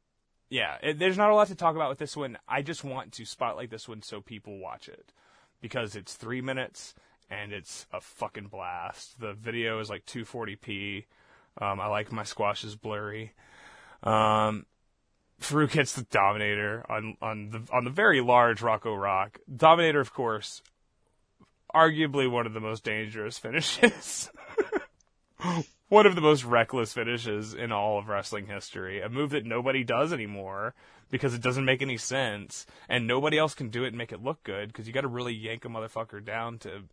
[0.51, 2.37] yeah, it, there's not a lot to talk about with this one.
[2.49, 5.13] I just want to spotlight this one so people watch it
[5.61, 6.95] because it's three minutes
[7.33, 9.19] and it's a fucking blast.
[9.19, 11.05] The video is like 240p.
[11.61, 13.33] Um, I like my squashes blurry.
[14.03, 14.67] Um,
[15.41, 19.41] Farouk hits the Dominator on on the on the very large Rocco Rock.
[19.55, 20.63] Dominator, of course,
[21.75, 24.31] arguably one of the most dangerous finishes.
[25.89, 29.01] one of the most reckless finishes in all of wrestling history.
[29.01, 30.75] A move that nobody does anymore
[31.11, 34.23] because it doesn't make any sense, and nobody else can do it and make it
[34.23, 36.85] look good because you got to really yank a motherfucker down to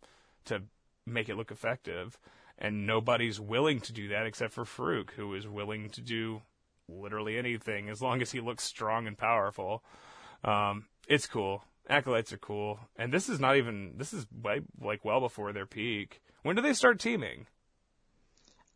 [0.50, 0.62] to
[1.06, 2.18] make it look effective.
[2.58, 6.42] And nobody's willing to do that except for Farouk, who is willing to do
[6.88, 9.82] literally anything as long as he looks strong and powerful.
[10.44, 11.64] Um, it's cool.
[11.88, 15.66] Acolytes are cool, and this is not even this is way, like well before their
[15.66, 16.20] peak.
[16.42, 17.46] When do they start teaming?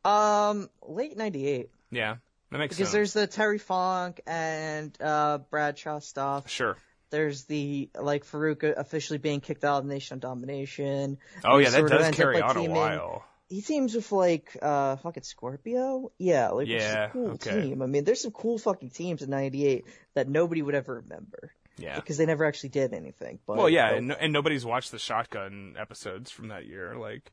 [0.04, 2.16] Um, late '98 Yeah,
[2.50, 2.78] that makes because sense.
[2.78, 6.48] Because there's the Terry Funk and uh Bradshaw stuff.
[6.48, 6.76] Sure.
[7.14, 11.18] There's the like Farouk officially being kicked out of Nation of Domination.
[11.44, 13.24] Oh yeah, that does ends up, carry like, on a while.
[13.48, 16.10] He teams with like uh fucking Scorpio.
[16.18, 17.62] Yeah, like Yeah, a cool okay.
[17.62, 17.82] team.
[17.82, 19.84] I mean, there's some cool fucking teams in '98
[20.14, 21.94] that nobody would ever remember Yeah.
[21.94, 23.38] because they never actually did anything.
[23.46, 26.96] But Well, yeah, but- and, and nobody's watched the Shotgun episodes from that year.
[26.96, 27.30] Like,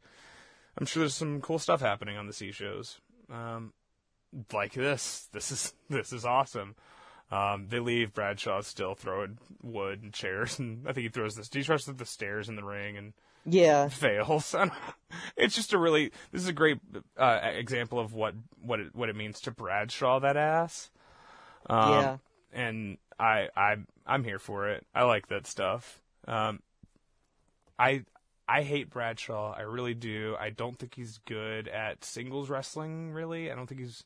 [0.78, 3.00] I'm sure there's some cool stuff happening on the C shows.
[3.32, 3.74] Um,
[4.54, 5.28] like this.
[5.32, 6.76] This is this is awesome.
[7.32, 11.50] Um, they leave Bradshaw still throwing wood and chairs, and I think he throws this.
[11.52, 13.14] He tries to the stairs in the ring and
[13.46, 14.54] yeah, fails.
[15.38, 16.12] it's just a really.
[16.32, 16.80] This is a great
[17.18, 20.92] uh, example of what what it, what it means to Bradshaw that ass.
[21.68, 22.18] Um, Yeah.
[22.54, 24.86] And I I I'm here for it.
[24.94, 26.02] I like that stuff.
[26.28, 26.62] Um,
[27.80, 28.04] I
[28.48, 29.54] I hate Bradshaw.
[29.58, 30.36] I really do.
[30.40, 33.12] I don't think he's good at singles wrestling.
[33.12, 34.04] Really, I don't think he's.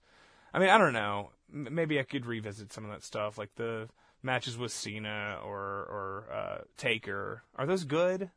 [0.54, 1.32] I mean, I don't know.
[1.52, 3.88] Maybe I could revisit some of that stuff, like the
[4.24, 7.44] matches with Cena or or uh, Taker.
[7.56, 8.30] Are those good?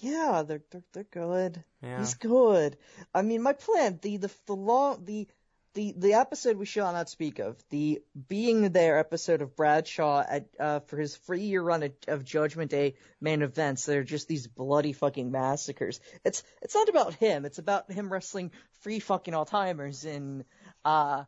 [0.00, 1.62] yeah, they're they're they're good.
[1.82, 1.98] Yeah.
[1.98, 2.76] He's good.
[3.14, 5.28] I mean, my plan, the the the long the
[5.74, 10.48] the the episode we shall not speak of, the being there episode of Bradshaw at
[10.58, 13.84] uh for his free year run of, of Judgment Day main events.
[13.84, 16.00] They're just these bloody fucking massacres.
[16.24, 17.44] It's it's not about him.
[17.44, 18.50] It's about him wrestling
[18.80, 20.44] free fucking all timers in
[20.84, 21.24] uh.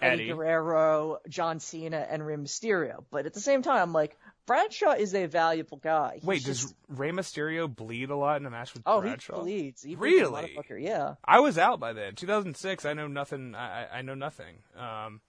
[0.00, 0.32] Eddie Eddie.
[0.32, 3.04] Guerrero, John Cena, and Rey Mysterio.
[3.10, 4.16] But at the same time, I'm like,
[4.46, 6.14] Bradshaw is a valuable guy.
[6.16, 9.36] He's Wait, just- does Rey Mysterio bleed a lot in a match with oh Bradshaw?
[9.36, 9.82] he bleeds.
[9.82, 10.58] He bleeds Really?
[10.80, 11.14] yeah.
[11.24, 12.14] I was out by then.
[12.16, 12.84] 2006.
[12.84, 13.54] I know nothing.
[13.54, 14.56] I, I I know nothing.
[14.76, 15.20] Um,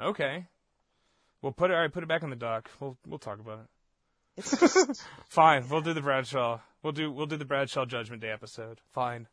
[0.00, 0.46] okay.
[1.42, 1.74] We'll put it.
[1.74, 2.68] All right, put it back on the dock.
[2.80, 4.42] We'll we'll talk about it.
[4.42, 5.68] Just Fine.
[5.68, 6.58] We'll do the Bradshaw.
[6.82, 8.80] We'll do we'll do the Bradshaw Judgment Day episode.
[8.92, 9.28] Fine.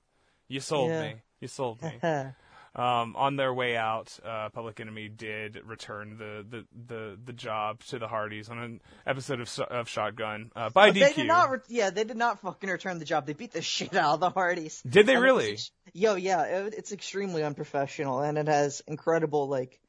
[0.48, 1.02] You sold Yeah.
[1.02, 1.16] me.
[1.40, 1.94] You sold me.
[2.76, 7.84] Um, on their way out, uh, Public Enemy did return the, the, the, the job
[7.90, 10.94] to the Hardys on an episode of, of Shotgun uh, by DQ.
[10.94, 11.52] They did not.
[11.52, 13.28] Re- yeah, they did not fucking return the job.
[13.28, 14.82] They beat the shit out of the Hardys.
[14.82, 15.60] Did they And really?
[15.94, 19.80] Yo, yeah, it, it's extremely unprofessional, and it has incredible like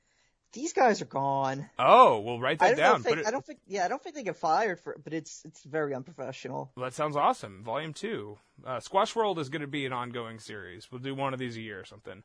[0.53, 1.69] these guys are gone.
[1.79, 3.03] Oh, we'll write I that don't down.
[3.03, 5.13] think it, I don't think yeah I don't think they get fired for it, but
[5.15, 6.71] it's it's very unprofessional.
[6.77, 7.63] well, that sounds awesome.
[7.65, 8.37] Volume two.
[8.65, 10.93] Uh, Squash World is going to be an ongoing series.
[10.93, 12.23] We'll do one of these a year or something.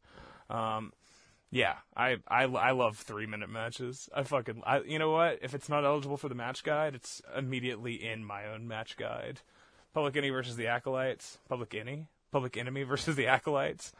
[0.49, 0.93] Um,
[1.51, 4.09] yeah, I, I, I love three minute matches.
[4.15, 5.39] I fucking, I, you know what?
[5.41, 9.41] If it's not eligible for the match guide, it's immediately in my own match guide.
[9.93, 11.39] Public Enemy versus the Acolytes.
[11.49, 12.07] Public Enemy?
[12.31, 13.91] Public Enemy versus the Acolytes.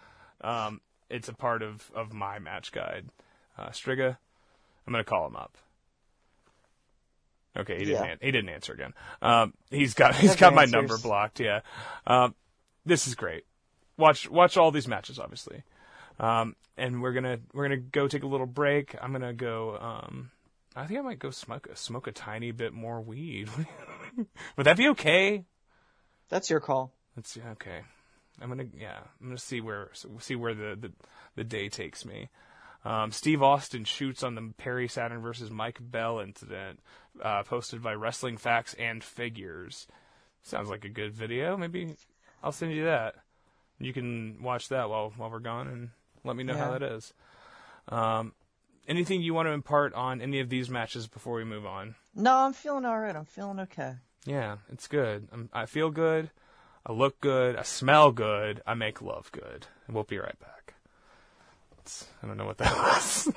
[0.41, 3.05] Um, it's a part of, of my match guide.
[3.57, 4.17] Uh, Striga,
[4.85, 5.57] I'm gonna call him up.
[7.57, 8.05] Okay, he didn't.
[8.05, 8.11] Yeah.
[8.11, 8.93] An- he didn't answer again.
[9.21, 10.73] Um, he's got he's got my answers.
[10.73, 11.39] number blocked.
[11.39, 11.61] Yeah.
[12.07, 12.35] Um,
[12.85, 13.43] this is great.
[13.97, 15.63] Watch watch all these matches, obviously.
[16.19, 18.95] Um, and we're gonna we're gonna go take a little break.
[19.01, 19.77] I'm gonna go.
[19.79, 20.31] Um,
[20.75, 23.49] I think I might go smoke smoke a tiny bit more weed.
[24.57, 25.45] Would that be okay?
[26.29, 26.93] That's your call.
[27.23, 27.41] See.
[27.41, 27.81] Okay,
[28.41, 28.99] I'm gonna yeah.
[29.19, 29.89] I'm gonna see where
[30.19, 30.91] see where the the,
[31.35, 32.29] the day takes me.
[32.85, 36.79] Um, Steve Austin shoots on the Perry Saturn versus Mike Bell incident,
[37.21, 39.85] uh, posted by Wrestling Facts and Figures.
[40.43, 41.57] Sounds like a good video.
[41.57, 41.95] Maybe
[42.41, 43.15] I'll send you that.
[43.79, 45.89] You can watch that while while we're gone and
[46.29, 47.13] let me know how that is.
[47.89, 48.33] Um,
[48.87, 51.95] anything you want to impart on any of these matches before we move on?
[52.15, 53.15] No, I'm feeling alright.
[53.15, 53.93] I'm feeling okay.
[54.25, 55.27] Yeah, it's good.
[55.31, 56.29] I'm, I feel good.
[56.85, 57.55] I look good.
[57.55, 58.61] I smell good.
[58.65, 59.67] I make love good.
[59.87, 60.73] And we'll be right back.
[61.79, 63.31] It's, I don't know what that was.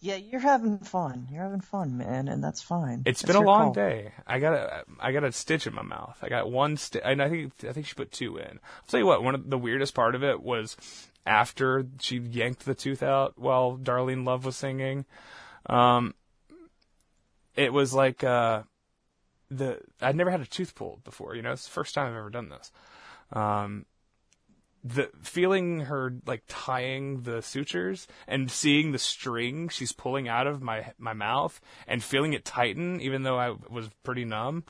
[0.00, 1.28] Yeah, you're having fun.
[1.32, 3.02] You're having fun, man, and that's fine.
[3.06, 3.72] it's That's been a long call.
[3.74, 4.12] day.
[4.26, 6.16] I got a I got a stitch in my mouth.
[6.22, 8.46] I got one stitch, and I think I think she put two in.
[8.46, 9.22] I'll tell you what.
[9.22, 10.76] One of the weirdest part of it was
[11.26, 15.04] after she yanked the tooth out while Darlene Love was singing.
[15.66, 16.14] Um,
[17.56, 18.62] it was like uh,
[19.50, 21.34] the I'd never had a tooth pulled before.
[21.34, 22.70] You know, it's the first time I've ever done this.
[23.32, 23.86] Um,
[24.84, 30.62] the feeling her like tying the sutures and seeing the string she's pulling out of
[30.62, 34.64] my my mouth and feeling it tighten, even though I was pretty numb.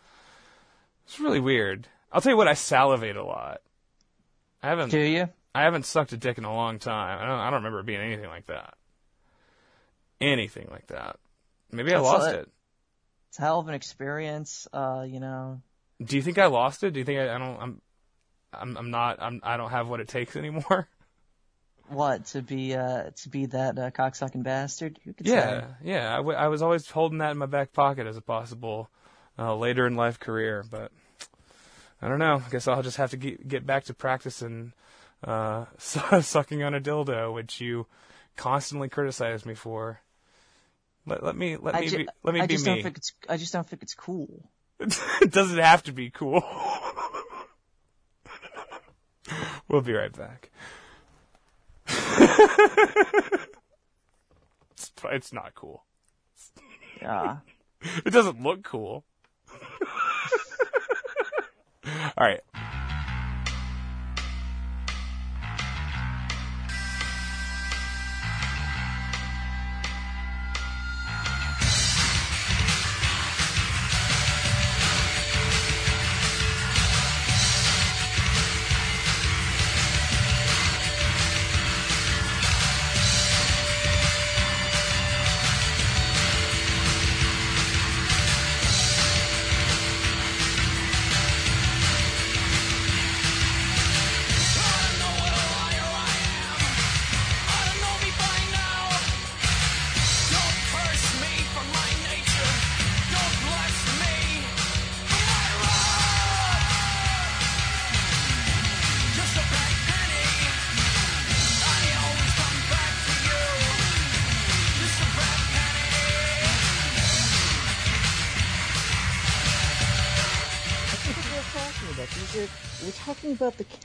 [1.04, 1.88] It's really weird.
[2.10, 3.60] I'll tell you what, I salivate a lot.
[4.62, 5.28] I haven't Do you?
[5.56, 7.18] I haven't sucked a dick in a long time.
[7.18, 8.74] I don't I don't remember it being anything like that.
[10.20, 11.16] Anything like that.
[11.70, 12.48] Maybe I That's lost a- it.
[13.28, 14.66] It's a hell of an experience.
[14.72, 15.60] Uh, you know.
[16.02, 16.92] Do you think I lost it?
[16.92, 17.80] Do you think I, I don't I'm
[18.52, 20.88] I'm I'm not I'm I don't have what it takes anymore?
[21.88, 24.98] What to be uh to be that uh, cocksucking bastard?
[25.20, 25.66] Yeah, say?
[25.84, 26.14] yeah.
[26.14, 28.90] I, w- I was always holding that in my back pocket as a possible
[29.38, 30.90] uh, later in life career, but
[32.02, 32.42] I don't know.
[32.44, 34.72] I guess I'll just have to get, get back to practicing
[35.24, 37.86] uh, sucking on a dildo, which you
[38.36, 40.00] constantly criticize me for.
[41.06, 42.74] Let, let me let I, me ju- be, let me I be just me.
[42.74, 43.12] don't think it's.
[43.28, 44.48] I just don't think it's cool.
[44.80, 44.98] it
[45.30, 46.42] doesn't have to be cool.
[49.68, 50.50] we'll be right back.
[51.88, 53.46] it's,
[55.04, 55.84] it's not cool.
[57.00, 57.36] Yeah.
[58.04, 59.04] It doesn't look cool.
[61.84, 62.40] All right.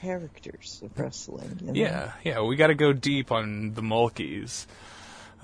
[0.02, 1.60] Characters of wrestling.
[1.62, 1.74] you know?
[1.74, 2.42] Yeah, yeah.
[2.42, 4.66] We got to go deep on the Mulkeys.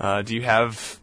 [0.00, 1.00] Uh, do you have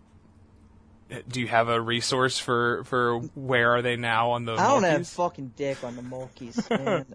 [1.27, 4.83] do you have a resource for for where are they now on the I don't
[4.83, 5.13] have Mulkeys?
[5.15, 7.05] fucking dick on the Mulkeys, man.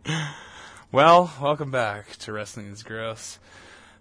[0.92, 3.38] Well, welcome back to Wrestling is Gross.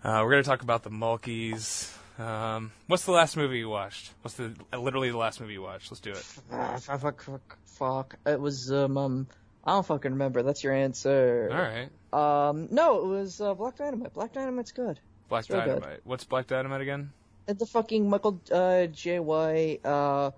[0.03, 1.93] Uh, we're gonna talk about the Mulkeys.
[2.19, 4.11] Um, what's the last movie you watched?
[4.21, 5.91] What's the literally the last movie you watched?
[5.91, 6.17] Let's do it.
[6.17, 8.15] Fuck, fuck, fuck, fuck.
[8.25, 9.27] It was um, um
[9.63, 10.43] I don't fucking remember.
[10.43, 11.49] That's your answer.
[11.51, 11.89] All right.
[12.13, 14.13] Um, no, it was uh, Black Dynamite.
[14.13, 14.99] Black Dynamite's good.
[15.27, 15.81] Black It's real good.
[15.81, 15.99] Dynamite.
[16.03, 17.11] What's Black Dynamite again?
[17.47, 19.19] And the fucking Michael uh, J.
[19.19, 19.79] Y.
[19.83, 20.31] Uh,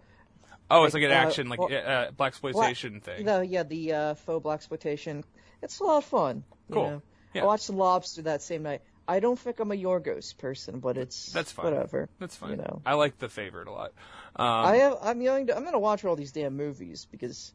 [0.73, 3.25] Oh, it's like an Uh, action, like well- uh, black exploitation thing.
[3.25, 5.25] no, yeah, the uh, faux black exploitation.
[5.61, 6.45] It's a lot of fun.
[6.69, 6.89] you Cool.
[6.89, 7.01] know.
[7.33, 7.41] Yeah.
[7.41, 8.81] I watched The Lobster that same night.
[9.05, 11.65] I don't think I'm a Yorgos person, but it's That's fine.
[11.65, 12.07] Whatever.
[12.19, 12.51] That's fine.
[12.51, 12.81] You know.
[12.85, 13.91] I like the favorite a lot.
[14.37, 14.97] Um, I have.
[15.01, 15.47] I'm young.
[15.47, 17.53] To, I'm gonna watch all these damn movies because.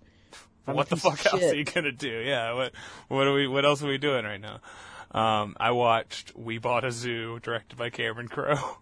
[0.67, 1.53] What the fuck else shit.
[1.53, 2.09] are you gonna do?
[2.09, 2.73] Yeah, what
[3.09, 3.47] what are we?
[3.47, 4.61] What else are we doing right now?
[5.13, 8.79] Um, I watched We Bought a Zoo, directed by Cameron Crowe.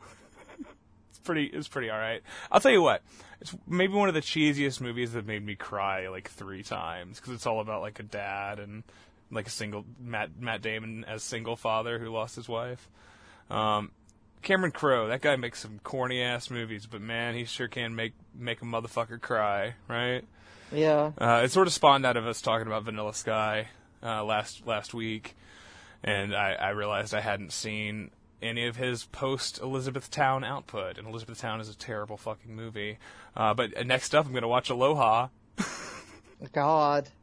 [1.11, 1.45] it's pretty.
[1.45, 2.23] It's pretty all right.
[2.51, 3.03] I'll tell you what.
[3.41, 7.35] It's maybe one of the cheesiest movies that made me cry like three times because
[7.35, 8.83] it's all about like a dad and
[9.31, 12.89] like a single Matt Matt Damon as single father who lost his wife.
[13.51, 13.91] Um,
[14.43, 18.15] Cameron Crowe, that guy makes some corny ass movies, but man, he sure can make
[18.35, 20.25] make a motherfucker cry, right?
[20.77, 21.13] Yeah.
[21.19, 23.69] Uh, it sort of spawned out of us talking about Vanilla Sky
[24.03, 25.37] uh, last last week,
[26.03, 28.11] and I, I realized I hadn't seen
[28.43, 32.99] any of his post Elizabethtown output, and Elizabethtown is a terrible fucking movie.
[33.37, 35.29] Uh, but uh, next up, I'm gonna watch Aloha.
[36.53, 37.09] God.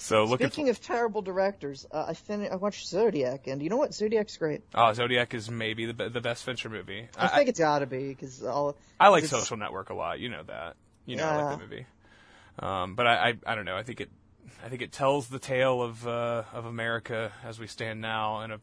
[0.00, 3.76] So looking Speaking of terrible directors, uh, I fin- I watched Zodiac, and you know
[3.76, 3.94] what?
[3.94, 4.62] Zodiac's great.
[4.74, 7.08] oh, Zodiac is maybe the be- the best Fincher movie.
[7.16, 8.76] I, think it's gotta be because all.
[8.98, 10.18] I like Social Network a lot.
[10.18, 10.74] You know that.
[11.06, 11.86] You know I like the movie.
[12.58, 13.76] Um, but I, I I don't know.
[13.76, 14.10] I think it
[14.64, 18.50] I think it tells the tale of uh, of America as we stand now in
[18.50, 18.60] a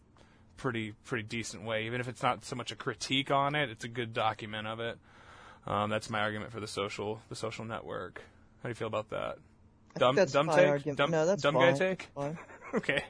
[0.57, 1.85] pretty pretty decent way.
[1.85, 4.79] Even if it's not so much a critique on it, it's a good document of
[4.79, 4.97] it.
[5.67, 8.21] Um, that's my argument for the social the social network.
[8.61, 9.37] How do you feel about that?
[9.95, 10.69] I Dumb dumb take?
[10.69, 10.97] argument.
[10.97, 12.07] Dumb, no, that's dumb guy take?
[12.73, 13.03] Okay.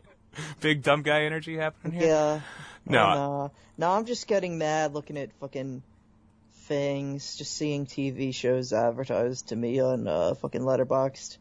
[0.60, 2.08] Big dumb guy energy happening here.
[2.08, 2.42] Yeah.
[2.88, 3.14] No.
[3.14, 3.52] No.
[3.78, 5.84] No, I'm just getting mad looking at fucking
[6.76, 11.38] things, just seeing TV shows advertised to me on uh, fucking Letterboxd.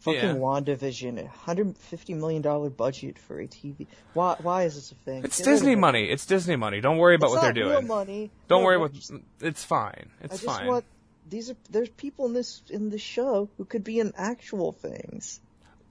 [0.00, 0.34] Fucking Yeah.
[0.34, 3.88] WandaVision, 150 million dollar budget for a TV.
[4.14, 4.36] Why?
[4.40, 5.24] Why is this a thing?
[5.24, 6.04] It's Get Disney money.
[6.04, 6.80] It's Disney money.
[6.80, 7.86] Don't worry about It's what they're doing.
[7.88, 8.30] money.
[8.46, 9.10] Don't No, worry just-
[9.40, 10.10] It's fine.
[10.20, 10.66] I It's just fine.
[10.68, 10.84] want
[11.28, 15.40] these are there's people in this in the show who could be in actual things.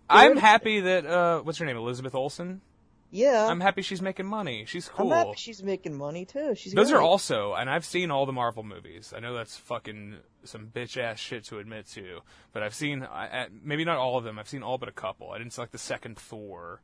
[0.10, 2.62] I'm happy that uh, what's her name, Elizabeth Olsen.
[3.12, 4.66] Yeah, I'm happy she's making money.
[4.66, 5.10] She's I'm cool.
[5.12, 6.56] happy she's making money too.
[6.56, 9.14] She's Those are also, and I've seen all the Marvel movies.
[9.16, 12.20] I know that's fucking some bitch ass shit to admit to,
[12.52, 14.38] but I've seen I, maybe not all of them.
[14.40, 15.32] I've seen all but a couple.
[15.32, 16.82] I didn't see like the second Thor.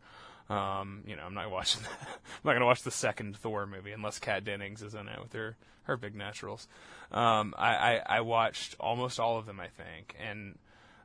[0.49, 1.81] Um, you know, I'm not watching.
[1.83, 1.91] That.
[2.01, 5.33] I'm not gonna watch the second Thor movie unless Kat Dennings is in it with
[5.33, 6.67] her her big naturals.
[7.11, 10.57] Um, I, I I watched almost all of them, I think, and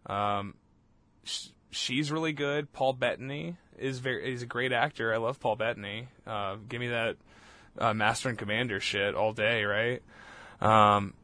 [0.06, 0.54] um,
[1.24, 2.72] sh- she's really good.
[2.72, 5.12] Paul Bettany is very is a great actor.
[5.12, 6.08] I love Paul Bettany.
[6.26, 7.16] Uh, give me that
[7.78, 10.02] uh, Master and Commander shit all day, right?
[10.60, 11.14] Um,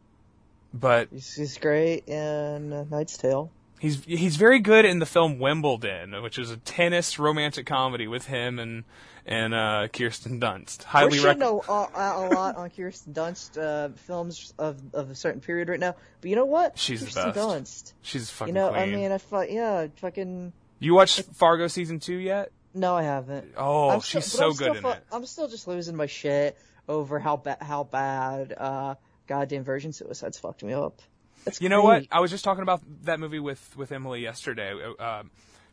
[0.74, 3.50] but He's, he's great in uh, Knight's Tale.
[3.78, 8.26] he's he's very good in the film Wimbledon, which is a tennis romantic comedy with
[8.26, 8.84] him and
[9.26, 10.82] and uh, Kirsten Dunst.
[10.84, 11.60] Highly shitting recommend.
[11.68, 15.80] a, a, a lot on Kirsten Dunst uh, films of of a certain period right
[15.80, 16.78] now, but you know what?
[16.78, 17.36] She's the best.
[17.38, 17.92] Dunst.
[18.02, 18.82] She's fucking You know, queen.
[18.82, 20.52] I mean, I thought, yeah, fucking.
[20.78, 22.50] you watched Fargo season two yet?
[22.74, 23.52] No, I haven't.
[23.56, 25.04] Oh, I'm she's still, so good still in fu- it.
[25.12, 26.56] I'm still just losing my shit
[26.88, 28.94] over how bad how bad uh,
[29.26, 31.00] goddamn Virgin Suicides fucked me up.
[31.44, 32.06] That's You know what?
[32.10, 34.74] I was just talking about that movie with with Emily yesterday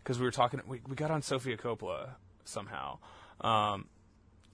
[0.04, 0.62] because we were talking.
[0.68, 2.10] We we got on Sofia Coppola
[2.44, 2.98] somehow,
[3.42, 3.86] um,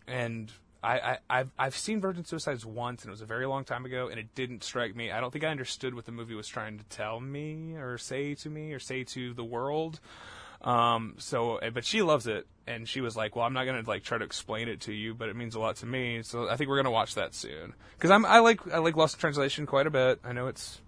[0.07, 0.51] and
[0.83, 3.85] I, I I've I've seen Virgin Suicides once, and it was a very long time
[3.85, 5.11] ago, and it didn't strike me.
[5.11, 8.35] I don't think I understood what the movie was trying to tell me or say
[8.35, 9.99] to me or say to the world.
[10.61, 13.83] Um, so, eh, but she loves it, and she was like, "Well, I'm not gonna
[13.85, 16.47] like try to explain it to you, but it means a lot to me." So,
[16.47, 19.19] I think we're gonna watch that soon because I'm I like I like Lost in
[19.19, 20.19] Translation quite a bit.
[20.23, 20.81] I know it's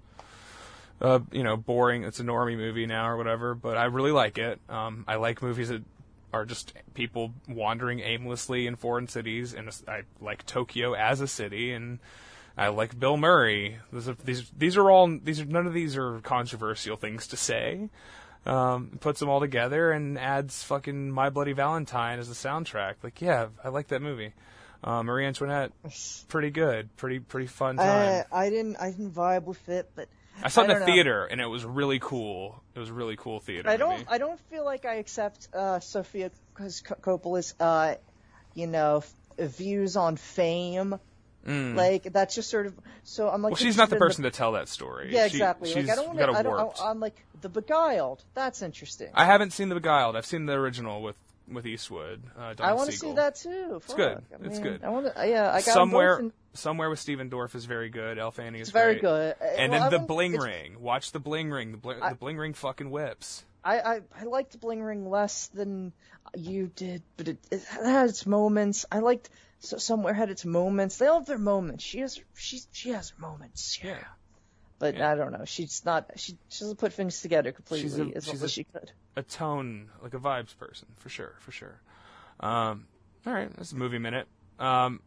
[1.01, 2.03] uh, you know, boring.
[2.03, 4.59] It's a normie movie now or whatever, but I really like it.
[4.69, 5.83] Um, I like movies that
[6.33, 11.71] are just people wandering aimlessly in foreign cities, and I like Tokyo as a city,
[11.71, 11.99] and
[12.57, 13.77] I like Bill Murray.
[13.93, 17.37] These are, these these are all these are none of these are controversial things to
[17.37, 17.89] say.
[18.45, 22.95] Um, puts them all together and adds fucking My Bloody Valentine as the soundtrack.
[23.03, 24.33] Like, yeah, I like that movie.
[24.81, 25.73] Uh, Marie Antoinette,
[26.29, 28.25] pretty good, pretty pretty fun time.
[28.31, 30.07] I I didn't I didn't vibe with it, but
[30.43, 30.85] I saw it in the know.
[30.85, 32.61] theater, and it was really cool.
[32.75, 33.69] It was a really cool theater.
[33.69, 34.05] I don't.
[34.07, 37.95] I don't feel like I accept uh, Sofia Coppola's uh,
[38.53, 39.03] you know
[39.37, 40.99] f- views on fame.
[41.45, 42.73] Like that's just sort of
[43.03, 43.51] so I'm like.
[43.51, 43.53] Mm.
[43.53, 45.13] well, she's not the person to tell that story.
[45.13, 45.69] Yeah, She- exactly.
[45.69, 46.31] she's like I don't want got to.
[46.33, 46.81] a I don't.
[46.81, 48.21] I, I'm like the Beguiled.
[48.33, 49.07] That's interesting.
[49.13, 50.17] I haven't seen The Beguiled.
[50.17, 51.15] I've seen the original with
[51.51, 52.23] with Eastwood.
[52.37, 53.81] Uh, I want to see that too.
[53.83, 54.21] It's good.
[54.29, 54.83] Fuck, I It's good.
[54.83, 55.27] I want to.
[55.27, 58.17] Yeah, I got somewhere, in- somewhere with Stephen Dorff is very good.
[58.17, 59.01] Elle Fanning is very great.
[59.01, 59.35] good.
[59.41, 60.79] Uh, And well, then I the Bling it's- Ring.
[60.81, 61.71] Watch the Bling Ring.
[61.71, 63.43] The, bl- I- the Bling Ring fucking whips.
[63.63, 65.91] I, I I liked the Bling Ring less than
[66.37, 68.85] you did, but it, it had its moments.
[68.91, 69.29] I liked
[69.59, 70.97] so somewhere had its moments.
[70.97, 71.83] They all have their moments.
[71.83, 73.79] She has she she has her moments.
[73.83, 73.97] Yeah.
[74.79, 75.11] But Yeah.
[75.11, 75.43] I don't know.
[75.45, 76.11] She's not.
[76.17, 78.63] She, she doesn't put things together completely She's a- as she's well a- as she
[78.65, 78.91] could.
[79.15, 81.79] a tone, like a vibes person, for sure, for sure.
[82.39, 82.85] Um,
[83.25, 84.27] all right, that's a movie minute.
[84.59, 84.99] Um,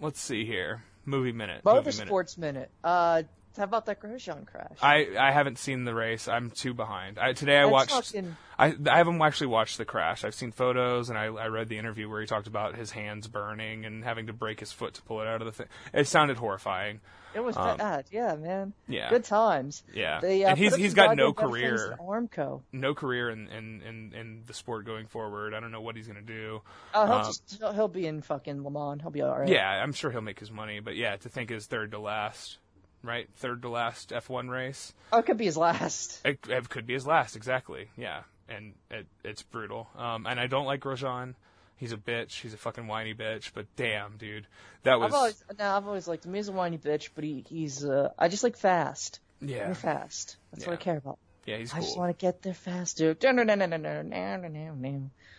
[0.00, 0.82] let's see here.
[1.04, 1.64] Movie minute.
[1.64, 2.08] movie minute.
[2.08, 2.70] Motorsports minute.
[2.82, 3.22] Uh,
[3.56, 4.76] how about that Grosjean crash?
[4.82, 6.28] I, I haven't seen the race.
[6.28, 7.18] I'm too behind.
[7.18, 8.14] I, today I watched.
[8.58, 10.24] I I haven't actually watched the crash.
[10.24, 13.26] I've seen photos and I I read the interview where he talked about his hands
[13.28, 15.66] burning and having to break his foot to pull it out of the thing.
[15.92, 17.00] It sounded horrifying.
[17.34, 18.04] It was Um, bad.
[18.12, 18.74] Yeah, man.
[18.86, 19.10] yeah.
[19.10, 19.82] Good times.
[19.92, 20.20] Yeah.
[20.20, 21.96] They, uh, And he's- he's got no career.
[22.00, 22.62] Armco.
[22.70, 25.52] No career in in, in, in the sport going forward.
[25.52, 26.62] I don't know what he's gonna do.
[26.94, 29.02] Oh, he'll Um, just he'll, he'll be in fucking Le Mans.
[29.02, 29.48] He'll be all right.
[29.48, 32.58] Yeah, I'm sure he'll make his money, but yeah, to think is third to last,
[33.04, 33.28] right?
[33.36, 34.92] Third to last F1 race.
[35.12, 36.20] Oh, it could be his last.
[36.24, 37.88] It, it could be his last, exactly.
[37.96, 39.88] Yeah, and it, it's brutal.
[39.96, 41.34] Um, and I don't like Grosjean.
[41.76, 42.40] He's a bitch.
[42.40, 43.50] He's a fucking whiny bitch.
[43.54, 44.46] But damn, dude,
[44.84, 46.32] that was I've always no, I've always liked him.
[46.34, 49.18] He's a whiny bitch, but he he's uh, I just like fast.
[49.40, 50.36] yeah, You're fast.
[50.52, 51.18] That's what I care about.
[51.46, 51.78] yeah, he's cool.
[51.82, 53.14] I just want to get there faster.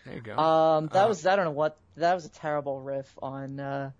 [0.04, 0.36] There you go.
[0.36, 3.90] Um, that Uh, was I don't know what that was a terrible riff on uh,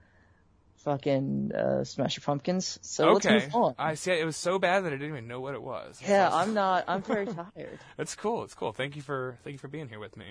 [0.87, 2.79] fucking uh, Smash Your Pumpkins.
[2.81, 3.75] So okay, let's move on.
[3.79, 4.13] I see.
[4.13, 5.99] It was so bad that I didn't even know what it was.
[6.01, 6.85] yeah, That's- I'm not.
[6.89, 7.27] I'm very
[7.57, 7.79] tired.
[7.99, 8.45] It's cool.
[8.45, 8.73] It's cool.
[8.73, 10.27] Thank you for thank you for being here with me.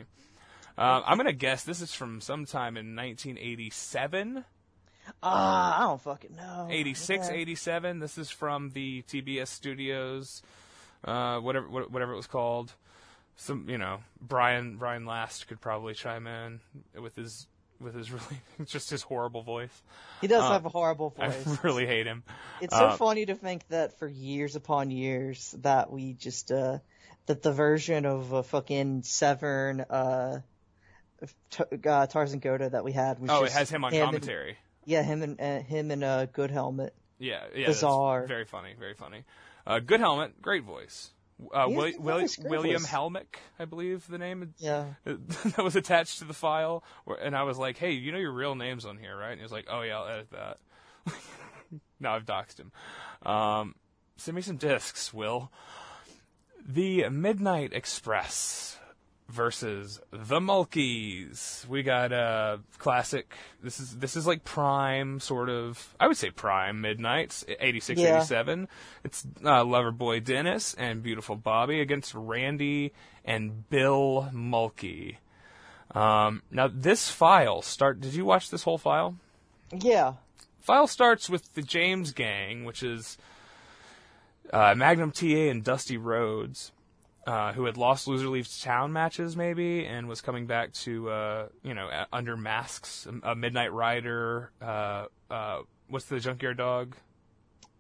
[0.77, 4.45] Um, I'm gonna guess this is from sometime in 1987.
[5.21, 6.67] Ah, I don't fucking know.
[6.71, 7.35] 86, Yeah.
[7.35, 7.99] 87.
[7.99, 10.41] This is from the TBS studios,
[11.03, 12.73] uh, whatever, wha- whatever it was called.
[13.37, 16.59] Some, you know, Brian, Brian Last could probably chime in
[16.99, 17.45] with his,
[17.85, 19.81] with his really, just his horrible voice.
[20.19, 21.47] He does uh, have a horrible voice.
[21.47, 22.23] I really hate him.
[22.59, 26.79] It's so uh, funny to think that for years upon years that we just uh
[27.27, 30.41] that the version of uh, fucking Severn uh,
[31.21, 34.57] uh Tarzan Goto that we had was Oh, it has him on and- commentary.
[34.83, 36.93] yeah, him and uh, him and a good helmet.
[37.17, 37.67] Yeah, yeah.
[37.67, 38.27] Bizarre.
[38.27, 39.23] Very funny, very funny.
[39.65, 41.11] Uh, good helmet, great voice.
[41.53, 42.81] Uh, Yeah, Willi- good Willi- William.
[42.83, 44.85] Helmick, I believe the name Yeah.
[45.03, 46.83] that was attached to the file,
[47.21, 49.43] and I was like, "Hey, you know your real name's on here, right?" And he
[49.43, 50.57] was like, "Oh yeah, I'll edit that."
[51.99, 52.71] now I've doxed him.
[53.29, 53.75] Um,
[54.17, 55.51] send me some discs, Will.
[56.67, 58.77] The Midnight Express
[59.29, 61.67] versus the Mulkeys.
[61.67, 63.33] We got a classic.
[63.63, 65.95] This is this is like prime sort of.
[65.99, 67.43] I would say prime Midnights.
[67.59, 68.17] 86, Yeah.
[68.17, 68.67] 87.
[69.03, 72.93] It's uh, Loverboy Dennis and Beautiful Bobby against Randy
[73.23, 75.17] and Bill Mulkey.
[75.91, 78.01] Um, now this file start.
[78.01, 79.15] Did you watch this whole file?
[79.73, 80.13] Yeah.
[80.59, 83.17] File starts with the James Gang, which is
[84.51, 86.71] uh, Magnum TA and Dusty Rhodes,
[87.25, 91.47] uh, who had lost Loser Leaves Town matches, maybe, and was coming back to, uh,
[91.63, 93.07] you know, under masks.
[93.23, 94.51] A Midnight Rider.
[94.61, 96.95] Uh, uh, what's the Junkyard Dog?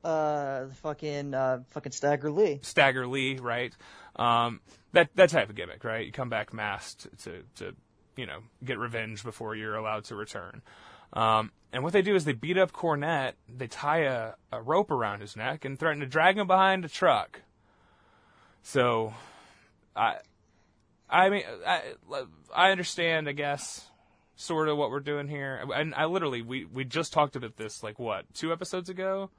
[0.03, 2.59] Uh, the fucking uh, fucking Stagger Lee.
[2.61, 3.75] Stagger Lee, right?
[4.15, 4.61] Um,
[4.93, 6.05] that that type of gimmick, right?
[6.05, 7.75] You come back masked to to
[8.15, 10.61] you know get revenge before you're allowed to return.
[11.13, 13.33] Um, and what they do is they beat up Cornette.
[13.49, 16.89] They tie a, a rope around his neck and threaten to drag him behind a
[16.89, 17.41] truck.
[18.61, 19.13] So,
[19.95, 20.17] I,
[21.09, 21.81] I mean, I,
[22.53, 23.85] I understand, I guess,
[24.35, 25.63] sort of what we're doing here.
[25.73, 29.29] And I literally, we, we just talked about this, like, what, two episodes ago?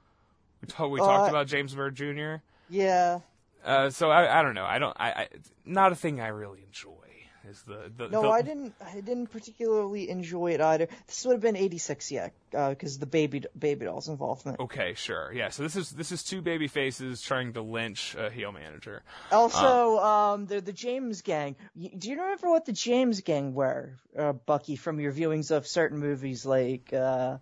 [0.79, 2.35] We, we talked Uh, about James Byrd Jr.
[2.69, 3.19] Yeah.
[3.63, 4.65] Uh, so I, I don't know.
[4.65, 4.95] I don't.
[4.99, 5.27] I, I
[5.65, 7.06] not a thing I really enjoy.
[7.49, 8.73] Is the, the No, the- I didn't.
[8.85, 10.87] I didn't particularly enjoy it either.
[11.07, 14.59] This would have been '86, yeah, because the baby baby doll's involvement.
[14.59, 15.31] Okay, sure.
[15.33, 15.49] Yeah.
[15.49, 19.03] So this is this is two baby faces trying to lynch a heel manager.
[19.31, 21.55] Also, um, the the James Gang.
[21.77, 25.99] Do you remember what the James Gang were, uh, Bucky, from your viewings of certain
[25.99, 27.37] movies like uh,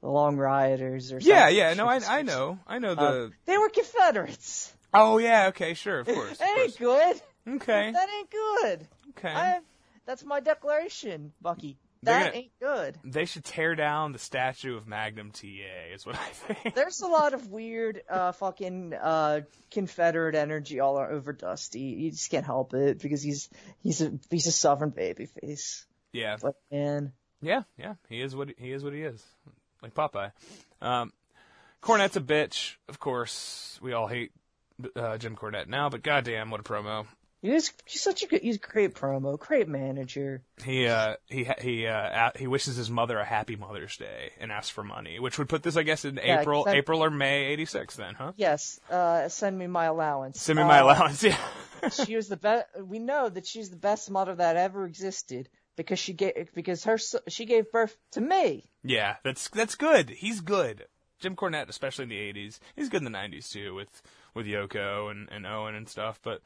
[0.00, 1.56] The Long Riders or Yeah, something?
[1.56, 1.68] yeah.
[1.68, 2.58] Yeah, no, I I know.
[2.66, 3.02] I know the.
[3.02, 4.72] Uh, they were Confederates.
[4.94, 5.48] oh yeah.
[5.48, 5.74] Okay.
[5.74, 6.00] Sure.
[6.00, 6.32] Of course.
[6.32, 7.20] Of That ain't good.
[7.48, 7.90] Okay.
[7.90, 8.88] That ain't good.
[9.20, 9.32] Okay.
[9.34, 9.60] I,
[10.06, 11.76] that's my declaration, Bucky.
[12.02, 12.98] That gonna- ain't good.
[13.04, 15.92] They should tear down the statue of Magnum TA.
[15.94, 16.74] Is what I think.
[16.74, 21.80] There's a lot of weird, uh, fucking, uh, Confederate energy all over Dusty.
[21.80, 23.50] You just can't help it because he's,
[23.82, 25.84] he's a, he's a sovereign babyface.
[26.12, 26.36] Yeah.
[26.42, 27.12] Like, man.
[27.42, 29.24] Yeah, yeah, he is what he is what he is,
[29.82, 30.32] like Popeye.
[30.82, 31.10] Um,
[31.82, 33.78] Cornette's a bitch, of course.
[33.80, 34.32] We all hate
[34.94, 37.06] uh, Jim Cornette now, but goddamn, what a promo!
[37.42, 40.42] He's, he's such a good, he's a great promo, great manager.
[40.62, 44.68] He uh, he he uh, he wishes his mother a happy Mother's Day and asks
[44.68, 47.44] for money, which would put this, I guess, in Yeah, April, I- April or May
[47.46, 47.96] '86.
[47.96, 48.32] Then, huh?
[48.36, 50.38] Yes, uh, send me my allowance.
[50.40, 51.22] Send me my Uh, allowance.
[51.82, 51.88] Yeah.
[51.88, 52.66] she was the best.
[52.84, 56.98] We know that she's the best mother that ever existed because she gave because her
[57.28, 58.68] she gave birth to me.
[58.84, 60.10] Yeah, that's that's good.
[60.10, 60.84] He's good.
[61.20, 64.02] Jim Cornette, especially in the '80s, he's good in the '90s too, with
[64.34, 66.20] with Yoko and, and Owen and stuff.
[66.22, 66.42] But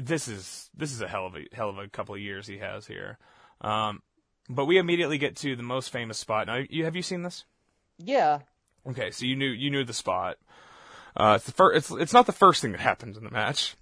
[0.00, 2.58] this is this is a hell of a hell of a couple of years he
[2.58, 3.18] has here.
[3.60, 4.02] Um,
[4.48, 6.46] But we immediately get to the most famous spot.
[6.46, 7.44] Now, you have you seen this?
[7.98, 8.40] Yeah.
[8.88, 10.38] Okay, so you knew you knew the spot.
[11.16, 13.74] Uh, it's the fir- it's it's not the first thing that happens in the match,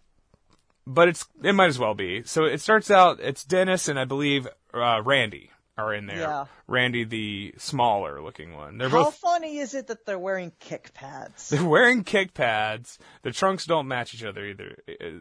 [0.87, 2.23] but it's it might as well be.
[2.25, 3.21] So it starts out.
[3.21, 6.19] It's Dennis and I believe uh, Randy are in there.
[6.19, 6.45] Yeah.
[6.67, 8.79] Randy, the smaller looking one.
[8.79, 11.49] They're How both funny is it that they're wearing kick pads?
[11.49, 12.99] they're wearing kick pads.
[13.23, 14.77] The trunks don't match each other either.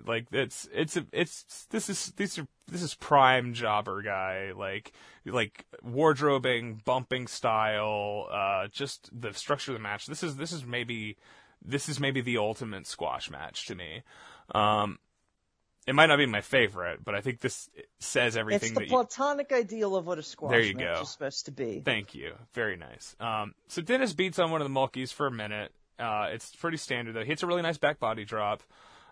[0.05, 4.93] Like it's it's a, it's this is these are this is prime jobber guy like
[5.25, 10.05] like wardrobing, bumping style, uh just the structure of the match.
[10.05, 11.17] This is this is maybe
[11.65, 14.03] this is maybe the ultimate squash match to me.
[14.53, 14.99] Um
[15.85, 17.69] it might not be my favorite, but I think this
[17.99, 20.95] says everything It's the that you, platonic ideal of what a squash There you match
[20.95, 21.01] go.
[21.01, 21.81] is supposed to be.
[21.83, 22.33] Thank you.
[22.53, 23.15] Very nice.
[23.19, 25.71] Um, so Dennis beats on one of the Mulkeys for a minute.
[25.99, 27.21] Uh, it's pretty standard though.
[27.21, 28.63] He hits a really nice back body drop,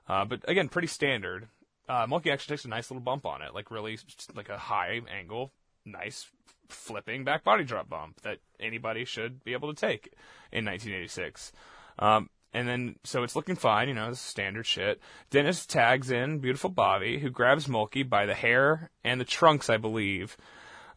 [0.08, 1.48] uh, but again, pretty standard.
[1.90, 4.00] Uh, Mulkey actually takes a nice little bump on it, like really,
[4.36, 5.52] like a high angle,
[5.86, 6.26] nice
[6.70, 10.14] flipping back body drop bump that anybody should be able to take
[10.52, 11.52] in 1986.
[12.00, 15.00] Um, and then, so it's looking fine, you know, this is standard shit.
[15.30, 19.78] Dennis tags in beautiful Bobby, who grabs Mulkey by the hair and the trunks, I
[19.78, 20.36] believe,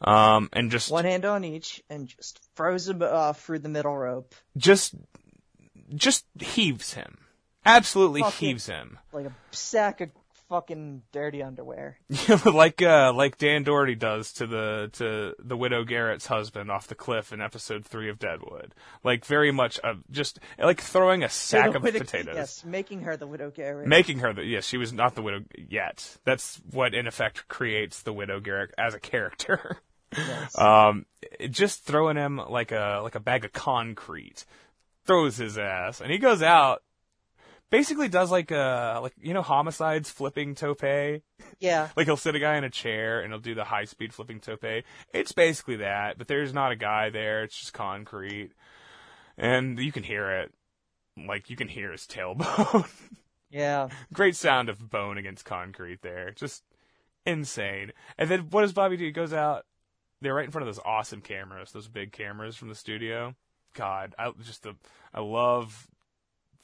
[0.00, 3.96] um, and just One hand on each and just throws him off through the middle
[3.96, 4.94] rope just
[5.94, 7.18] just heaves him.
[7.64, 8.98] Absolutely Fucking- heaves him.
[9.12, 10.10] like a sack of
[10.54, 11.98] fucking dirty underwear.
[12.44, 16.94] like uh like Dan Dority does to the to the widow Garrett's husband off the
[16.94, 18.72] cliff in episode 3 of Deadwood.
[19.02, 22.36] Like very much of just like throwing a sack of widow- potatoes.
[22.36, 23.88] Yes, making her the widow Garrett.
[23.88, 26.18] Making her the yes, she was not the widow yet.
[26.24, 29.78] That's what in effect creates the widow Garrett as a character.
[30.16, 30.56] Yes.
[30.58, 31.06] um,
[31.50, 34.44] just throwing him like a like a bag of concrete,
[35.04, 36.82] throws his ass, and he goes out.
[37.74, 40.82] Basically, does like a like you know homicides flipping tope.
[41.58, 41.88] yeah.
[41.96, 44.38] Like he'll sit a guy in a chair and he'll do the high speed flipping
[44.38, 44.84] tope.
[45.12, 47.42] It's basically that, but there's not a guy there.
[47.42, 48.52] It's just concrete,
[49.36, 50.52] and you can hear it.
[51.16, 52.88] Like you can hear his tailbone.
[53.50, 53.88] Yeah.
[54.12, 56.30] Great sound of bone against concrete there.
[56.30, 56.62] Just
[57.26, 57.92] insane.
[58.16, 59.04] And then what does Bobby do?
[59.04, 59.64] He goes out.
[60.20, 63.34] They're right in front of those awesome cameras, those big cameras from the studio.
[63.74, 64.76] God, I just the
[65.12, 65.88] I love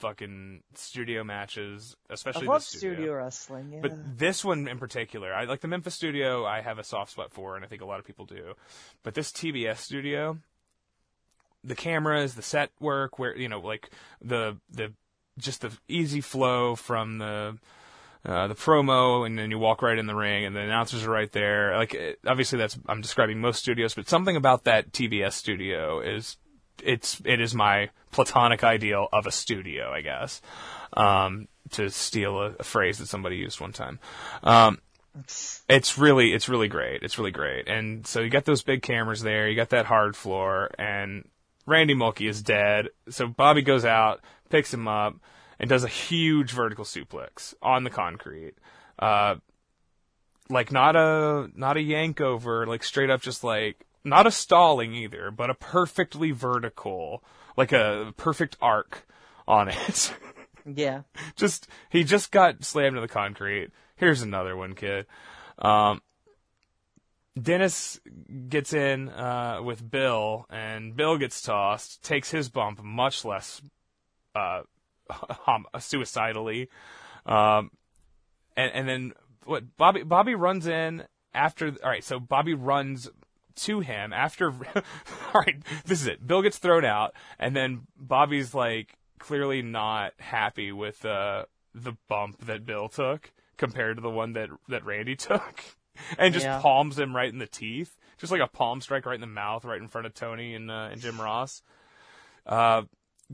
[0.00, 2.94] fucking studio matches, I especially love the studio.
[2.94, 3.72] studio wrestling.
[3.72, 3.80] Yeah.
[3.82, 6.44] But this one in particular, I like the Memphis studio.
[6.44, 8.54] I have a soft spot for, and I think a lot of people do.
[9.02, 10.38] But this TBS studio,
[11.62, 13.90] the cameras, the set work, where you know, like
[14.20, 14.92] the the
[15.38, 17.58] just the easy flow from the
[18.24, 21.10] uh, the promo, and then you walk right in the ring, and the announcers are
[21.10, 21.76] right there.
[21.76, 26.36] Like it, obviously, that's I'm describing most studios, but something about that TBS studio is
[26.84, 30.40] it's it is my platonic ideal of a studio, I guess.
[30.92, 34.00] Um, to steal a, a phrase that somebody used one time.
[34.42, 34.78] Um,
[35.68, 37.02] it's really it's really great.
[37.02, 37.68] It's really great.
[37.68, 39.48] And so you got those big cameras there.
[39.48, 41.28] You got that hard floor, and
[41.66, 42.88] Randy Mulkey is dead.
[43.08, 45.16] So Bobby goes out, picks him up,
[45.58, 48.54] and does a huge vertical suplex on the concrete.
[48.98, 49.36] Uh,
[50.48, 54.94] like not a not a yank over, like straight up, just like not a stalling
[54.94, 57.22] either, but a perfectly vertical,
[57.56, 59.06] like a perfect arc
[59.46, 60.14] on it.
[60.66, 61.02] yeah.
[61.36, 63.70] just he just got slammed to the concrete.
[63.96, 65.06] Here's another one, kid.
[65.58, 66.00] Um,
[67.40, 68.00] Dennis
[68.48, 73.62] gets in uh, with Bill, and Bill gets tossed, takes his bump much less
[74.34, 74.62] uh,
[75.78, 76.68] suicidally,
[77.26, 77.70] um,
[78.56, 79.12] and and then
[79.44, 79.76] what?
[79.76, 81.68] Bobby Bobby runs in after.
[81.82, 83.08] All right, so Bobby runs
[83.56, 84.50] to him after.
[84.74, 84.82] all
[85.34, 86.26] right, this is it.
[86.26, 91.44] Bill gets thrown out, and then Bobby's like clearly not happy with uh,
[91.74, 95.62] the bump that Bill took compared to the one that that Randy took,
[96.18, 96.60] and just Yeah.
[96.60, 99.64] palms him right in the teeth, just like a palm strike right in the mouth,
[99.64, 101.62] right in front of Tony and uh, and Jim Ross.
[102.46, 102.82] Uh,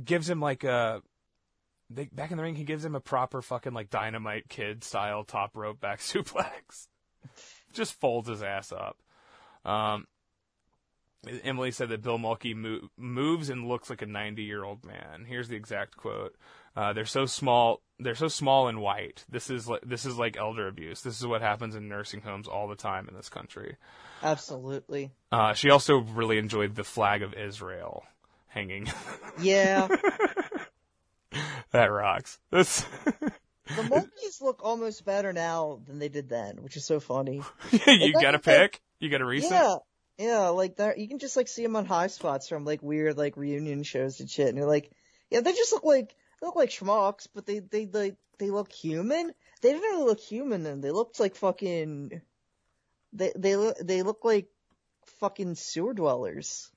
[0.04, 1.02] gives him like a.
[1.88, 5.22] They, back in the ring, he gives him a proper fucking like dynamite kid style
[5.22, 6.88] top rope back suplex.
[7.72, 8.96] Just folds his ass up.
[9.66, 10.06] Um,
[11.42, 15.24] Emily said that Bill Mulkey mo- moves and looks like a 90 year old man.
[15.26, 16.36] Here's the exact quote.
[16.76, 17.80] Uh, they're so small.
[17.98, 19.24] They're so small and white.
[19.28, 21.00] This is like this is like elder abuse.
[21.00, 23.76] This is what happens in nursing homes all the time in this country.
[24.22, 25.10] Absolutely.
[25.32, 28.04] Uh, she also really enjoyed the flag of Israel
[28.48, 28.88] hanging.
[29.38, 29.88] Yeah.
[31.72, 32.38] that rocks.
[32.50, 32.86] That's
[33.66, 37.42] the Mulkeys look almost better now than they did then, which is so funny.
[37.86, 38.80] you got to pick.
[39.00, 39.50] You got to reset.
[39.50, 39.76] Yeah.
[40.18, 43.18] Yeah, like that, you can just like see them on high spots from like weird
[43.18, 44.90] like reunion shows and shit, and you're like,
[45.28, 48.72] yeah, they just look like they look like schmucks, but they they like they look
[48.72, 49.32] human.
[49.60, 50.80] They didn't really look human then.
[50.80, 52.22] They looked like fucking.
[53.12, 54.48] They they look they look like
[55.20, 56.70] fucking sewer dwellers.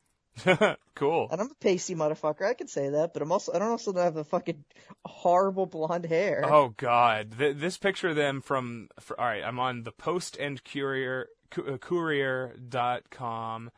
[0.96, 1.28] cool.
[1.32, 2.46] And I'm a pasty motherfucker.
[2.46, 4.64] I can say that, but I'm also I don't also have a fucking
[5.06, 6.44] horrible blonde hair.
[6.46, 8.90] Oh God, Th- this picture of them from.
[9.00, 13.72] For, all right, I'm on the Post and Courier uh, com,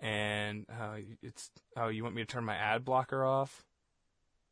[0.00, 1.50] and uh, it's.
[1.76, 3.64] Oh, you want me to turn my ad blocker off?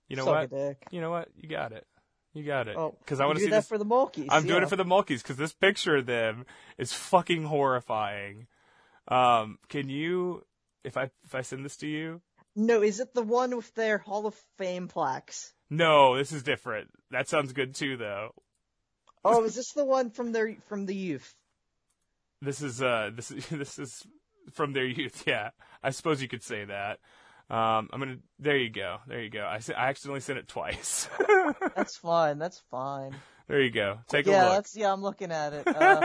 [0.09, 0.77] You know Suck what?
[0.91, 1.29] You know what?
[1.37, 1.87] You got it.
[2.33, 2.77] You got it.
[2.77, 3.69] Oh, Because I want to see that this.
[3.69, 4.27] for the Mulkeys.
[4.29, 6.47] I'm doing it for the Mulkeys because this picture of them
[6.79, 8.47] is fucking horrifying.
[9.09, 10.45] Um, can you,
[10.85, 12.21] if I if I send this to you?
[12.57, 15.53] No, is it the one with their Hall of Fame plaques?
[15.71, 16.91] No, this is different.
[17.11, 18.31] That sounds good too, though.
[19.25, 21.35] Oh, is this the one from their from the youth?
[22.43, 24.07] This is uh this is this is
[24.53, 25.23] from their youth.
[25.27, 25.51] Yeah,
[25.83, 26.99] I suppose you could say that.
[27.51, 28.19] Um, I'm gonna.
[28.39, 28.99] There you go.
[29.09, 29.41] There you go.
[29.41, 31.09] I I accidentally sent it twice.
[31.75, 32.39] That's fine.
[32.39, 33.17] That's fine.
[33.51, 33.99] There you go.
[34.09, 34.53] Take yeah, a look.
[34.55, 34.93] that's yeah.
[34.93, 35.67] I'm looking at it.
[35.67, 36.01] Uh,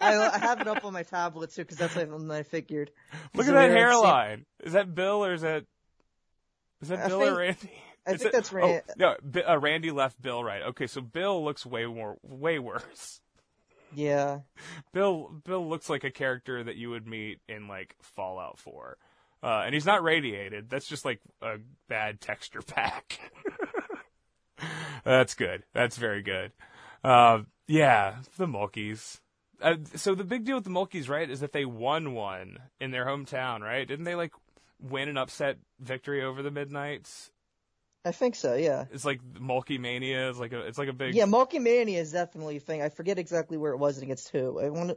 [0.00, 2.90] I, I have it up on my tablet too because that's when I figured.
[3.32, 4.44] Look at that hairline.
[4.64, 5.66] Is that Bill or is that
[6.82, 7.72] is that I Bill think- or Randy?
[8.06, 8.80] I Is think it- that's Randy.
[8.88, 10.62] Oh, no, B- uh, Randy left Bill right.
[10.62, 13.20] Okay, so Bill looks way more way worse.
[13.94, 14.40] Yeah.
[14.92, 18.96] Bill Bill looks like a character that you would meet in like Fallout 4.
[19.42, 20.68] Uh, and he's not radiated.
[20.68, 21.58] That's just like a
[21.88, 23.20] bad texture pack.
[25.04, 25.62] That's good.
[25.72, 26.52] That's very good.
[27.02, 29.20] Uh, yeah, the Mulkeys.
[29.62, 32.90] Uh, so the big deal with the Mulkeys, right, is that they won one in
[32.90, 33.86] their hometown, right?
[33.86, 34.32] Didn't they like
[34.80, 37.30] win an upset victory over the Midnights?
[38.04, 38.54] I think so.
[38.54, 38.86] Yeah.
[38.92, 40.30] It's like Mulkey Mania.
[40.30, 42.80] It's like a it's like a big Yeah, Mulkey Mania is definitely a thing.
[42.80, 44.58] I forget exactly where it was and against who.
[44.58, 44.96] I want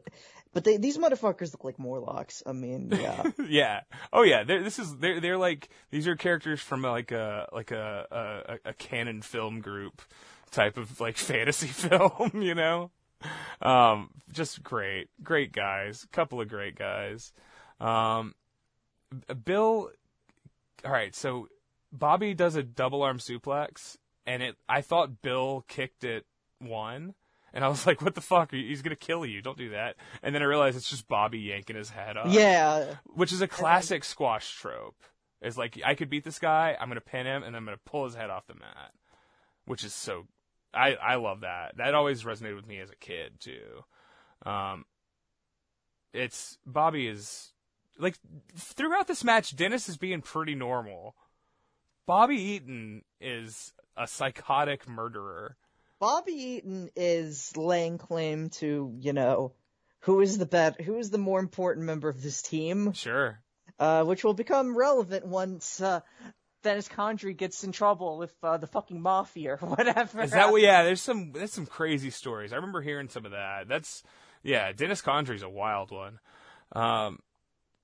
[0.54, 2.44] but they, these motherfuckers look like Morlocks.
[2.46, 3.24] I mean, yeah.
[3.46, 3.82] yeah.
[4.14, 4.44] Oh yeah.
[4.44, 8.70] They're, this is they're they're like these are characters from like a like a a,
[8.70, 10.02] a Cannon film group
[10.54, 12.32] type of like fantasy film.
[12.44, 12.92] You know.
[13.62, 16.06] Um, just great, great guys.
[16.12, 17.32] Couple of great guys.
[17.80, 18.36] Um,
[19.46, 19.92] Bill.
[20.86, 21.48] All right, so
[21.92, 24.58] Bobby does a double arm suplex, and it.
[24.68, 26.26] I thought Bill kicked it
[26.60, 27.14] one.
[27.54, 28.52] And I was like, "What the fuck?
[28.52, 29.42] He's gonna kill you!
[29.42, 32.96] Don't do that!" And then I realized it's just Bobby yanking his head off yeah.
[33.06, 34.96] which is a classic squash trope.
[35.42, 38.06] Is like I could beat this guy, I'm gonna pin him, and I'm gonna pull
[38.06, 38.92] his head off the mat,
[39.66, 40.26] which is so.
[40.74, 41.78] I I love that.
[41.78, 43.84] That always resonated with me as a kid too.
[44.46, 44.86] Um,
[46.14, 47.52] it's Bobby is
[47.98, 48.18] like
[48.56, 51.16] throughout this match, Dennis is being pretty normal.
[52.06, 55.56] Bobby Eaton is a psychotic murderer.
[56.00, 59.54] Bobby Eaton is laying claim to, you know,
[60.02, 63.40] who is the bet, who is the more important member of this team, Sure.
[63.80, 66.02] uh, which will become relevant once, uh,
[66.64, 70.22] Dennis Condrey gets in trouble with, uh, the fucking mafia or whatever.
[70.24, 70.62] Is that what?
[70.62, 72.52] Yeah, there's some there's some crazy stories.
[72.54, 73.68] I remember hearing some of that.
[73.68, 74.04] That's
[74.42, 74.72] yeah.
[74.72, 76.20] Dennis Condrey's a wild one.
[76.72, 77.20] Um,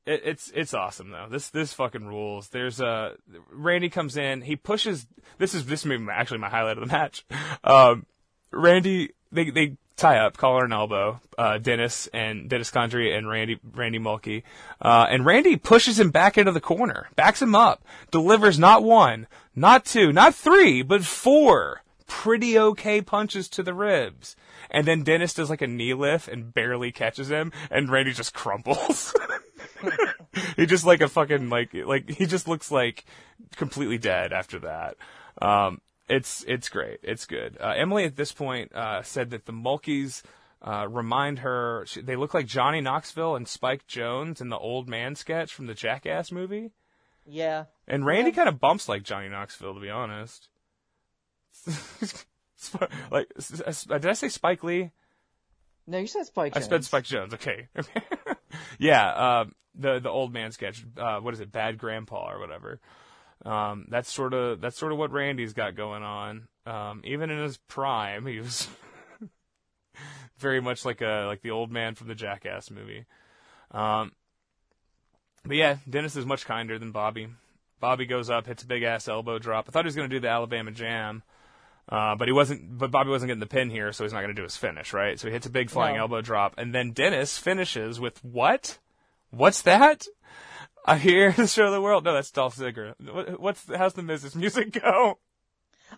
[0.06, 1.27] it, it's it's awesome though.
[1.30, 2.49] This this fucking rules.
[2.49, 3.15] There's uh
[3.51, 4.41] Randy comes in.
[4.41, 5.06] He pushes.
[5.38, 7.26] This is this may actually my highlight of the match.
[7.64, 8.06] Um,
[8.51, 11.19] Randy they they tie up collar and elbow.
[11.38, 14.43] Uh, Dennis and Dennis Condrey and Randy Randy Mulkey.
[14.81, 19.27] Uh, and Randy pushes him back into the corner, backs him up, delivers not one,
[19.55, 24.35] not two, not three, but four pretty okay punches to the ribs.
[24.71, 28.34] And then Dennis does like a knee lift and barely catches him, and Randy just
[28.34, 29.13] crumples.
[30.55, 33.05] he just like a fucking like like he just looks like
[33.55, 34.97] completely dead after that.
[35.41, 36.99] Um, it's it's great.
[37.03, 37.57] It's good.
[37.60, 40.23] Uh, Emily at this point uh, said that the Mulkeys
[40.61, 41.86] uh, remind her.
[41.88, 45.68] She, they look like Johnny Knoxville and Spike Jonze in the Old Man sketch from
[45.68, 46.72] the Jackass movie.
[47.26, 47.65] Yeah.
[47.88, 50.49] And Randy kind of bumps like Johnny Knoxville, to be honest.
[53.11, 54.91] like, did I say Spike Lee?
[55.86, 56.57] No, you said Spike Jonze.
[56.57, 57.34] I said Spike Jonze.
[57.36, 57.68] Okay.
[58.80, 59.41] yeah.
[59.41, 60.84] Um, the the old man sketch.
[60.98, 61.52] Uh, what is it?
[61.52, 62.80] Bad Grandpa or whatever.
[63.45, 66.48] Um, that's sort of that's sort of what Randy's got going on.
[66.66, 68.68] Um, even in his prime, he was
[70.38, 73.06] very much like a like the old man from the Jackass movie.
[73.72, 74.11] Um,
[75.45, 77.30] but yeah, Dennis is much kinder than Bobby.
[77.80, 79.66] Bobby goes up, hits a big ass elbow drop.
[79.68, 81.24] I thought he was going to do the Alabama Jam,
[81.88, 82.78] uh, but he wasn't.
[82.78, 84.91] But Bobby wasn't getting the pin here, so he's not going to do his finish,
[84.91, 85.18] right?
[85.18, 86.02] So he hits a big flying No.
[86.02, 88.80] elbow drop, and then Dennis finishes with what?
[89.32, 90.06] What's that?
[90.85, 92.03] I hear to show of the world.
[92.03, 92.93] No, that's Dolph Ziggler.
[92.99, 95.19] What, what's how's the Miz's music go?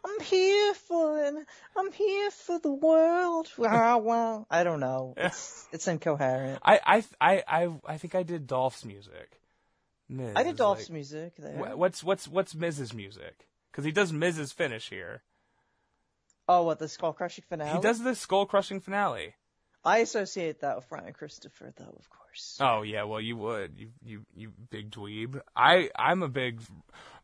[0.06, 1.34] I'm here for it.
[1.76, 3.50] I'm here for the world.
[3.60, 5.14] I don't know.
[5.18, 6.60] It's it's incoherent.
[6.64, 9.40] I I I I, I think I did Dolph's music.
[10.10, 11.76] Miz I did Dolph's like- music there.
[11.76, 13.48] What's what's what's Miz's music?
[13.72, 15.24] Because he does Miz's finish here.
[16.48, 17.76] Oh, what the skull crushing finale?
[17.76, 19.36] He does the skull crushing finale.
[19.86, 22.21] I associate that with Brian Christopher, though, of course.
[22.32, 22.58] Course.
[22.60, 25.42] Oh yeah, well you would, you you you big dweeb.
[25.56, 26.62] I I'm a big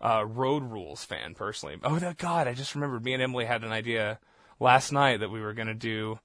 [0.02, 1.78] uh, Road Rules fan personally.
[1.84, 3.04] Oh no, God, I just remembered.
[3.04, 4.20] Me and Emily had an idea
[4.60, 6.20] last night that we were gonna do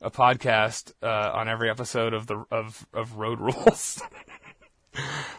[0.00, 4.00] a podcast uh, on every episode of the of of Road Rules.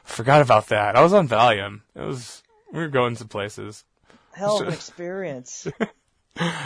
[0.03, 0.95] Forgot about that.
[0.95, 1.81] I was on Valium.
[1.95, 3.83] It was we were going some places.
[4.33, 5.67] Hell of an experience.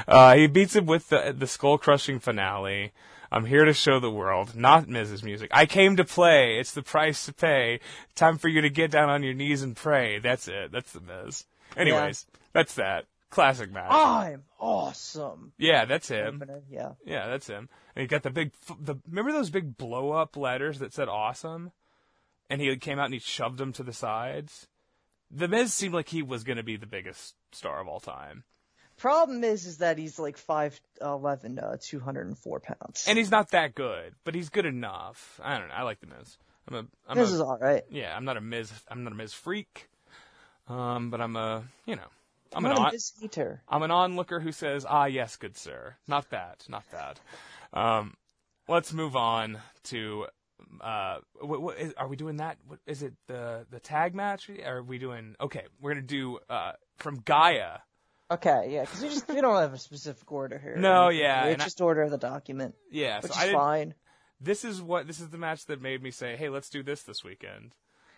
[0.07, 2.93] Uh, he beats him with the the skull crushing finale.
[3.36, 5.52] I'm here to show the world, not Miz's music.
[5.53, 6.57] I came to play.
[6.57, 7.82] It's the price to pay.
[8.16, 10.20] Time for you to get down on your knees and pray.
[10.20, 10.72] That's it.
[10.72, 11.44] That's the Miz.
[11.76, 13.07] Anyways, that's that.
[13.30, 13.91] Classic match.
[13.91, 15.52] I'm awesome.
[15.57, 16.41] Yeah, that's him.
[16.70, 16.94] Yeah.
[17.03, 17.68] Yeah, that's him.
[17.94, 21.10] And he got the big, f- the remember those big blow up letters that said
[21.10, 21.74] "awesome,"
[22.49, 24.68] and he came out and he shoved them to the sides.
[25.30, 28.45] The Miz seemed like he was going to be the biggest star of all time,
[28.97, 33.05] Problem is, is that he's like 5'11", uh, 204 pounds.
[33.07, 35.39] and he's not that good, but he's good enough.
[35.43, 35.73] I don't know.
[35.73, 36.38] I like the Miz.
[36.67, 37.84] I'm a, I'm this a, is alright.
[37.89, 38.15] yeah.
[38.15, 38.72] I'm not a Miz.
[38.89, 39.89] I'm not a Miz freak.
[40.67, 42.07] Um, but I'm a, you know,
[42.55, 43.11] I'm I'm an on, a Miz.
[43.67, 47.19] I'm an onlooker who says, "Ah, yes, good sir." Not that, not that.
[47.73, 48.15] Um,
[48.67, 50.27] let's move on to.
[50.81, 52.57] Uh, what, what is, are we doing that?
[52.67, 54.49] What, is it the the tag match?
[54.65, 55.35] Are we doing?
[55.39, 57.80] Okay, we're gonna do uh from Gaia.
[58.31, 60.76] Okay, yeah, because we just we don't have a specific order here.
[60.77, 63.93] No, yeah, it's and I- just order of the document, Yeah, which so is fine.
[64.41, 67.03] this is what this is the match that made me say, "Hey, let's do this
[67.03, 67.76] this weekend."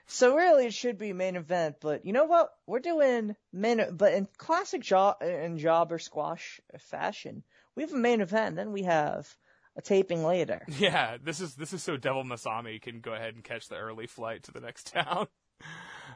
[0.09, 2.53] So really, it should be main event, but you know what?
[2.65, 7.43] We're doing main, but in classic job in jobber squash fashion,
[7.75, 9.27] we have a main event, then we have
[9.75, 10.65] a taping later.
[10.79, 14.07] Yeah, this is this is so Devil Masami can go ahead and catch the early
[14.07, 15.27] flight to the next town.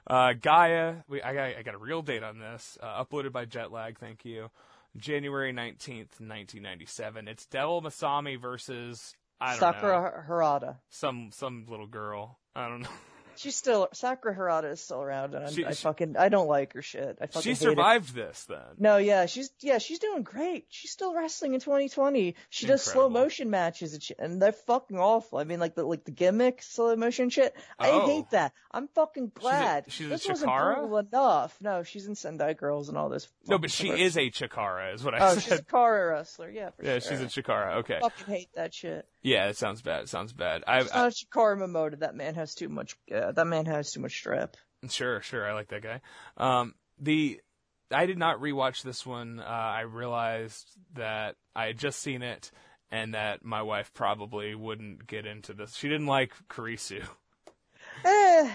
[0.08, 3.46] Uh, Gaia, we, I, got, I got a real date on this, uh, uploaded by
[3.46, 4.50] Jetlag, thank you.
[4.98, 7.28] January 19th, 1997.
[7.28, 10.78] It's Devil Masami versus, I don't know, Sakura Harada.
[10.90, 12.40] some, some little girl.
[12.56, 12.90] I don't know.
[13.36, 16.74] She's still Sakura Harada is still around, and She- I she- fucking I don't like
[16.74, 17.18] her shit.
[17.22, 17.58] I fucking She it.
[17.58, 18.60] survived this then.
[18.78, 20.66] No, yeah, she's yeah, she's doing great.
[20.70, 22.36] She's still wrestling in 2020.
[22.50, 25.40] She does slow motion matches and, shit, and they're fucking awful.
[25.40, 27.56] I mean, like the like the gimmick slow motion shit.
[27.80, 28.06] I Oh.
[28.08, 28.54] hate that.
[28.72, 29.86] I'm fucking glad.
[29.92, 30.76] she's a this wasn't Chikara?
[30.76, 31.58] brutal enough.
[31.62, 33.28] No, she's in Sendai Girls and all this.
[33.48, 35.68] No, but she is a Chikara, is what I Oh, she's a said.
[35.68, 36.50] Kara wrestler.
[36.50, 37.12] Yeah, for Yeah, sure.
[37.12, 37.78] she's a Chikara.
[37.78, 38.00] Okay.
[38.02, 39.06] fucking hate that shit.
[39.24, 40.04] Yeah, it sounds bad.
[40.04, 40.64] It sounds bad.
[40.66, 42.00] I, It's not a Chikara Momoda.
[42.00, 42.96] That man has too much.
[43.14, 44.58] Uh, that man has too much strip.
[44.90, 45.48] Sure, sure.
[45.48, 46.02] I like that guy.
[46.38, 47.40] Um, the
[47.92, 49.40] I did not rewatch this one.
[49.40, 52.52] Uh, I realized that I had just seen it,
[52.90, 55.76] and that my wife probably wouldn't get into this.
[55.76, 57.04] She didn't like Kurisu.
[58.04, 58.50] Eh,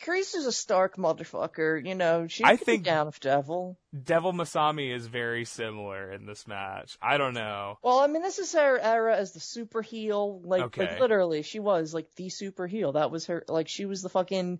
[0.00, 1.84] Kurisu's a Stark motherfucker.
[1.86, 3.78] You know, she I think- down with Devil.
[4.04, 6.98] Devil Masami is very similar in this match.
[7.00, 7.78] I don't know.
[7.82, 10.40] Well, I mean, this is her era as the super heel.
[10.44, 10.86] Like, Okay.
[10.88, 12.92] like literally, she was like the super heel.
[12.92, 13.44] That was her.
[13.48, 14.58] Like, she was the fucking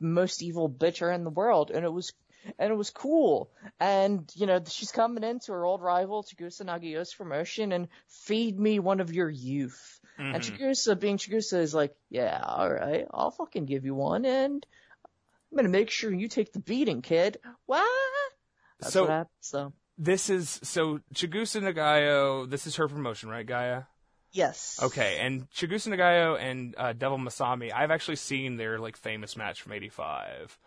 [0.00, 2.12] most evil bitcher in the world, and it was,
[2.58, 3.50] and it was cool.
[3.80, 8.78] And you know, she's coming into her old rival Chigusa Nagayo's promotion and feed me
[8.78, 10.00] one of your youth.
[10.18, 10.58] And Mhm.
[10.58, 14.64] Chigusa, being Chigusa, is like, yeah, all right, I'll fucking give you one, and
[15.50, 17.38] I'm gonna make sure you take the beating, kid.
[17.66, 18.32] What?
[18.78, 19.72] That's So- what happens, though.
[19.98, 22.48] This is so Chigusa Nagayo.
[22.48, 23.82] This is her promotion, right, Gaia?
[24.32, 24.80] Yes.
[24.82, 27.70] Okay, and Chigusa Nagayo and uh, Devil Masami.
[27.72, 30.58] I've actually seen their like famous match from '85.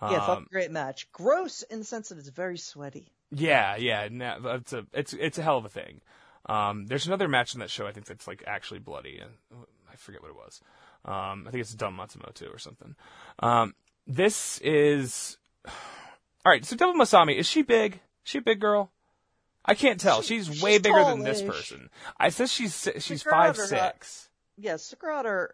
[0.00, 1.12] Yeah, Um, fucking great match.
[1.12, 3.12] Gross in the sense that it's very sweaty.
[3.30, 6.00] Yeah, yeah, no, it's a it's it's a hell of a thing.
[6.46, 9.30] Um, there's another match in that show I think that's like actually bloody, and
[9.92, 10.60] I forget what it was.
[11.04, 12.94] Um, I think it's Dump Matsumoto or something.
[13.40, 13.74] Um,
[14.06, 15.36] this is
[15.66, 15.72] all
[16.46, 16.64] right.
[16.64, 17.94] So Devil Masami is she big?
[17.94, 18.90] Is she a big girl?
[19.64, 20.22] I can't tell.
[20.22, 21.90] She- she's, she's way bigger than this person.
[22.18, 24.28] I said she's she's Sakura five six.
[24.56, 25.48] Yeah, Sakurada,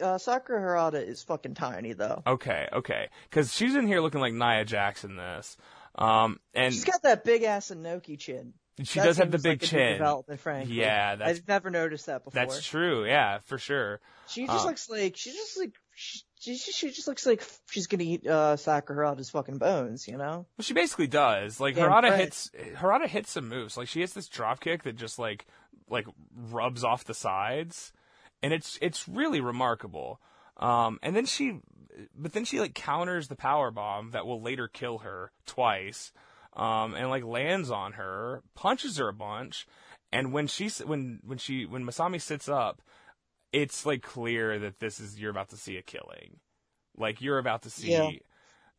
[0.00, 2.22] uh, Sakura Harada is fucking tiny though.
[2.24, 5.16] Okay, okay, because she's in here looking like Nia Jackson.
[5.16, 5.56] This,
[5.96, 8.54] um, and She's got that big ass Inoki chin.
[8.86, 9.92] She That does have the big like chin.
[9.94, 10.74] Development, frankly.
[10.74, 12.32] Yeah, that's I've never noticed that before.
[12.40, 13.04] that's true.
[13.04, 14.00] Yeah, for sure.
[14.28, 17.86] She just Uh, looks like she just like she, she, she just looks like she's
[17.86, 20.06] gonna eat uh, Sakura Harada's fucking bones.
[20.08, 20.46] You know?
[20.56, 21.60] Well, she basically does.
[21.60, 23.76] Like Damn Harada hits Harada hits some moves.
[23.76, 25.46] Like she hits this drop kick that just like
[25.88, 27.92] like rubs off the sides,
[28.42, 30.20] and it's it's really remarkable.
[30.58, 31.58] Um, and then she,
[32.16, 36.12] but then she like counters the power bomb that will later kill her twice.
[36.54, 39.66] Um, and like lands on her, punches her a bunch,
[40.12, 42.82] and when she when when she when Masami sits up,
[43.52, 46.40] it's like clear that this is you're about to see a killing.
[46.96, 48.10] Like you're about to see Yeah.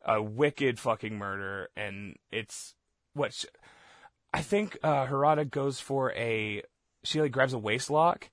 [0.04, 2.74] a wicked fucking murder, and it's
[3.14, 3.46] what sh-
[4.32, 6.62] I think uh, Harada goes for a.
[7.02, 8.30] She like grabs a waist lock,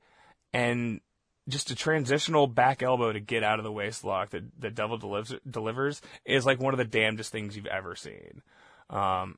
[0.53, 1.01] and
[1.49, 4.97] just a transitional back elbow to get out of the waist lock that that Devil
[4.99, 8.43] delivers delivers is like one of the damnedest things you've ever seen.
[8.91, 9.38] Um,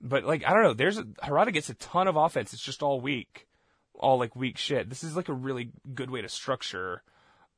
[0.00, 2.52] but like I don't know, there's a, Harada gets a ton of offense.
[2.52, 3.48] It's just all weak,
[3.94, 4.88] all like weak shit.
[4.88, 7.02] This is like a really good way to structure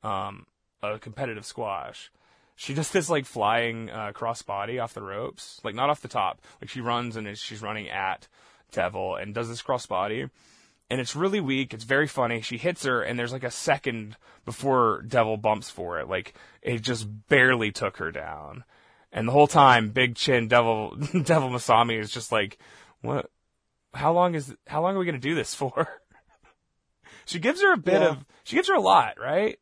[0.02, 0.46] um,
[0.82, 2.10] a competitive squash.
[2.56, 6.08] She does this like flying uh, cross body off the ropes, like not off the
[6.08, 6.40] top.
[6.60, 8.28] Like she runs and she's running at
[8.70, 10.28] Devil and does this cross body,
[10.90, 11.74] and it's really weak.
[11.74, 12.42] It's very funny.
[12.42, 16.08] She hits her, and there's like a second before Devil bumps for it.
[16.08, 18.64] Like it just barely took her down,
[19.14, 22.58] and the whole time, Big Chin Devil Devil Masami is just like,
[23.00, 23.30] what?
[23.94, 24.54] How long is?
[24.66, 25.88] How long are we gonna do this for?
[27.24, 28.08] she gives her a bit Yeah.
[28.10, 28.24] of.
[28.44, 29.58] She gives her a lot, right?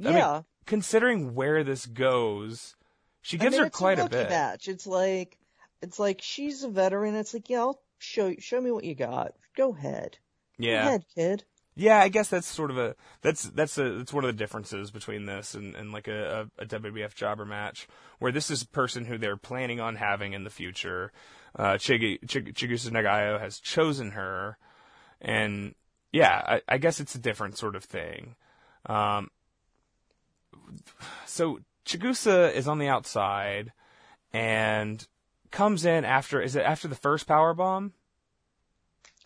[0.00, 0.42] I mean, Yeah.
[0.66, 2.74] considering where this goes,
[3.22, 4.28] she I gives mean, her quite a, a, bit.
[4.28, 4.68] match.
[4.68, 5.38] It's like
[5.80, 7.14] it's like she's a veteran.
[7.14, 9.32] It's like, yeah, I'll show show me what you got.
[9.56, 10.18] Go ahead.
[10.58, 10.82] Yeah.
[10.82, 11.44] Go ahead, kid.
[11.76, 11.98] Yeah.
[11.98, 15.26] I guess that's sort of a that's that's a that's one of the differences between
[15.26, 17.86] this and, and like a, a, a WWF jobber match,
[18.18, 21.12] where this is a person who they're planning on having in the future.
[21.54, 24.58] Uh, Chigi, Chig, Chigusa Nagayo has chosen her,
[25.20, 25.74] and
[26.12, 28.34] yeah, I, I guess it's a different sort of thing.
[28.86, 29.30] Um,
[31.26, 33.72] so Chigusa is on the outside
[34.32, 35.06] and
[35.50, 37.92] comes in after is it after the first power bomb?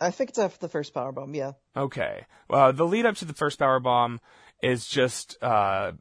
[0.01, 1.35] I think it's after the first power bomb.
[1.35, 1.53] Yeah.
[1.77, 2.25] Okay.
[2.49, 4.21] Well, the lead up to the first power bomb
[4.63, 5.93] is just uh,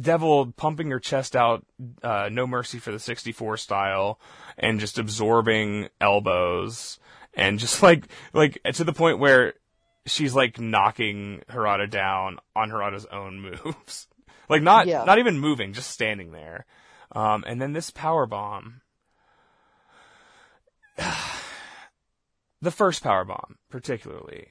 [0.00, 1.64] Devil pumping her chest out,
[2.02, 4.20] uh, no mercy for the 64 style,
[4.58, 6.98] and just absorbing elbows,
[7.34, 9.54] and just like like to the point where
[10.06, 14.08] she's like knocking Harada down on Harada's own moves,
[14.48, 15.04] like not Yeah.
[15.04, 16.66] not even moving, just standing there.
[17.12, 18.80] Um, and then this power bomb.
[22.60, 24.48] the first power bomb, particularly.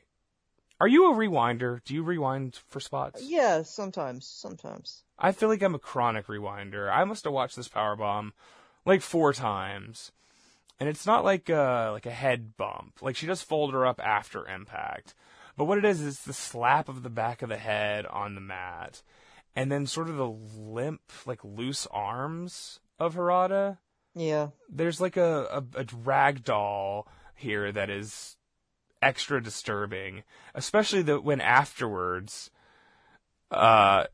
[0.80, 1.82] Are you a rewinder?
[1.84, 3.24] Do you rewind for spots?
[3.24, 3.62] Yeah.
[3.64, 4.28] Sometimes.
[4.28, 5.04] Sometimes.
[5.18, 6.92] I feel like I'm a chronic rewinder.
[6.92, 8.34] I must have watched this power bomb
[8.86, 10.12] like four times,
[10.80, 13.02] and it's not like a like a head bump.
[13.02, 15.16] Like she does fold her up after impact,
[15.56, 18.42] but what it is is the slap of the back of the head on the
[18.42, 19.02] mat,
[19.56, 23.78] and then sort of the limp, like loose arms of Harada
[24.14, 24.50] Yeah.
[24.70, 28.38] there's like a, a, a rag doll here that is
[29.02, 32.50] extra disturbing, especially the when afterwards,
[33.52, 34.06] uh,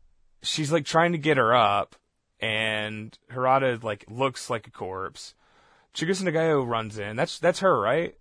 [0.41, 1.95] she's like trying to get her up,
[2.39, 5.35] and Harada like looks like a corpse.
[5.93, 7.15] Chigusa Nagayo runs in.
[7.15, 8.15] That's that's her, right?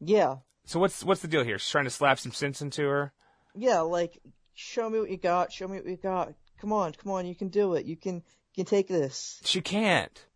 [0.00, 0.36] Yeah.
[0.64, 1.58] So what's what's the deal here?
[1.58, 3.12] She's trying to slap some sense into her.
[3.54, 3.80] Yeah.
[3.80, 4.18] Like,
[4.54, 5.52] show me what you got.
[5.52, 6.34] Show me what you got.
[6.60, 6.92] Come on.
[6.92, 7.26] Come on.
[7.26, 7.86] You can do it.
[7.86, 8.16] You can.
[8.16, 9.40] You can take this.
[9.44, 10.26] She can't.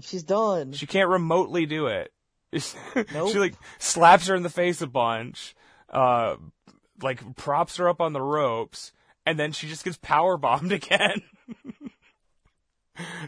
[0.00, 0.72] She's done.
[0.72, 2.12] She can't remotely do it.
[2.52, 3.32] Nope.
[3.32, 5.54] she like slaps her in the face a bunch,
[5.90, 6.36] uh,
[7.02, 8.92] like props her up on the ropes,
[9.26, 11.22] and then she just gets power bombed again.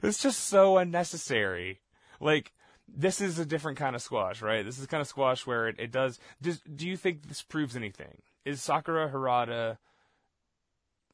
[0.02, 1.80] it's just so unnecessary.
[2.20, 2.52] Like
[2.88, 4.64] this is a different kind of squash, right?
[4.64, 6.18] This is kind of squash where it, it does.
[6.40, 8.22] Does do you think this proves anything?
[8.44, 9.76] Is Sakura Harada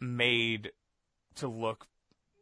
[0.01, 0.71] made
[1.37, 1.87] to look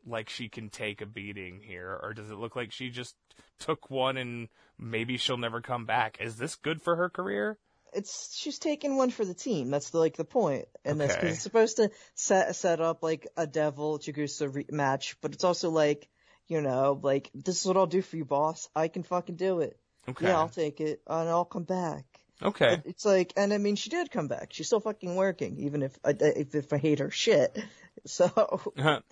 [0.06, 3.16] like she can take a beating here, or does it look like she just
[3.58, 4.48] took one and
[4.78, 6.18] maybe she'll never come back?
[6.20, 7.58] Is this good for her career?
[7.94, 9.70] it's she's taking one for the team.
[9.70, 13.28] That's the, like the point in this because it's supposed to set set up like
[13.36, 16.08] a Devil Chigusa re- match, but it's also like
[16.48, 18.68] you know like this is what I'll do for you, boss.
[18.74, 19.78] I can fucking do it.
[20.08, 20.26] Okay.
[20.26, 22.04] Yeah, I'll take it and I'll come back.
[22.42, 22.82] okay.
[22.84, 24.52] It's like, and I mean, she did come back.
[24.52, 27.58] She's still fucking working, even if I if, if I hate her shit.
[28.06, 28.60] So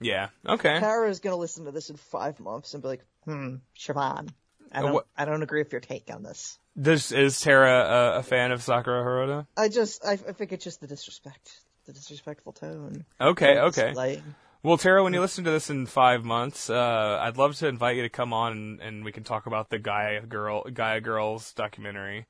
[0.00, 0.30] yeah.
[0.44, 0.80] Okay.
[0.80, 4.28] Tara's gonna listen to this in five months and be like, hmm, Siobhan,
[4.72, 6.58] I don't, what- I don't agree with your take on this.
[6.74, 9.46] This is Tara a, a fan of Sakura Harada?
[9.56, 13.04] I just, I, I think it's just the disrespect, the disrespectful tone.
[13.20, 13.58] Okay.
[13.58, 13.92] Okay.
[13.92, 14.22] Like,
[14.62, 17.96] Well, Tara, when you listen to this in five months, uh, I'd love to invite
[17.96, 21.52] you to come on and, and we can talk about the Gaia Girl Gaia Girls
[21.52, 22.24] documentary.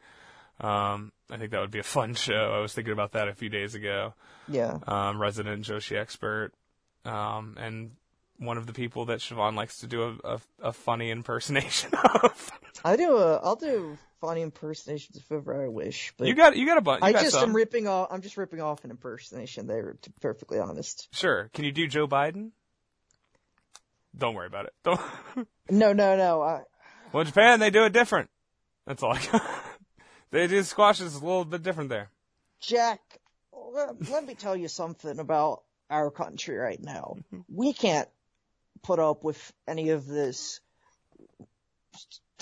[0.60, 2.52] Um, I think that would be a fun show.
[2.52, 4.14] I was thinking about that a few days ago.
[4.48, 6.51] yeah, Um, resident Joshi expert,
[7.05, 7.93] um, and
[8.43, 11.90] one of the people that Siobhan likes to do a, a, a funny impersonation
[12.23, 12.51] of.
[12.85, 16.66] I do a, I'll do funny impersonations if ever I wish, but you got you
[16.66, 17.02] got a bunch.
[17.02, 17.51] You I just some.
[17.51, 21.09] am ripping off, I'm just ripping off an impersonation there, to be perfectly honest.
[21.12, 21.51] Sure.
[21.55, 22.51] Can you do Joe Biden?
[24.16, 24.73] Don't worry about it.
[24.85, 25.01] Don't.
[25.70, 26.62] No, no, no, I,
[27.12, 28.28] well, Japan they do it different.
[28.85, 29.14] That's all.
[29.14, 29.43] I got.
[30.32, 32.10] they do squashes a little bit different there.
[32.60, 33.01] Jack,
[33.73, 37.16] let, let me tell you something about our country right now.
[37.48, 38.09] We can't
[38.82, 40.60] put up with any of this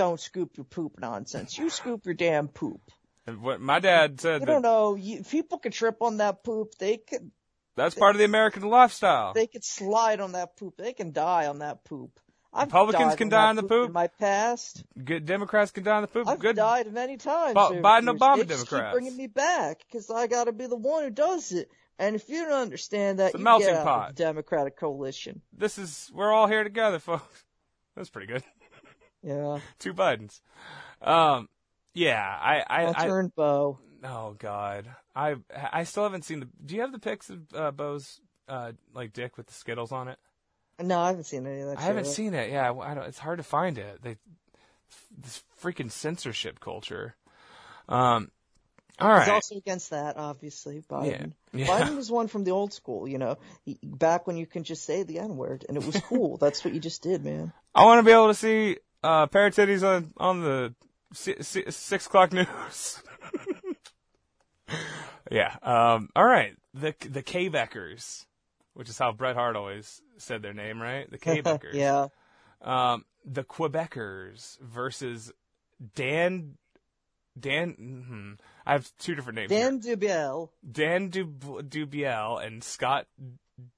[0.00, 1.58] don't scoop your poop nonsense.
[1.58, 2.80] You scoop your damn poop.
[3.26, 6.42] And what my dad said You that don't know, you, people can trip on that
[6.42, 6.74] poop.
[6.78, 7.30] They could,
[7.76, 9.34] That's part of the American lifestyle.
[9.34, 10.78] They could slide on that poop.
[10.78, 12.18] They can die on that poop.
[12.52, 13.88] I've Republicans can die on the poop.
[13.88, 14.82] in my past.
[15.04, 16.26] Good Democrats can die on the poop.
[16.26, 16.56] I've Good.
[16.56, 17.54] died many times.
[17.54, 18.16] The Biden.
[18.16, 18.94] Obama they just keep Democrats.
[18.94, 21.70] bringing me back because I got to be the one who does it.
[22.00, 24.14] And if you don't understand that, It's a you melting get pot.
[24.14, 25.42] Democratic coalition.
[25.52, 27.44] This is we're all here together, folks.
[27.94, 28.42] That's pretty good.
[29.22, 30.40] Yeah, Two buttons.
[31.02, 31.50] Um,
[31.92, 33.78] yeah, I, I, I'll I, turn Bo.
[34.02, 35.36] oh god, I,
[35.72, 36.48] I still haven't seen the.
[36.64, 38.18] Do you have the pics of uh, Bo's
[38.48, 40.18] uh, like dick with the Skittles on it?
[40.80, 41.78] No, I haven't seen any of that.
[41.78, 42.50] I haven't seen it.
[42.50, 44.00] Yeah, I don't, it's hard to find it.
[44.02, 44.16] They,
[45.18, 47.16] this freaking censorship culture.
[47.90, 48.30] Um,
[49.00, 50.82] all He's also against that, obviously.
[50.88, 51.32] Biden.
[51.52, 51.66] Yeah.
[51.66, 53.38] Biden was one from the old school, you know,
[53.82, 56.36] back when you can just say the N word and it was cool.
[56.40, 57.52] That's what you just did, man.
[57.74, 60.74] I want to be able to see uh, pair of titties on on the
[61.12, 63.02] si- si- six o'clock news.
[65.30, 65.56] yeah.
[65.62, 66.10] Um.
[66.14, 66.54] All right.
[66.74, 68.26] The the Quebecers,
[68.74, 71.10] which is how Bret Hart always said their name, right?
[71.10, 71.72] The Quebecers.
[71.74, 72.06] yeah.
[72.62, 73.04] Um.
[73.24, 75.32] The Quebecers versus
[75.94, 76.56] Dan.
[77.38, 77.72] Dan.
[77.72, 78.32] hmm
[78.66, 79.50] I have two different names.
[79.50, 79.60] here.
[79.60, 80.50] Dan Dubiel.
[80.70, 83.06] Dan Dub- Dubiel and Scott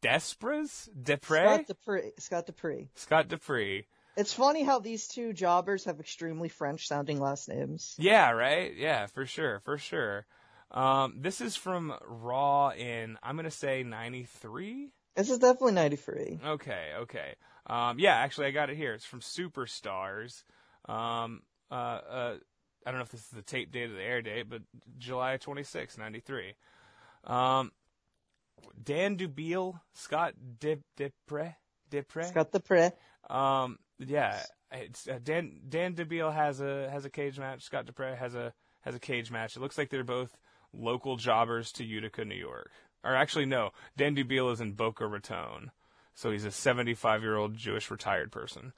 [0.03, 0.89] Despres?
[1.01, 1.45] Depre.
[1.45, 2.13] Scott Dupree.
[2.19, 2.89] Scott Dupree.
[2.95, 3.87] Scott Dupree.
[4.17, 7.95] It's funny how these two jobbers have extremely French sounding last names.
[7.99, 8.75] Yeah, right?
[8.77, 10.27] Yeah, for sure, for sure.
[10.71, 14.91] Um, this is from Raw in, I'm going to say 93?
[15.17, 16.41] This is definitely 93.
[16.45, 17.35] Okay, okay.
[17.67, 18.93] Um, yeah, actually, I got it here.
[18.93, 20.43] It's from Superstars.
[20.87, 22.35] Um, uh, uh,
[22.87, 24.63] I don't know if this is the tape date or the air date, but
[24.99, 26.55] July 26, 93.
[27.25, 27.73] Um,
[28.83, 31.55] Dan Dubiel, Scott De, Depre,
[31.91, 32.25] Depre.
[32.27, 32.91] Scott Dupree.
[33.31, 34.41] Um, yeah,
[34.73, 37.63] it's uh, Dan Dan DeBeal has a has a cage match.
[37.63, 39.57] Scott Dupre has a has a cage match.
[39.57, 40.37] It looks like they're both
[40.73, 42.71] local jobbers to Utica, New York.
[43.05, 45.71] Or actually, no, Dan Dubiel is in Boca Raton,
[46.15, 48.73] so he's a 75 year old Jewish retired person.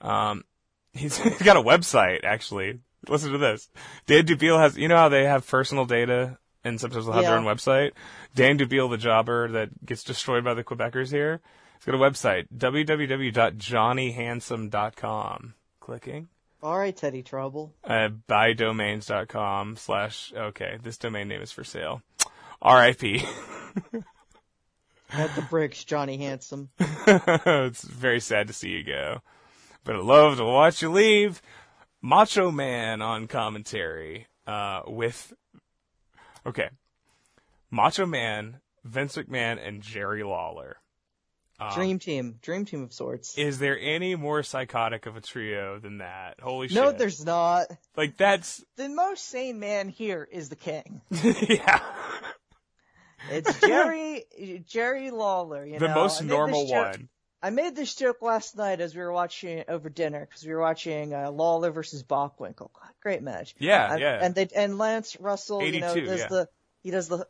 [0.00, 0.44] Um,
[0.92, 2.80] he's, he's got a website actually.
[3.08, 3.70] Listen to this.
[4.06, 7.32] Dan Dubiel has, you know how they have personal data and sometimes they'll have their
[7.34, 7.38] Yeah.
[7.38, 7.92] own website.
[8.34, 11.40] Dan Dubiel, the jobber that gets destroyed by the Quebecers here,
[11.78, 15.54] he's got a website www.johnnyhandsome.com.
[15.80, 16.28] Clicking
[16.62, 17.74] All right, Teddy Trouble.
[17.84, 22.02] uh, buydomains.com slash okay this domain name is for sale
[22.64, 23.02] rip
[25.12, 26.70] At the bricks, Johnny Handsome.
[26.80, 29.20] it's very sad to see you go
[29.84, 31.40] but i love to watch you leave
[32.02, 35.32] macho man on commentary uh, with
[36.46, 36.68] okay
[37.70, 40.76] macho man vince mcmahon and jerry lawler
[41.58, 42.38] Um, Dream team.
[42.42, 43.36] Dream team of sorts.
[43.38, 47.24] is there any more psychotic of a trio than that holy no, shit No, there's
[47.24, 47.66] not.
[47.96, 51.00] like that's The most sane man here is the king.
[51.10, 51.80] yeah
[53.30, 54.24] It's Jerry
[54.68, 55.64] Jerry Lawler.
[55.66, 55.94] You the know?
[55.94, 57.08] most normal one
[57.46, 60.60] I made this joke last night as we were watching over dinner because we were
[60.60, 62.70] watching uh, Lawler versus Bockwinkel.
[63.00, 63.54] Great match.
[63.60, 64.18] Yeah, and, yeah.
[64.20, 66.26] And they and Lance Russell, you know, does yeah.
[66.26, 66.48] the
[66.82, 67.24] he does the.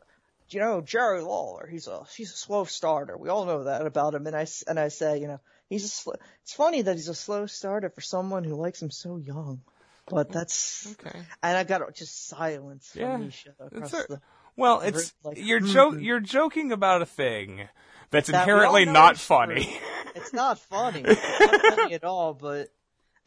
[0.49, 3.15] You know, Jerry Lawler, he's a he's a slow starter.
[3.15, 4.25] We all know that about him.
[4.25, 5.39] And I and I say, you know,
[5.69, 8.89] he's a sl- it's funny that he's a slow starter for someone who likes him
[8.89, 9.61] so young.
[10.09, 14.21] But that's okay and I got just silence from Yeah, Misha across a- the.
[14.55, 15.67] Well, it's like, you're hmm.
[15.67, 17.67] jo- you're joking about a thing
[18.11, 19.63] that's That inherently not funny.
[19.65, 19.73] true.
[20.15, 21.03] It's not funny.
[21.05, 22.69] It's not funny at all, but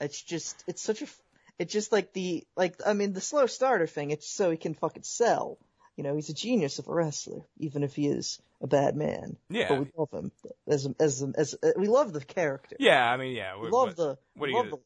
[0.01, 1.23] it's just it's such a f-
[1.57, 4.11] it's just like the like I mean the slow starter thing.
[4.11, 5.59] It's so he can fucking sell.
[5.97, 9.37] You know, he's a genius of a wrestler, even if he is a bad man.
[9.51, 9.69] Yeah.
[9.69, 10.33] but we love him
[10.67, 12.75] as as as, as we love the character.
[12.81, 14.79] yeah, I mean, yeah, we we, love what- the what we are you the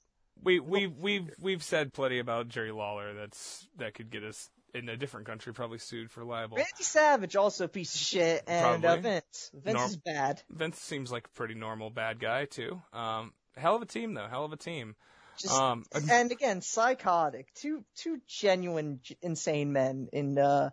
[0.43, 3.15] we we we've we've said plenty about Jerry Lawler.
[3.15, 6.57] That's that could get us in a different country probably sued for libel.
[6.57, 10.43] Randy Savage also a piece of shit, and uh, Vince Vince Norm- is bad.
[10.51, 12.83] Vince seems like a pretty normal bad guy too.
[12.93, 14.97] Um, hell of a team though, hell of a team.
[15.39, 17.53] Just Um, and again, psychotic.
[17.55, 20.71] Two two genuine insane men in uh,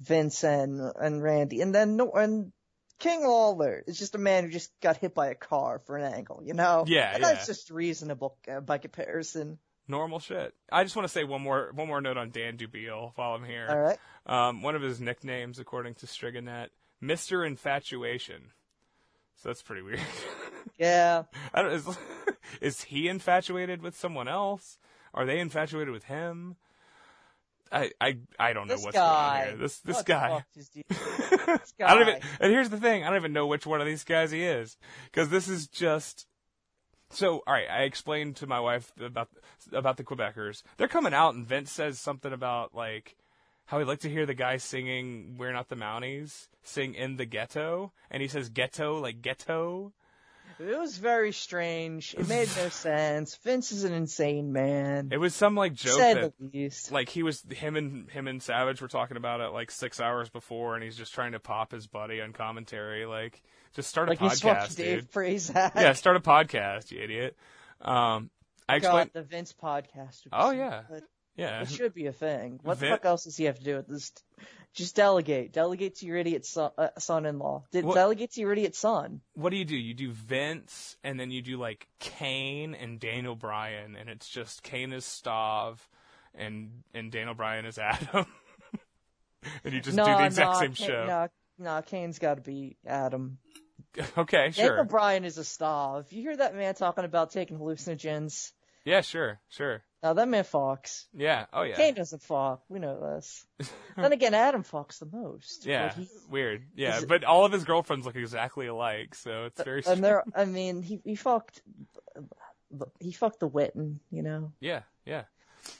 [0.00, 2.52] Vince and and Randy, and then no and
[2.98, 6.12] King Lawler is just a man who just got hit by a car for an
[6.12, 6.84] angle, you know.
[6.86, 7.32] Yeah, and yeah.
[7.32, 9.58] that's just reasonable uh, by comparison.
[9.90, 10.54] Normal shit.
[10.72, 13.44] I just want to say one more one more note on Dan Dubiel while I'm
[13.44, 13.66] here.
[13.68, 13.98] All right.
[14.26, 16.68] Um, one of his nicknames, according to Striganet,
[17.00, 18.52] Mister Infatuation.
[19.36, 20.00] So that's pretty weird.
[20.78, 21.22] Yeah.
[21.54, 21.88] I don't, is,
[22.60, 24.78] is he infatuated with someone else?
[25.14, 26.56] Are they infatuated with him?
[27.72, 29.00] I I I don't know This what's guy.
[29.38, 29.56] going on here.
[29.62, 30.28] This this What guy.
[30.28, 32.20] fuck is he- this I don't even.
[32.20, 32.26] guy.
[32.40, 34.76] And here's the thing: I don't even know which one of these guys he is,
[35.04, 36.26] because this is just.
[37.10, 39.28] So, all right, I explained to my wife about
[39.72, 40.62] about the Quebecers.
[40.76, 43.16] They're coming out, and Vince says something about like
[43.66, 47.26] how he'd like to hear the guy singing "We're Not the Mounties" sing in the
[47.26, 49.92] ghetto, and he says "ghetto" like ghetto.
[50.58, 52.14] It was very strange.
[52.18, 53.36] It made no sense.
[53.36, 55.08] Vince is an insane man.
[55.10, 56.92] It was some like joke say that the least.
[56.92, 60.28] like he was him and him and Savage were talking about it like six hours
[60.28, 63.06] before, and he's just trying to pop his buddy on commentary.
[63.06, 63.42] Like,
[63.74, 65.10] just start a Like he's fucking podcast, Dave dude.
[65.12, 65.74] Prazak.
[65.74, 67.36] Yeah, start a podcast, you idiot.
[67.80, 68.30] Um,
[68.68, 69.10] I God, explained.
[69.14, 70.20] the Vince podcast.
[70.32, 71.02] Oh yeah, good.
[71.36, 71.62] yeah.
[71.62, 72.60] It should be a thing.
[72.62, 74.12] What Vin- the fuck else does he have to do with this?
[74.72, 75.52] Just delegate.
[75.52, 77.64] Delegate to your idiot son, uh, son-in-law.
[77.72, 79.20] De- What- delegate to your idiot son.
[79.34, 79.76] What do you do?
[79.76, 84.62] You do Vince, and then you do like Kane and Daniel Bryan, and it's just
[84.62, 85.78] Kane is Stav,
[86.36, 88.26] and and Daniel Bryan is Adam,
[89.64, 91.06] and you just no, do the exact no, same Kane, show.
[91.06, 91.28] No,
[91.60, 93.38] no, Kane's got to be Adam.
[94.16, 94.84] Okay, Daniel sure.
[94.84, 96.12] Bryan is a stav.
[96.12, 98.52] You hear that man talking about taking hallucinogens?
[98.84, 99.82] Yeah, sure, sure.
[100.02, 101.06] No, that man fucks.
[101.12, 101.46] Yeah.
[101.52, 101.74] Oh yeah.
[101.74, 102.62] Kane doesn't fuck.
[102.68, 103.44] We know this.
[103.96, 105.66] then again, Adam fucks the most.
[105.66, 106.66] Yeah, he- weird.
[106.76, 109.82] Yeah, but all of his girlfriends look exactly alike, so it's very.
[109.86, 111.60] and there, I mean, he he fucked,
[113.00, 113.96] he fucked the Witten.
[114.12, 115.24] You know, Yeah, yeah,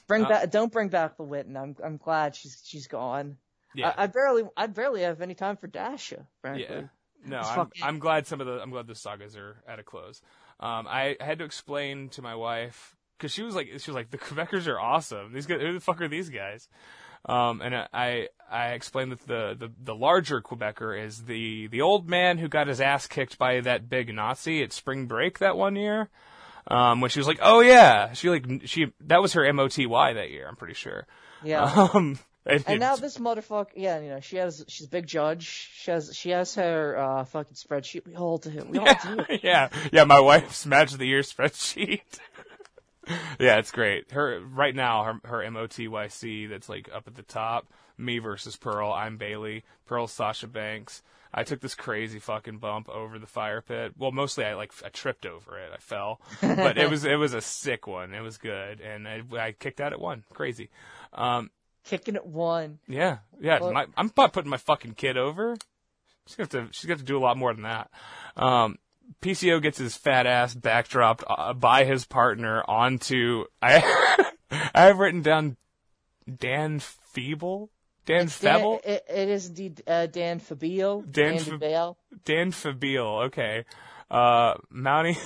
[0.07, 1.55] bring Uh, back, don't bring back the Witten.
[1.55, 3.37] I'm I'm glad she's she's gone.
[3.75, 6.27] Yeah, I, I barely I barely have any time for Dasha.
[6.41, 6.67] Frankly.
[6.69, 6.81] yeah.
[7.23, 10.21] No, I'm, I'm glad some of the I'm glad the sagas are at a close.
[10.59, 14.09] Um, I had to explain to my wife because she was like she was like
[14.09, 15.33] the Quebecers are awesome.
[15.33, 16.67] These guys, who the fuck are these guys?
[17.25, 22.09] Um, and I I explained that the, the the larger Quebecer is the the old
[22.09, 25.75] man who got his ass kicked by that big Nazi at spring break that one
[25.75, 26.09] year.
[26.67, 30.31] Um, when she was like, oh yeah, she like she that was her MOTY that
[30.31, 30.47] year.
[30.47, 31.05] I'm pretty sure.
[31.43, 31.89] Yeah.
[31.93, 35.69] Um, and, And now this motherfucker, yeah, you know, she has, she's a big judge.
[35.73, 38.05] She has, she has her uh fucking spreadsheet.
[38.05, 38.65] We all do.
[38.67, 39.25] We all do.
[39.43, 42.01] yeah, yeah, my wife's match of the year spreadsheet.
[43.39, 44.11] yeah, it's great.
[44.11, 47.67] Her right now, her her MOTYC that's like up at the top.
[47.97, 48.91] Me versus Pearl.
[48.91, 49.63] I'm Bayley.
[49.85, 51.03] Pearl's Sasha Banks.
[51.33, 53.93] I took this crazy fucking bump over the fire pit.
[53.97, 55.71] Well, mostly I like I tripped over it.
[55.73, 58.13] I fell, but it was it was a sick one.
[58.13, 60.23] It was good, and I, I kicked out at one.
[60.33, 60.69] Crazy.
[61.13, 61.49] Um,
[61.83, 62.79] Kicking it one.
[62.87, 63.59] yeah, yeah.
[63.59, 65.55] Well- my, I'm not putting my fucking kid over.
[66.27, 66.73] She's gonna have to.
[66.73, 67.89] She's gonna have to do a lot more than that.
[68.37, 68.77] Um,
[69.21, 73.45] PCO gets his fat ass backdropped uh, by his partner onto.
[73.61, 74.29] I
[74.73, 75.57] I have written down
[76.37, 77.69] Dan Feeble.
[78.05, 81.01] Dan Dan, it, it is indeed uh, Dan Fabio.
[81.01, 81.97] Dan Dan Fab- Bale.
[82.25, 83.25] Dan Fabile.
[83.25, 83.65] Okay.
[84.09, 85.17] Uh, Mountie.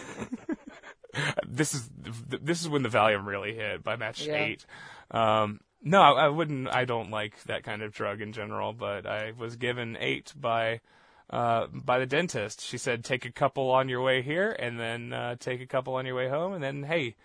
[1.48, 1.90] this is
[2.28, 4.36] this is when the Valium really hit by match Yeah.
[4.36, 4.66] eight.
[5.12, 6.68] Um, no, I, wouldn't.
[6.68, 10.82] I don't like that kind of drug in general, but I was given eight by
[11.30, 12.62] uh, by the dentist.
[12.62, 15.94] She said, take a couple on your way here, and then uh, take a couple
[15.96, 17.16] on your way home, and then hey,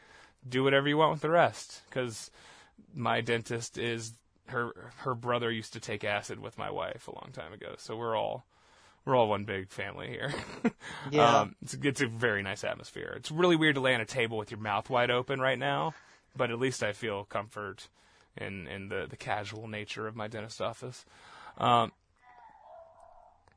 [0.47, 1.81] do whatever you want with the rest.
[1.89, 2.31] Because
[2.95, 4.13] my dentist is
[4.49, 7.97] her her brother used to take acid with my wife a long time ago, so
[7.97, 8.45] we're all
[9.07, 10.35] we're all one big family here.
[11.11, 11.41] Yeah.
[11.41, 13.15] um, it's, it's a very nice atmosphere.
[13.17, 15.95] It's really weird to lay on a table with your mouth wide open right now,
[16.37, 17.89] but at least I feel comfort
[18.37, 21.05] in in the the casual nature of my dentist office.
[21.59, 21.93] Um,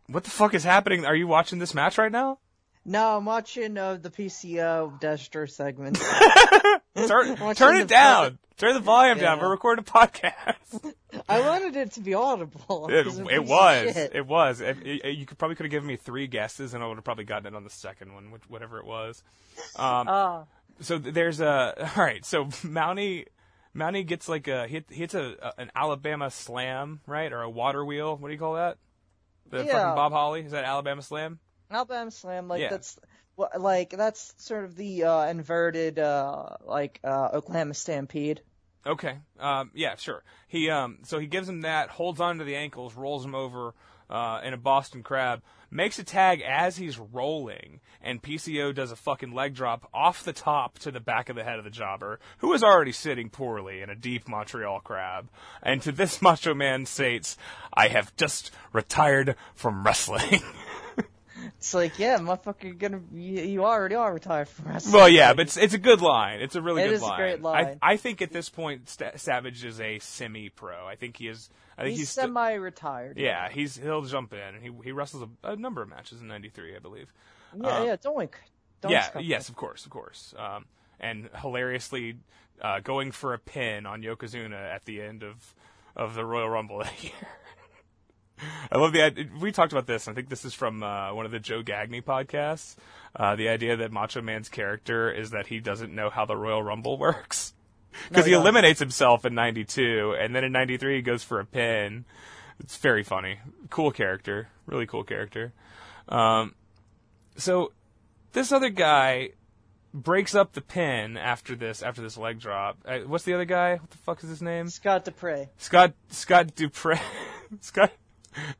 [0.07, 1.05] what the fuck is happening?
[1.05, 2.39] Are you watching this match right now?
[2.85, 5.97] No, I'm watching uh, the PCO Destro segment.
[7.07, 8.37] Turn turn it down.
[8.57, 9.39] Turn the volume down.
[9.39, 10.93] We're recording a podcast.
[11.29, 12.87] I wanted it to be audible.
[12.91, 13.95] It, 'cause I'm it was.
[13.97, 14.59] It was.
[14.61, 17.03] It, it- you could probably could have given me three guesses, and I would have
[17.05, 19.23] probably gotten it on the second one, which, whatever it was.
[19.77, 20.43] Um, Ah,
[20.81, 22.23] so there's a all right.
[22.25, 23.25] So Mountie,
[23.75, 27.83] Mountie gets like a hit hits a, a an Alabama slam, right, or a water
[27.83, 28.15] wheel.
[28.15, 28.77] What do you call that?
[29.49, 29.71] The Yeah.
[29.73, 31.39] fucking Bob Holly is that Alabama slam?
[31.71, 32.69] Alabama Slam, like Yeah.
[32.69, 32.99] that's
[33.57, 38.41] like that's sort of the uh, inverted, uh, like uh, Oklahoma Stampede.
[38.85, 39.17] Okay.
[39.39, 40.23] Um, yeah, sure.
[40.47, 43.73] He um, so he gives him that, holds on to the ankles, rolls him over
[44.09, 45.41] uh, in a Boston Crab,
[45.73, 50.33] makes a tag as he's rolling, and PCO does a fucking leg drop off the
[50.33, 53.81] top to the back of the head of the jobber, who is already sitting poorly
[53.81, 55.29] in a deep Montreal Crab.
[55.61, 57.37] And to this Macho Man states,
[57.73, 60.41] "I have just retired from wrestling."
[61.63, 64.95] It's like, yeah, motherfucker, you're gonna, you, you already are retired from wrestling.
[64.95, 66.41] Well, yeah, but it's, it's a good line.
[66.41, 67.17] It's a really It good is a line.
[67.17, 67.79] great line.
[67.81, 70.85] I, I think at this point, Sta Savage is a semi-pro.
[70.85, 71.49] I think he is.
[71.77, 73.17] I think he's, he's, semi-retired.
[73.17, 74.39] Yeah, he's he'll jump in.
[74.41, 77.13] and He he wrestles a, a number of matches in '93, I believe.
[77.57, 77.95] yeah, Um, yeah.
[77.95, 78.31] Doink.
[78.81, 80.33] Doink's yeah, yes, of course, of course.
[80.37, 80.65] Um,
[80.99, 82.17] and hilariously,
[82.61, 85.55] uh, going for a pin on Yokozuna at the end of
[85.95, 87.13] of the Royal Rumble that year.
[88.71, 89.25] I love the idea.
[89.39, 90.07] We talked about this.
[90.07, 92.75] I think this is from uh, one of the Joe Gagney podcasts.
[93.15, 96.63] Uh, the idea that Macho Man's character is that he doesn't know how the Royal
[96.63, 97.53] Rumble works.
[98.09, 98.39] because No, he yeah.
[98.41, 102.05] eliminates himself in '92, and then in '93 he goes for a pin.
[102.59, 103.39] It's very funny,
[103.69, 105.53] cool character, really cool character.
[106.09, 106.55] Um,
[107.37, 107.71] so
[108.33, 109.29] this other guy
[109.93, 112.77] breaks up the pin after this after this leg drop.
[112.85, 113.75] Uh, what's the other guy?
[113.75, 114.69] What the fuck is his name?
[114.69, 115.49] Scott Dupre.
[115.57, 116.99] Scott Scott Dupre.
[117.61, 117.91] Scott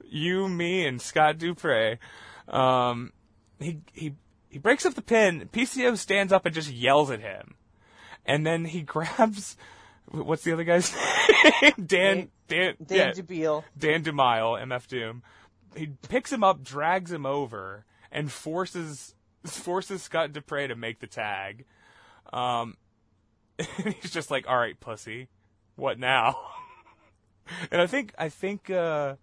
[0.04, 2.00] you, me, and Scott Dupre.
[2.48, 3.14] Um,
[3.60, 4.16] he he
[4.50, 5.50] he breaks up the pin.
[5.52, 7.56] PCO stands up and just yells at him,
[8.26, 9.58] and then he grabs.
[10.12, 10.94] What's the other guy's
[11.62, 11.74] name?
[11.86, 13.64] Dan Dan Dan yeah, DeBeal.
[13.78, 15.24] Dan DeMille, MF Doom.
[15.76, 21.08] He picks him up, drags him over, and forces forces Scott Dupre to make the
[21.08, 21.66] tag.
[22.32, 22.78] Um,
[23.60, 25.30] and he's just like, "All right, pussy,
[25.76, 26.38] what now?"
[27.72, 29.16] and I think I think uh,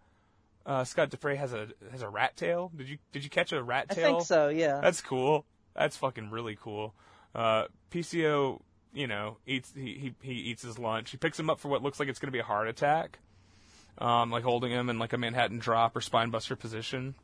[0.66, 2.70] uh, Scott Dupre has a has a rat tail.
[2.76, 4.06] Did you did you catch a rat tail?
[4.06, 4.80] I think so, yeah.
[4.80, 5.44] That's cool.
[5.74, 6.94] That's fucking really cool.
[7.34, 8.60] Uh, PCO,
[8.92, 11.10] you know, eats he, he he eats his lunch.
[11.10, 13.18] He picks him up for what looks like it's going to be a heart attack.
[13.98, 17.14] Um, like holding him in like a Manhattan drop or spinebuster position.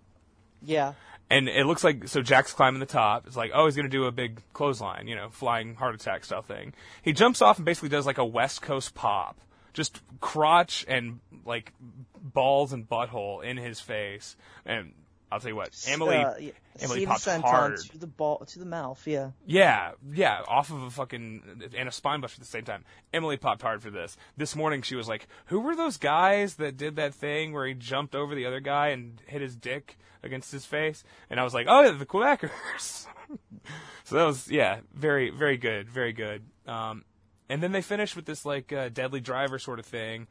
[0.62, 0.94] yeah.
[1.28, 3.26] And it looks like so Jack's climbing the top.
[3.26, 6.42] It's like, oh, he's gonna do a big clothesline, you know, flying heart attack style
[6.42, 6.72] thing.
[7.02, 9.40] He jumps off and basically does like a West Coast pop,
[9.76, 11.72] just crotch and like
[12.20, 14.36] balls and butthole in his face.
[14.64, 14.94] And
[15.30, 17.76] I'll tell you what, Emily, uh, yeah, Emily Steven pops hard.
[17.78, 19.30] to the ball to the mouth, yeah.
[19.44, 22.84] Yeah, yeah, off of a fucking and a spine buster at the same time.
[23.12, 24.16] Emily popped hard for this.
[24.36, 27.74] This morning she was like, "Who were those guys that did that thing where he
[27.74, 31.52] jumped over the other guy and hit his dick against his face?" And I was
[31.52, 33.06] like, "Oh, yeah, the Quebecers."
[34.04, 36.44] so that was yeah, very very good, very good.
[36.66, 37.04] Um,
[37.48, 40.26] and then they finish with this like uh, deadly driver sort of thing.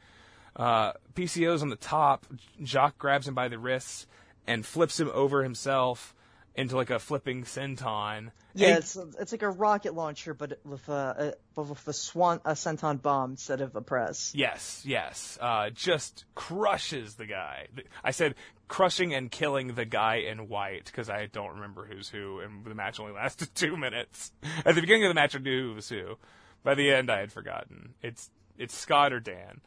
[0.56, 2.26] Uh, PCO's on the top.
[2.64, 4.08] Jacques grabs him by the wrists
[4.48, 6.14] and flips him over himself
[6.56, 8.32] into like a flipping senton.
[8.54, 12.40] Yeah, And- it's it's like a rocket launcher, but with a, a with a swan
[12.46, 14.32] a senton bomb instead of a press.
[14.34, 15.38] Yes, yes.
[15.42, 17.68] Uh, just crushes the guy.
[18.04, 18.36] I said
[18.70, 22.74] crushing and killing the guy in white because I don't remember who's who, and the
[22.74, 24.32] match only lasted two minutes.
[24.66, 26.18] At the beginning of the match, I knew who was who.
[26.66, 27.94] By the end, I had forgotten.
[28.02, 29.62] It's it's Scott or Dan.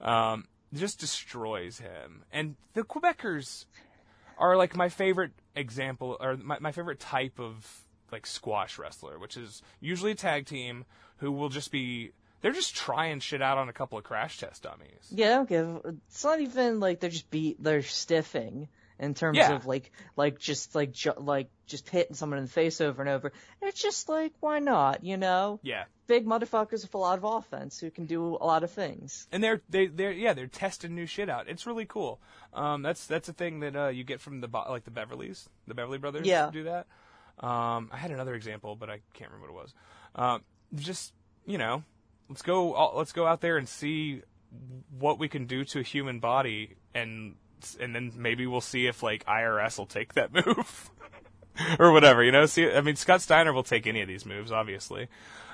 [0.00, 3.66] Um, just destroys him, and the Quebecers
[4.38, 9.36] are like my favorite example, or my, my favorite type of like squash wrestler, which
[9.36, 10.86] is usually a tag team
[11.18, 14.62] who will just be they're just trying shit out on a couple of crash test
[14.62, 15.10] dummies.
[15.10, 15.96] Yeah, I don't give.
[16.08, 17.62] It's not even like they're just beat.
[17.62, 18.68] They're stiffing
[18.98, 19.52] in terms Yeah.
[19.52, 23.08] of like like just like ju- like just hitting someone in the face over and
[23.10, 23.32] over.
[23.62, 25.04] It's just like why not?
[25.04, 25.84] You know, Yeah.
[26.06, 29.26] big motherfuckers with a lot of offense who can do a lot of things.
[29.32, 31.48] And they're they they're yeah they're testing new shit out.
[31.48, 32.20] It's really cool.
[32.54, 35.48] Um, that's that's a thing that uh, you get from the Bo- like the Beverleys,
[35.66, 36.26] the Beverly Brothers.
[36.26, 36.50] Yeah.
[36.52, 36.86] do that.
[37.38, 39.74] Um, I had another example, but I can't remember what it was.
[40.16, 40.42] Um,
[40.74, 41.12] just
[41.46, 41.84] you know,
[42.28, 44.22] let's go let's go out there and see
[44.98, 47.36] what we can do to a human body, and
[47.80, 50.90] and then maybe we'll see if like IRS will take that move.
[51.78, 52.46] or whatever, you know.
[52.46, 55.08] See, I mean, Scott Steiner will take any of these moves, obviously.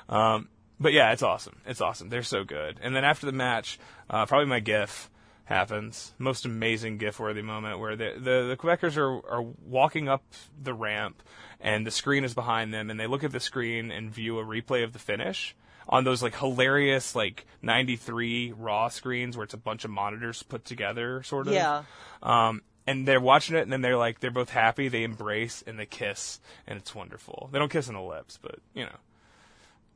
[0.09, 0.49] Um,
[0.79, 1.57] but yeah, it's awesome.
[1.67, 2.09] It's awesome.
[2.09, 2.79] They're so good.
[2.83, 3.79] And then after the match,
[4.11, 5.11] uh, probably my GIF
[5.45, 6.15] happens.
[6.19, 10.25] Most amazing GIF-worthy moment where the the, the Quebecers are are walking up
[10.61, 11.23] the ramp,
[11.61, 14.45] and the screen is behind them, and they look at the screen and view a
[14.45, 15.55] replay of the finish
[15.89, 20.65] on those like hilarious like 93 raw screens where it's a bunch of monitors put
[20.65, 21.83] together sort of Yeah.
[22.23, 25.79] um, and they're watching it, and then they're like, they're both happy, they embrace, and
[25.79, 27.49] they kiss, and it's wonderful.
[27.51, 28.97] They don't kiss on the lips, but you know,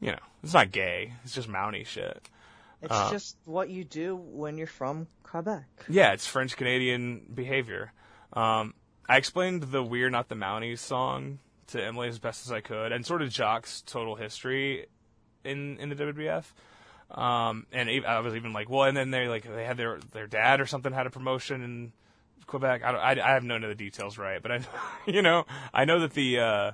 [0.01, 1.12] you know, it's not gay.
[1.24, 2.31] It's just Mountie shit.
[2.81, 5.65] It's Uh, just what you do when you're from Quebec.
[5.89, 7.93] Yeah, it's French Canadian behavior.
[8.32, 8.73] Um,
[9.09, 12.93] I explained the "We're Not the Mounties" song to Emily as best as I could,
[12.93, 14.86] and sort of Jacques's total history
[15.49, 16.45] in in the WWF.
[17.11, 20.27] Um, and I was even like, well, and then they like they had their their
[20.27, 21.93] dad or something had a promotion in
[22.47, 22.83] Quebec.
[22.85, 24.61] I don't, I, I have none of the details right, but I,
[25.07, 26.70] you know, I know that the uh,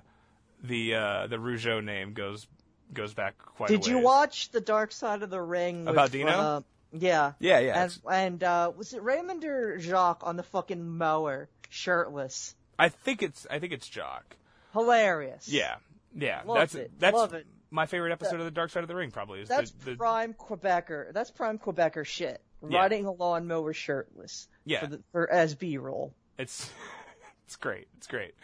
[0.63, 2.47] the uh, the Rougeau name goes
[2.93, 3.71] goes back quite.
[3.71, 5.87] a Did you watch the Dark Side of the Ring?
[5.87, 6.31] About with, Dino?
[6.31, 6.61] uh,
[6.93, 7.33] yeah.
[7.39, 7.83] Yeah, yeah.
[7.83, 12.55] And, and uh, was it Raymond or Jacques on the fucking mower, shirtless?
[12.79, 14.37] I think it's I think it's Jacques.
[14.73, 15.49] Hilarious.
[15.49, 15.77] Yeah,
[16.17, 16.43] yeah.
[16.47, 16.93] That's it.
[16.99, 17.47] that's Love it.
[17.75, 19.11] My favorite episode of the Dark Side of the Ring.
[19.11, 21.13] Probably is That's the, the prime Quebecer.
[21.13, 22.41] That's prime Quebecer shit.
[22.67, 22.79] Yeah.
[22.79, 24.47] Riding a lawnmower shirtless.
[24.65, 24.79] Yeah.
[24.79, 26.15] For, the, for as B roll.
[26.39, 26.71] it's
[27.47, 27.89] it's great.
[27.97, 28.35] It's great.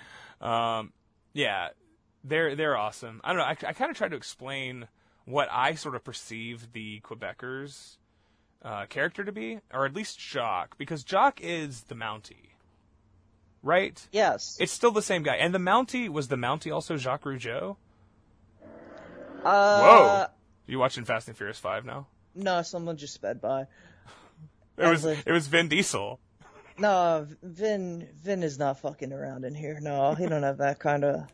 [0.40, 0.92] Um,
[1.32, 1.68] yeah,
[2.24, 3.20] they're they're awesome.
[3.22, 3.44] I don't know.
[3.44, 4.88] I, I kind of tried to explain
[5.26, 7.98] what I sort of perceive the Quebecers
[8.64, 12.50] uh, character to be, or at least Jacques, because Jacques is the Mountie,
[13.62, 14.04] right?
[14.10, 14.56] Yes.
[14.58, 17.76] It's still the same guy, and the Mountie was the Mountie also Jacques Rougeau.
[19.44, 20.26] Uh, Whoa!
[20.66, 22.06] You watching Fast and Furious Five now?
[22.34, 23.62] No, someone just sped by.
[24.78, 26.18] It was As a- it was Vin Diesel.
[26.78, 29.78] No, Vin Vin is not fucking around in here.
[29.80, 31.26] No, he don't have that kind of.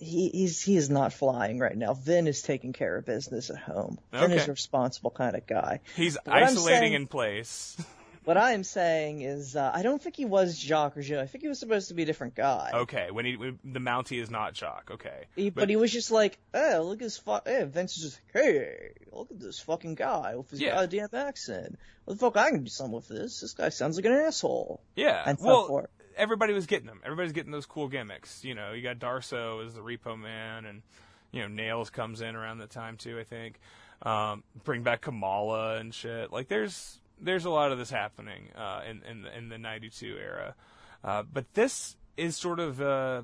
[0.00, 1.94] He he's he is not flying right now.
[1.94, 3.98] Vin is taking care of business at home.
[4.12, 4.50] Vin is Okay.
[4.50, 5.80] a responsible kind of guy.
[5.96, 7.76] He's What isolating saying- in place.
[8.24, 11.20] What I'm saying is, uh, I don't think he was Jacques or Joe.
[11.20, 12.70] I think he was supposed to be a different guy.
[12.74, 14.90] Okay, when he when the Mountie is not Jacques.
[14.92, 17.46] Okay, He, but, he was just like, hey, look at this fuck.
[17.46, 20.74] hey, Vince is just, hey, look at this fucking guy with his Yeah.
[20.76, 21.78] goddamn accent.
[22.06, 23.40] What the fuck, I can do something with this.
[23.40, 24.80] This guy sounds like an asshole.
[24.96, 25.22] yeah.
[25.26, 25.90] And so well, forth.
[26.16, 27.00] everybody was getting them.
[27.04, 28.42] Everybody's getting those cool gimmicks.
[28.44, 30.82] You know, you got Darsow as the Repo Man, and
[31.30, 33.18] you know Nailz comes in around that time too.
[33.18, 33.60] I think.
[34.02, 36.30] Um, bring back Kamala and shit.
[36.32, 40.54] Like there's there's a lot of this happening uh, in in in the '92 era.
[41.02, 43.22] Uh, but this is sort of uh,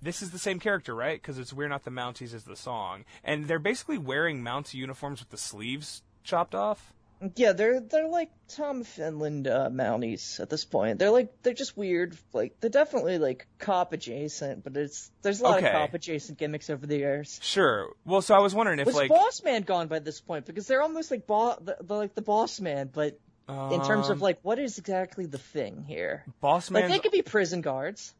[0.00, 1.20] this is the same character, right?
[1.20, 5.20] Because it's "We're Not the Mounties" is the song, and they're basically wearing Mountie uniforms
[5.20, 6.92] with the sleeves chopped off.
[7.36, 10.98] Yeah, they're they're like Tom Finland uh, Mounties at this point.
[10.98, 12.16] They're like they're just weird.
[12.32, 15.68] Like they're definitely like cop adjacent, but it's there's a lot Okay.
[15.68, 17.38] of cop adjacent gimmicks over the years.
[17.40, 17.90] Sure.
[18.04, 20.46] Well, so I was wondering if Was like Boss Man gone by this point?
[20.46, 24.12] Because they're almost like bo- the, the, like the Boss Man, but in terms um,
[24.12, 26.24] of like what is exactly the thing here?
[26.40, 28.14] Boss man, Like they could be prison guards.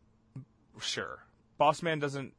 [0.80, 1.18] Sure.
[1.58, 2.32] Boss Man doesn't.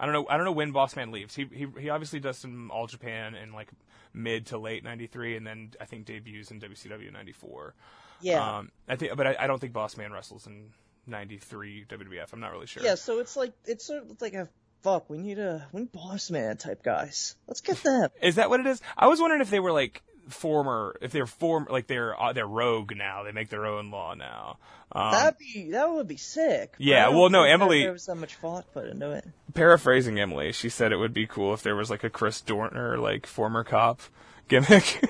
[0.00, 0.26] I don't know.
[0.28, 1.34] I don't know when Boss Man leaves.
[1.34, 3.68] He he he obviously does some All Japan in like
[4.12, 7.74] mid to late '93, and then I think debuts in WCW '94.
[8.20, 8.58] Yeah.
[8.58, 10.70] Um, I think, but I, I don't think Boss Man wrestles in
[11.06, 12.32] '93 WWF.
[12.32, 12.82] I'm not really sure.
[12.82, 14.48] Yeah, so it's like it's sort of like a
[14.82, 15.08] fuck.
[15.08, 17.36] We need a we need boss man type guys.
[17.46, 18.10] Let's get them.
[18.20, 18.80] Is that what it is?
[18.96, 22.46] I was wondering if they were like former, if they're form, like they're uh, they're
[22.46, 23.22] rogue now.
[23.22, 24.58] They make their own law now.
[24.92, 26.74] Um, That'd be that would be sick.
[26.78, 29.26] Yeah, well, no, Emily- There was that much thought put into it.
[29.54, 32.96] paraphrasing Emily, she said it would be cool if there was like a Chris Dorner,
[32.98, 34.00] like former cop
[34.48, 35.02] gimmick.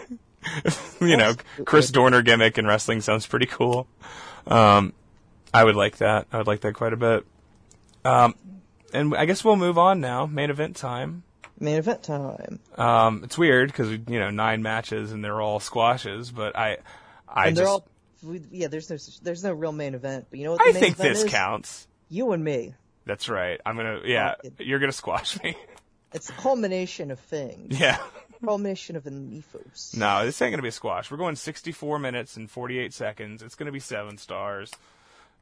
[1.00, 1.34] you know,
[1.64, 3.86] Chris Dorner gimmick in wrestling sounds pretty cool.
[4.46, 4.92] Um,
[5.54, 6.26] I would like that.
[6.32, 7.24] I would like that quite a bit.
[8.04, 8.34] Um,
[8.92, 10.26] and I guess we'll move on now.
[10.26, 11.22] Main event time.
[11.60, 12.60] Main event time.
[12.76, 16.78] Um, it's weird because you know nine matches and they're all squashes, but I,
[17.28, 17.86] I and just, they're all
[18.22, 18.68] we, yeah.
[18.68, 20.72] There's no there's no real main event, but you know what?
[20.72, 21.30] The I think this is?
[21.30, 21.86] counts.
[22.08, 22.74] You and me.
[23.04, 23.60] That's right.
[23.64, 24.60] I'm gonna, yeah, it.
[24.60, 25.56] you're gonna squash me.
[26.10, 27.78] It's a culmination of things.
[27.78, 27.98] yeah.
[28.42, 29.94] Culmination of an ethos.
[29.94, 31.10] No, this ain't gonna be a squash.
[31.10, 33.42] We're going 64 minutes and 48 seconds.
[33.42, 34.72] It's gonna be seven stars.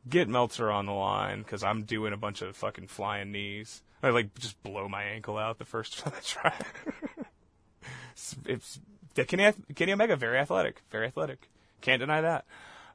[0.09, 3.83] Get Meltzer on the line because I'm doing a bunch of fucking flying knees.
[4.03, 6.53] I like just blow my ankle out the first try.
[8.13, 8.81] it's, it's
[9.27, 11.49] Kenny, Kenny Omega, very athletic, very athletic.
[11.81, 12.45] Can't deny that.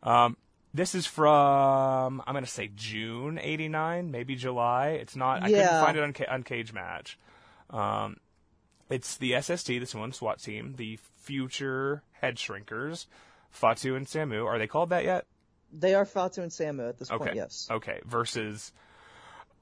[0.04, 0.38] Um,
[0.74, 4.90] this is from I'm gonna say June '89, maybe July.
[4.90, 5.44] It's not.
[5.44, 7.16] I couldn't find it on, on Cagematch.
[7.70, 8.18] Um,
[8.90, 13.06] it's the SST, the Samoan SWAT team, the future Headshrinkers,
[13.50, 14.46] Fatu and Samu.
[14.46, 15.26] Are they called that yet?
[15.74, 17.24] They are Fatu and Samu at this Okay.
[17.24, 17.36] point.
[17.36, 17.68] Yes.
[17.72, 18.00] Okay.
[18.06, 18.74] Versus,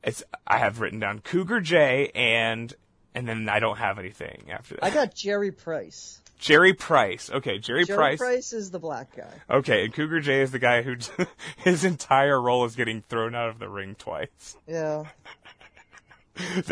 [0.04, 2.74] it's I have written down Cougar J and
[3.16, 4.84] and then I don't have anything after that.
[4.84, 6.22] I got Jerry Price.
[6.38, 7.30] Jerry Price.
[7.30, 8.18] Okay, Jerry, Jerry Price.
[8.20, 9.34] Price is the black guy.
[9.50, 10.96] Okay, and Cougar J is the guy who
[11.58, 14.58] his entire role is getting thrown out of the ring twice.
[14.68, 15.06] Yeah.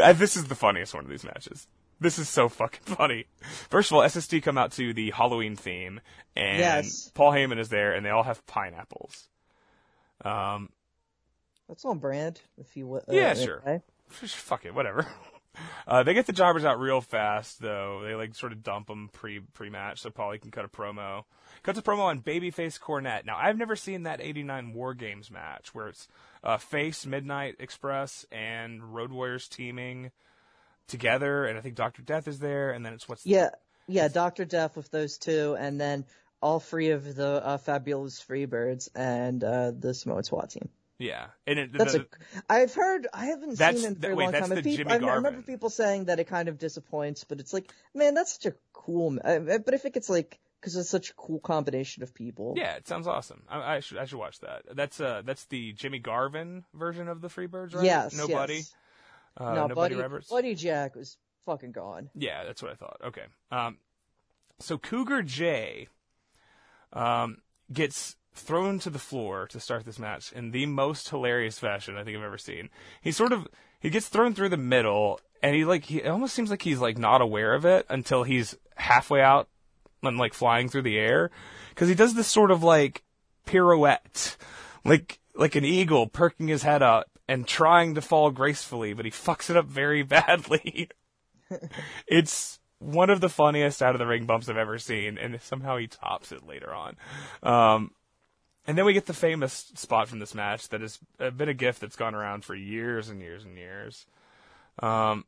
[0.02, 1.68] Uh, This is the funniest one of these matches.
[2.00, 3.26] This is so fucking funny.
[3.70, 6.00] First of all, SST come out to the Halloween theme,
[6.38, 7.12] and Yes.
[7.14, 9.28] Paul Heyman is there, and they all have pineapples.
[10.24, 10.70] Um,
[11.68, 13.04] That's on brand, if you will.
[13.10, 13.62] Yeah, uh, sure.
[13.62, 13.82] okay.
[14.10, 15.06] fuck it, whatever.
[15.88, 18.02] Uh, they get the jobbers out real fast, though.
[18.04, 21.24] They like sort of dump them pre pre match, so Paulie can cut a promo.
[21.64, 23.26] Cuts a promo on Babyface Cornette.
[23.26, 26.08] Now, I've never seen that '89 War Games match where it's
[26.44, 30.12] uh, Face, Midnight Express, and Road Warriors teaming
[30.88, 33.50] together, and I think Doctor Death is there, and then it's what's Yeah,
[33.88, 36.06] yeah, Doctor Death with those two, and then
[36.42, 40.70] all three of the uh, fabulous Freebirds and uh, the Samoan SWAT team.
[41.00, 42.06] Yeah, and it, That's the, a.
[42.50, 43.08] I've heard.
[43.14, 44.64] I haven't seen it in a very wait, long that's time.
[44.64, 48.34] Jimmy I, remember people saying that it kind of disappoints, but it's like, man, that's
[48.34, 49.18] such a cool.
[49.24, 52.56] But I think it's like because it's such a cool combination of people.
[52.58, 53.44] Yeah, it sounds awesome.
[53.48, 54.64] I, I should I should watch that.
[54.76, 57.86] That's uh that's the Jimmy Garvin version of the Freebirds, right?
[57.86, 58.16] Yes.
[58.16, 58.38] no yes.
[58.38, 58.64] buddy.
[59.38, 59.96] Uh, no, no buddy.
[59.96, 60.30] Roberts.
[60.30, 62.10] Buddy Jack was fucking gone.
[62.16, 62.98] Yeah, that's what I thought.
[63.06, 63.24] Okay.
[63.52, 63.78] Um,
[64.60, 65.88] so Cougar J,
[66.92, 67.38] um,
[67.72, 72.04] gets thrown to the floor to start this match in the most hilarious fashion I
[72.04, 72.70] think I've ever seen.
[73.02, 73.48] He sort of
[73.80, 76.98] he gets thrown through the middle, and he like he almost seems like he's like
[76.98, 79.48] not aware of it until he's halfway out
[80.04, 81.32] and like flying through the air
[81.70, 83.04] because he does this sort of like
[83.46, 84.38] pirouette,
[84.86, 89.12] like like an eagle perking his head up and trying to fall gracefully, but he
[89.12, 90.90] fucks it up very badly.
[92.08, 95.78] it's one of the funniest out of the ring bumps I've ever seen, and somehow
[95.78, 96.96] he tops it later on.
[97.42, 97.92] Um,
[98.68, 101.00] and then we get the famous spot from this match that has
[101.36, 104.06] been a gift that's gone around for years and years and years.
[104.80, 105.26] Um,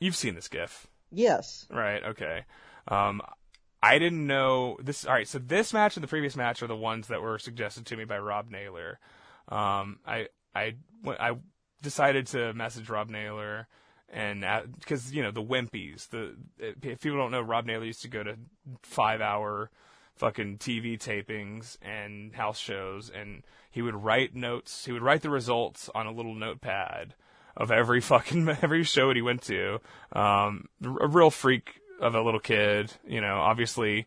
[0.00, 1.66] you've seen this gif, Yes.
[1.70, 2.02] right?
[2.02, 2.44] Okay.
[2.88, 3.20] Um,
[3.82, 5.06] I didn't know this.
[5.06, 7.86] All right, so this match and the previous match are the ones that were suggested
[7.86, 8.98] to me by Rob Naylor.
[9.48, 10.74] Um, I I
[11.06, 11.36] I
[11.82, 13.68] decided to message Rob Naylor
[14.12, 14.44] and
[14.78, 16.08] because you know the Wimpies.
[16.10, 18.36] The if people don't know, Rob Naylor used to go to
[18.82, 19.70] five hour
[20.20, 24.84] fucking TV tapings and house shows, and he would write notes.
[24.84, 27.14] He would write the results on a little notepad
[27.56, 29.80] of every fucking every show that he went to.
[30.12, 33.36] Um, a real freak of a little kid, you know.
[33.38, 34.06] Obviously,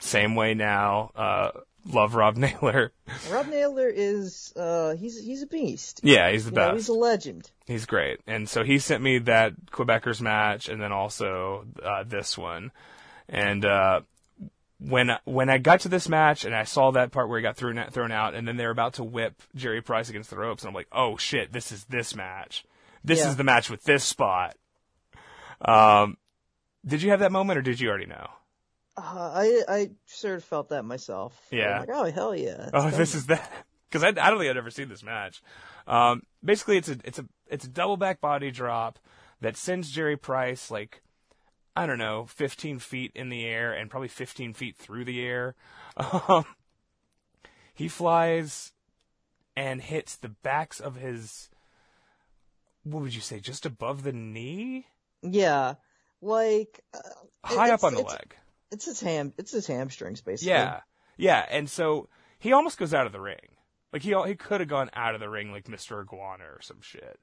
[0.00, 1.10] same way now.
[1.14, 1.50] Uh,
[1.90, 2.92] love Rob Naylor.
[3.30, 6.00] Rob Naylor is uh he's he's a beast.
[6.02, 6.76] Yeah, he's the You know, best.
[6.76, 7.50] he's a legend.
[7.66, 8.20] He's great.
[8.26, 12.72] And so he sent me that Quebecers match and then also uh, this one.
[13.28, 14.00] And uh,
[14.80, 17.56] when when I got to this match and I saw that part where he got
[17.56, 20.68] thrown thrown out and then they're about to whip Jerry Price against the ropes and
[20.68, 22.64] I'm like, "Oh shit, this is this match.
[23.04, 23.28] This Yeah.
[23.28, 24.56] is the match with this spot."
[25.60, 26.16] Um
[26.86, 28.26] did you have that moment or did you already know?
[28.96, 29.02] Uh,
[29.34, 31.38] I I sort of felt that myself.
[31.50, 31.74] Yeah.
[31.74, 32.70] I'm like, oh hell yeah.
[32.72, 33.50] Oh, this is that
[33.90, 35.42] because I, I don't think I'd ever seen this match.
[35.86, 38.98] Um, basically, it's a it's a it's a double back body drop
[39.40, 41.02] that sends Jerry Price like
[41.76, 45.54] I don't know, 15 feet in the air and probably 15 feet through the air.
[46.28, 46.44] Um,
[47.74, 48.72] he flies
[49.56, 51.48] and hits the backs of his
[52.84, 54.86] what would you say, just above the knee,
[55.22, 55.74] Yeah.
[56.22, 56.98] Like uh,
[57.44, 58.36] high up on the it's- leg.
[58.72, 59.32] It's his ham.
[59.36, 60.50] It's his hamstrings, basically.
[60.52, 60.80] Yeah,
[61.16, 63.56] yeah, and so he almost goes out of the ring.
[63.92, 66.00] Like he he could have gone out of the ring like Mr.
[66.00, 67.18] Iguana or some shit.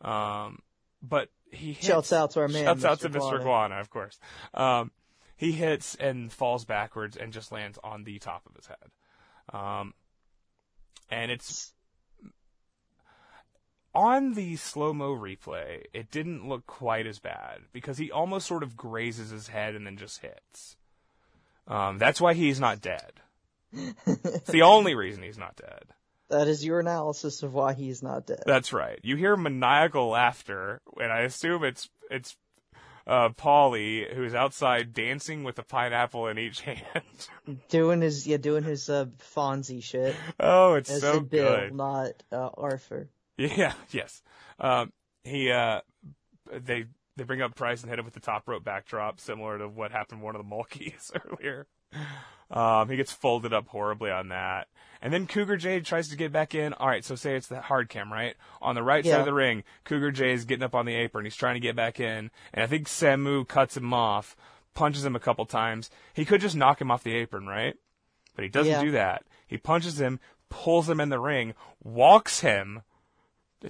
[0.00, 0.60] Um,
[1.02, 3.02] but he hits, Shouts out to our man, Shouts out Mr.
[3.02, 3.16] to Mr.
[3.16, 3.40] Iguana.
[3.40, 4.18] Iguana, of course.
[4.54, 4.90] Um,
[5.36, 8.90] he hits and falls backwards and just lands on the top of his head.
[9.52, 9.94] Um,
[11.10, 11.72] and it's
[13.94, 15.82] on the slow mo replay.
[15.92, 19.86] It didn't look quite as bad because he almost sort of grazes his head and
[19.86, 20.76] then just hits.
[21.66, 23.12] Um, that's why he's not dead.
[23.72, 25.92] it's the only reason he's not dead.
[26.32, 28.42] That is your analysis of why he's not dead.
[28.46, 28.98] That's right.
[29.02, 32.36] You hear maniacal laughter, and I assume it's it's
[33.06, 36.80] uh, Paulie who's outside dancing with a pineapple in each hand.
[37.68, 40.16] Doing his yeah, doing his uh, Fonzie shit.
[40.40, 41.74] oh, it's As so in Bill, good.
[41.74, 43.08] not uh, Arthur.
[43.36, 43.72] Yeah.
[43.90, 44.22] Yes.
[44.58, 44.92] Um,
[45.24, 45.80] he uh,
[46.50, 46.86] they
[47.16, 49.92] they bring up Price and hit him with the top rope backdrop, similar to what
[49.92, 51.66] happened to one of the Mulkeys earlier.
[52.52, 54.68] Um, he gets folded up horribly on that.
[55.00, 56.74] And then Cougar Jade tries to get back in.
[56.74, 58.36] All right, so say it's the hard cam, right?
[58.60, 61.24] On the right side of the ring, Cougar Jade is getting up on the apron.
[61.24, 62.30] He's trying to get back in.
[62.54, 64.36] And I think Samu cuts him off,
[64.74, 65.90] punches him a couple times.
[66.14, 67.74] He could just knock him off the apron, right?
[68.36, 68.82] But he doesn't Yeah.
[68.82, 69.24] do that.
[69.46, 70.20] He punches him,
[70.50, 72.82] pulls him in the ring, walks him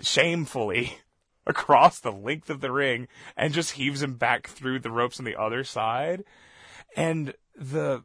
[0.03, 0.99] shamefully
[1.47, 5.25] across the length of the ring and just heaves him back through the ropes on
[5.25, 6.25] the other side.
[6.97, 8.05] And the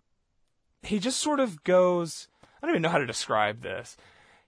[0.84, 2.28] he just sort of goes
[2.62, 3.98] I don't even know how to describe this.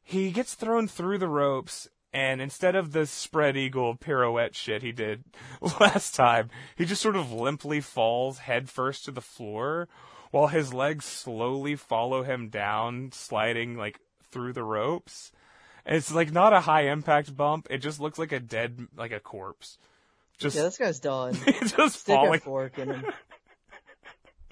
[0.01, 4.91] He gets thrown through the ropes and instead of the spread eagle pirouette shit he
[4.91, 5.23] did
[5.79, 9.87] last time, he just sort of limply falls headfirst to the floor
[10.31, 13.99] while his legs slowly follow him down, sliding like
[14.31, 15.31] through the ropes.
[15.85, 17.67] And it's like not a high impact bump.
[17.69, 19.77] It just looks like a dead, like a corpse.
[20.37, 21.33] Just, Yeah, this guy's done.
[21.65, 23.05] just Stick a fork in him.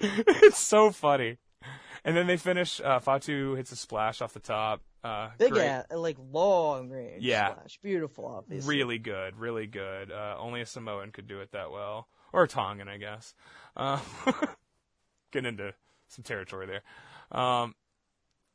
[0.00, 1.38] it's so funny.
[2.08, 2.80] And then they finish.
[2.80, 4.80] Uh, Fatu hits a splash off the top.
[5.04, 5.66] Uh, Big great.
[5.66, 7.22] at like long range.
[7.22, 7.52] Yeah.
[7.52, 7.78] Splash.
[7.82, 8.76] Beautiful, obviously.
[8.76, 10.10] Really good, really good.
[10.10, 13.34] Uh, only a Samoan could do it that well, or a Tongan, I guess.
[13.76, 14.00] Uh,
[15.32, 15.74] getting into
[16.08, 17.38] some territory there.
[17.38, 17.74] Um,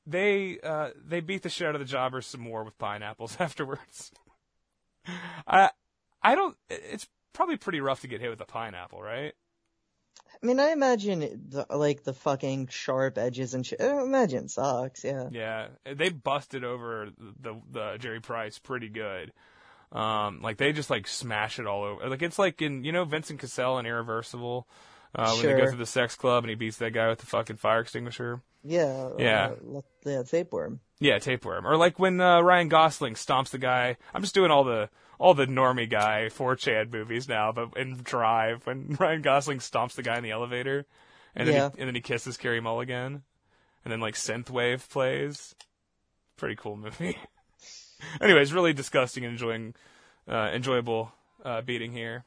[0.08, 4.12] they uh, they beat the shit out of the jobbers some more with pineapples afterwards.
[5.46, 5.70] I
[6.24, 6.58] I don't.
[6.72, 9.34] It's probably pretty rough to get hit with a pineapple, right?
[10.44, 13.80] I mean, I imagine the, like the fucking sharp edges and shit.
[13.80, 15.04] I imagine it sucks.
[15.06, 15.30] Yeah.
[15.32, 19.32] Yeah, they busted over the the Jerry Price pretty good.
[19.94, 22.10] Um, like they just like smash it all over.
[22.10, 24.68] Like it's like in you know Vincent Cassel in Irreversible,
[25.16, 27.26] uh, when they go through the sex club and he beats that guy with the
[27.26, 28.42] fucking fire extinguisher.
[28.66, 29.10] Yeah.
[29.18, 29.54] Yeah.
[29.74, 30.24] Uh, yeah.
[30.24, 30.82] Tapeworm.
[31.00, 31.66] Yeah, tapeworm.
[31.66, 33.98] Or like when uh, Ryan Gosling stomps the guy.
[34.14, 38.66] I'm just doing all the all the normie guy 4chan movies now, but in Drive
[38.66, 40.86] when Ryan Gosling stomps the guy in the elevator,
[41.36, 41.70] and then Yeah.
[41.74, 43.24] he, and then he kisses Carey Mulligan,
[43.86, 45.56] and then like synthwave plays.
[46.38, 47.18] Pretty cool movie.
[48.22, 49.76] Anyways, really disgusting and enjoying
[50.28, 51.12] uh, enjoyable
[51.46, 52.26] uh, beating here.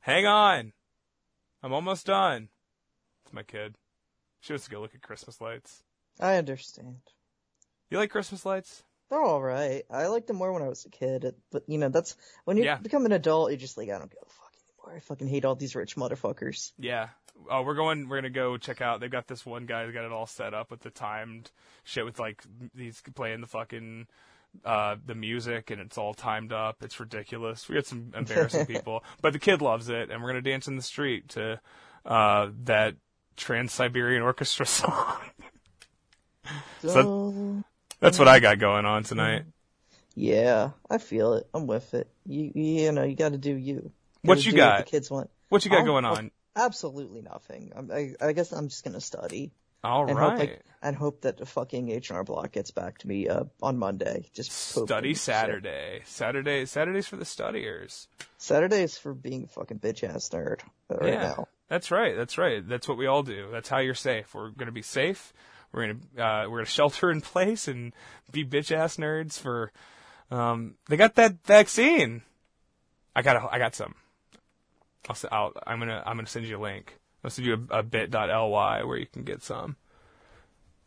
[0.00, 0.72] Hang on.
[1.62, 2.48] I'm almost done.
[3.24, 3.74] It's my kid.
[4.40, 5.82] She wants to go look at Christmas lights.
[6.20, 6.98] I understand.
[7.90, 8.84] You like Christmas lights?
[9.10, 9.84] They're all right.
[9.90, 12.14] I liked them more when I was a kid, but you know that's
[12.44, 12.76] when you Yeah.
[12.76, 14.52] become an adult, you're just like I don't give a fuck
[14.84, 14.96] anymore.
[14.96, 16.72] I fucking hate all these rich motherfuckers.
[16.78, 17.08] Yeah.
[17.50, 18.08] Oh, we're going.
[18.08, 19.00] We're gonna go check out.
[19.00, 21.50] They've got this one guy who got it all set up with the timed
[21.84, 22.42] shit with like
[22.76, 24.08] he's playing the fucking
[24.64, 26.82] uh the music and it's all timed up.
[26.82, 27.68] It's ridiculous.
[27.68, 30.76] We got some embarrassing people, but the kid loves it, and we're gonna dance in
[30.76, 31.60] the street to
[32.04, 32.96] uh that
[33.36, 35.16] Trans Siberian Orchestra song.
[36.82, 37.64] So- So,
[38.00, 39.44] That's what I got going on tonight.
[40.14, 41.46] yeah, I feel it.
[41.54, 42.08] I'm with it.
[42.26, 43.90] You you know you got to do you.
[44.22, 44.84] What you got?
[44.84, 45.30] the kids want.
[45.48, 46.30] What you got Oh, going on?
[46.56, 47.72] Absolutely nothing.
[47.92, 49.52] I I guess I'm just gonna study
[49.84, 50.38] All and hope right.
[50.40, 53.44] like, and hope that the fucking H and R Block gets back to me uh,
[53.62, 54.28] on Monday.
[54.34, 54.50] Just.
[54.52, 55.18] Study Shit.
[55.18, 56.00] Saturday.
[56.04, 56.66] Saturday.
[56.66, 58.08] Saturdays for the studiers.
[58.38, 60.60] Saturdays for being a fucking bitch ass nerd
[60.90, 61.48] uh, right yeah, now.
[61.68, 62.16] that's right.
[62.16, 62.66] That's right.
[62.68, 63.48] That's what we all do.
[63.52, 64.34] That's how you're safe.
[64.34, 65.32] We're gonna be safe.
[65.72, 67.92] We're gonna uh, we're gonna shelter in place and
[68.32, 69.72] be bitch ass nerds for.
[70.30, 72.22] Um, they got that vaccine.
[73.16, 73.94] I got a, I got some.
[75.08, 76.98] I'll, I'll I'm gonna I'm gonna send you a link.
[77.24, 79.76] I'll send you a, a bit.ly where you can get some.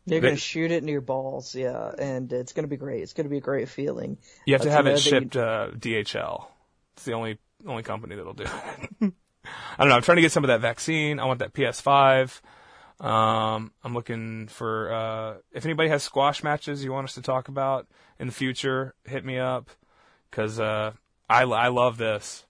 [0.06, 3.03] They're They- gonna shoot it into your balls, yeah, and it's gonna be great.
[3.03, 4.18] It's gonna be a great feeling.
[4.45, 6.45] You have to have it that you- shipped uh, DHL.
[6.94, 7.38] It's the only
[7.68, 8.49] only company that'll do it.
[9.44, 9.95] I don't know.
[9.95, 11.20] I'm trying to get some of that vaccine.
[11.20, 12.41] I want that PS5.
[13.02, 17.48] Um, I'm looking for uh, if anybody has squash matches you want us to talk
[17.48, 17.88] about
[18.19, 18.94] in the future.
[19.06, 19.69] Hit me up
[20.30, 20.91] because uh,
[21.30, 22.45] I I love this.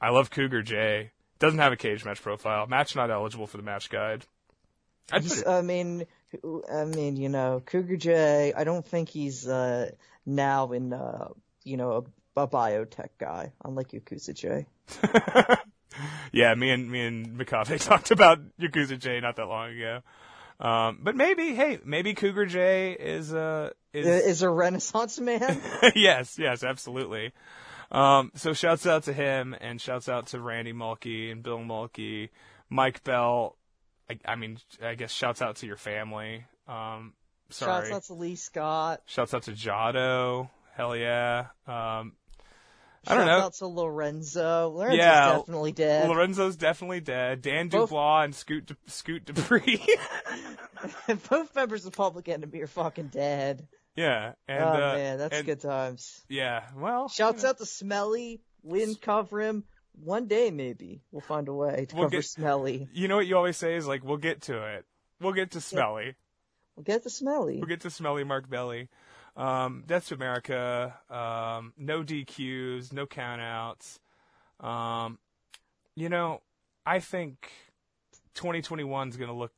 [0.00, 1.10] I love Cougar J.
[1.38, 2.66] Doesn't have a cage match profile.
[2.66, 4.24] Match not eligible for the match guide.
[5.12, 6.06] I'd put He's- it- I mean,
[6.72, 8.52] I mean, you know, Cougar J.
[8.56, 9.90] I don't think he's uh,
[10.24, 11.28] now in, uh,
[11.64, 12.06] you know,
[12.36, 14.66] a, a biotech guy, unlike Yakuza J.
[16.32, 20.00] yeah, me and me and McCafe talked about Yakuza J not that long ago.
[20.60, 25.60] Um, but maybe, hey, maybe Cougar J is uh is Is a Renaissance man.
[25.94, 27.32] yes, yes, absolutely.
[27.90, 32.28] Um, so shouts out to him and shouts out to Randy Mulkey and Bill Mulkey,
[32.68, 33.56] Mike Bell.
[34.08, 36.44] I, I mean, I guess shouts out to your family.
[36.68, 37.14] Um,
[37.48, 37.88] sorry.
[37.88, 39.02] Shouts out to Lee Scott.
[39.06, 40.50] Shouts out to Jado.
[40.74, 41.46] Hell yeah.
[41.66, 42.12] Um,
[43.06, 43.46] I don't Shouts know.
[43.46, 44.68] out to Lorenzo.
[44.70, 46.08] Lorenzo's Yeah, definitely dead.
[46.08, 47.40] Lorenzo's definitely dead.
[47.42, 49.82] Dan Both- Dubois and Scoot De- Scoot Dupree.
[51.30, 53.66] Both members of Public Enemy are fucking dead.
[53.96, 56.22] yeah, and oh uh, man, that's and- good times.
[56.28, 58.40] Yeah, well, Shouts out to Smelly.
[58.62, 59.64] Win cover him.
[60.04, 62.88] One day maybe we'll find a way to We'll cover get- Smelly.
[62.92, 64.84] You know what you always say is like, we'll get to it.
[65.20, 66.14] We'll get to Smelly.
[66.76, 67.56] We'll get the Smelly.
[67.58, 68.88] We'll get to Smelly Mark Belly.
[69.40, 70.94] Um, Death to America.
[71.08, 73.98] Um, no DQs, no countouts.
[74.60, 75.18] Um,
[75.96, 76.42] you know,
[76.84, 77.50] I think
[78.34, 79.52] 2021 is gonna look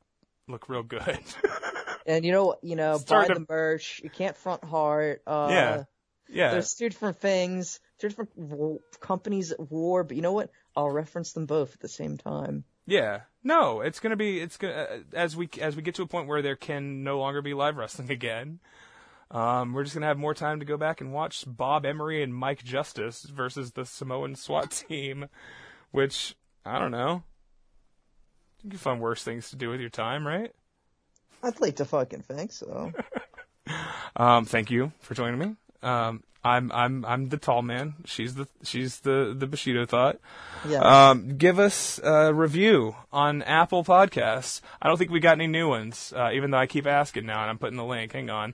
[0.47, 1.19] look real good.
[2.05, 4.01] And you know, you know, Start buy to- the merch.
[4.03, 5.21] You can't front hard.
[5.25, 5.83] Uh, Yeah.
[6.27, 7.79] yeah, There's two different things.
[7.97, 10.49] Two different w- companies at war, but you know what?
[10.75, 12.65] I'll reference them both at the same time.
[12.85, 13.21] yeah.
[13.41, 14.41] No, it's gonna be.
[14.41, 17.19] It's gonna uh, as we as we get to a point where there can no
[17.19, 18.59] longer be live wrestling again.
[19.33, 22.33] Um, we're just gonna have more time to go back and watch Bob Emery and
[22.33, 25.27] Mike Justice versus the Samoan SWAT team,
[25.91, 27.23] which I don't know.
[28.63, 30.51] You can find worse things to do with your time, right?
[31.41, 32.93] I'd like to fucking think so.
[34.15, 35.55] Um, thank you for joining me.
[35.81, 37.95] Um, I'm I'm I'm the tall man.
[38.05, 40.19] She's the she's the the Bushido thought.
[40.67, 41.09] Yeah.
[41.09, 44.61] Um, give us a review on Apple Podcasts.
[44.81, 47.41] I don't think we got any new ones, uh, even though I keep asking now,
[47.41, 48.11] and I'm putting the link.
[48.11, 48.53] Hang on,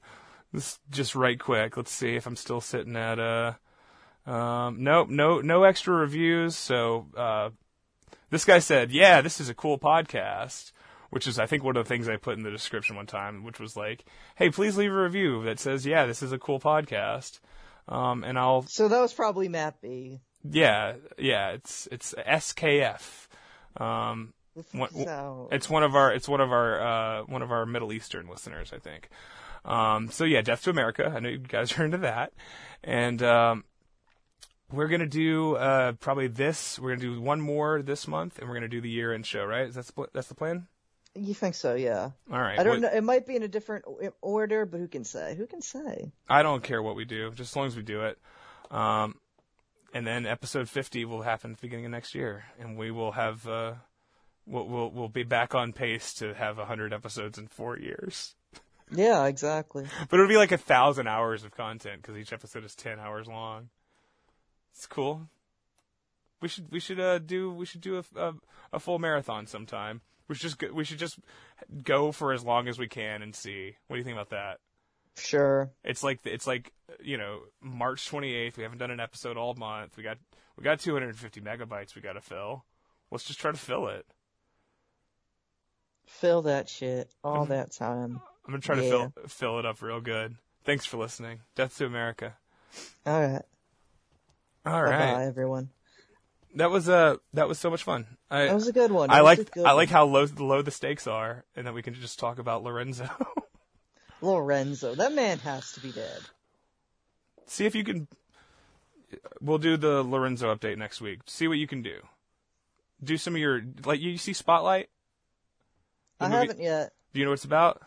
[0.54, 1.78] this just right quick.
[1.78, 3.54] Let's see if I'm still sitting at uh,
[4.26, 6.56] um, nope, no no extra reviews.
[6.56, 7.50] So uh,
[8.30, 10.72] this guy said, "Yeah, this is a cool podcast."
[11.12, 13.44] Which is, I think, one of the things I put in the description one time,
[13.44, 14.06] which was like,
[14.36, 17.40] "Hey, please leave a review that says, yeah, this is a cool podcast."
[17.88, 20.20] Um, and I'll so that was probably Matt B.
[20.48, 23.28] yeah, yeah, it's it's SKF.
[23.78, 24.34] Um,
[24.72, 28.28] So, it's one of our it's one of our uh, one of our Middle Eastern
[28.28, 29.10] listeners, I think.
[29.66, 31.12] Um, so yeah, Death to America.
[31.16, 32.34] I know you guys are into that,
[32.84, 33.64] and um,
[34.72, 36.80] we're gonna do uh, probably this.
[36.80, 39.44] We're gonna do one more this month, and we're gonna do the year end show.
[39.44, 39.68] Right?
[39.68, 40.68] Is that the that's the plan?
[41.16, 41.76] you think so?
[41.76, 42.12] Yeah.
[42.32, 42.60] All right.
[42.60, 42.90] I don't know.
[42.94, 43.86] It might be in a different
[44.22, 45.36] order, but who can say?
[45.36, 46.12] Who can say?
[46.28, 48.18] I don't care what we do, just as long as we do it.
[48.72, 49.16] Um,
[49.94, 53.14] and then episode 50 will happen at the beginning of next year, and we will
[53.14, 53.74] have uh,
[54.46, 58.36] we'll, we'll we'll be back on pace to have 100 episodes in four years.
[58.92, 59.86] Yeah, exactly.
[60.10, 63.00] But it would be like a thousand hours of content because each episode is 10
[63.00, 63.70] hours long.
[64.74, 65.30] It's cool.
[66.42, 68.34] We should we should uh do we should do a, a,
[68.74, 70.02] a full marathon sometime.
[70.28, 71.20] We should just go, we should just
[71.84, 73.76] go for as long as we can and see.
[73.88, 74.60] What do you think about that?
[75.18, 75.70] Sure.
[75.84, 76.72] It's like it's like
[77.04, 78.56] you know March 28th.
[78.56, 79.98] We haven't done an episode all month.
[79.98, 80.18] We got
[80.56, 82.64] we got 250 megabytes we got to fill.
[83.12, 84.06] Let's just try to fill it.
[86.06, 88.22] Fill that shit all that time.
[88.50, 90.36] I'm gonna try to fill fill it up real good.
[90.66, 91.42] Thanks for listening.
[91.56, 92.34] Death to America.
[93.06, 93.42] All right.
[94.66, 95.70] All right, Bye-bye, everyone.
[96.56, 98.08] that was uh that was so much fun.
[98.32, 99.12] I That was a good one.
[99.12, 101.94] I That like I like how low low the stakes are, and that we can
[101.94, 103.08] just talk about Lorenzo.
[104.22, 104.96] Lorenzo.
[104.96, 106.22] That man has to be dead.
[107.46, 108.08] See if you can.
[109.42, 111.20] We'll do the Lorenzo update next week.
[111.28, 112.00] See what you can do.
[113.04, 114.90] Do some of your like you see Spotlight.
[116.18, 116.94] The I movie- haven't yet.
[117.14, 117.82] Do you know what it's about?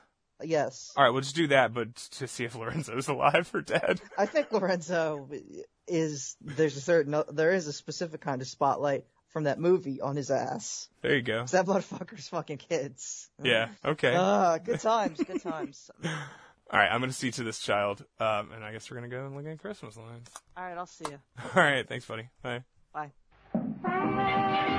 [0.45, 0.93] Yes.
[0.97, 4.01] All right, we'll just do that, but to see if Lorenzo's alive or dead.
[4.19, 5.29] I think Lorenzo
[5.89, 10.15] is there's a certain there is a specific kind of spotlight from that movie on
[10.17, 10.89] his ass.
[11.01, 11.45] There you go.
[11.47, 13.31] that motherfucker's fucking kids.
[13.43, 13.69] Yeah.
[13.85, 14.15] Okay.
[14.15, 15.91] Ah, good times, good times.
[16.05, 19.27] All right, I'm gonna see to this child, um, and I guess we're gonna go
[19.27, 20.29] and look at Christmas lines.
[20.57, 21.19] All right, I'll see you.
[21.55, 22.29] All right, thanks, buddy.
[22.43, 22.65] Bye.
[22.95, 24.79] Bye.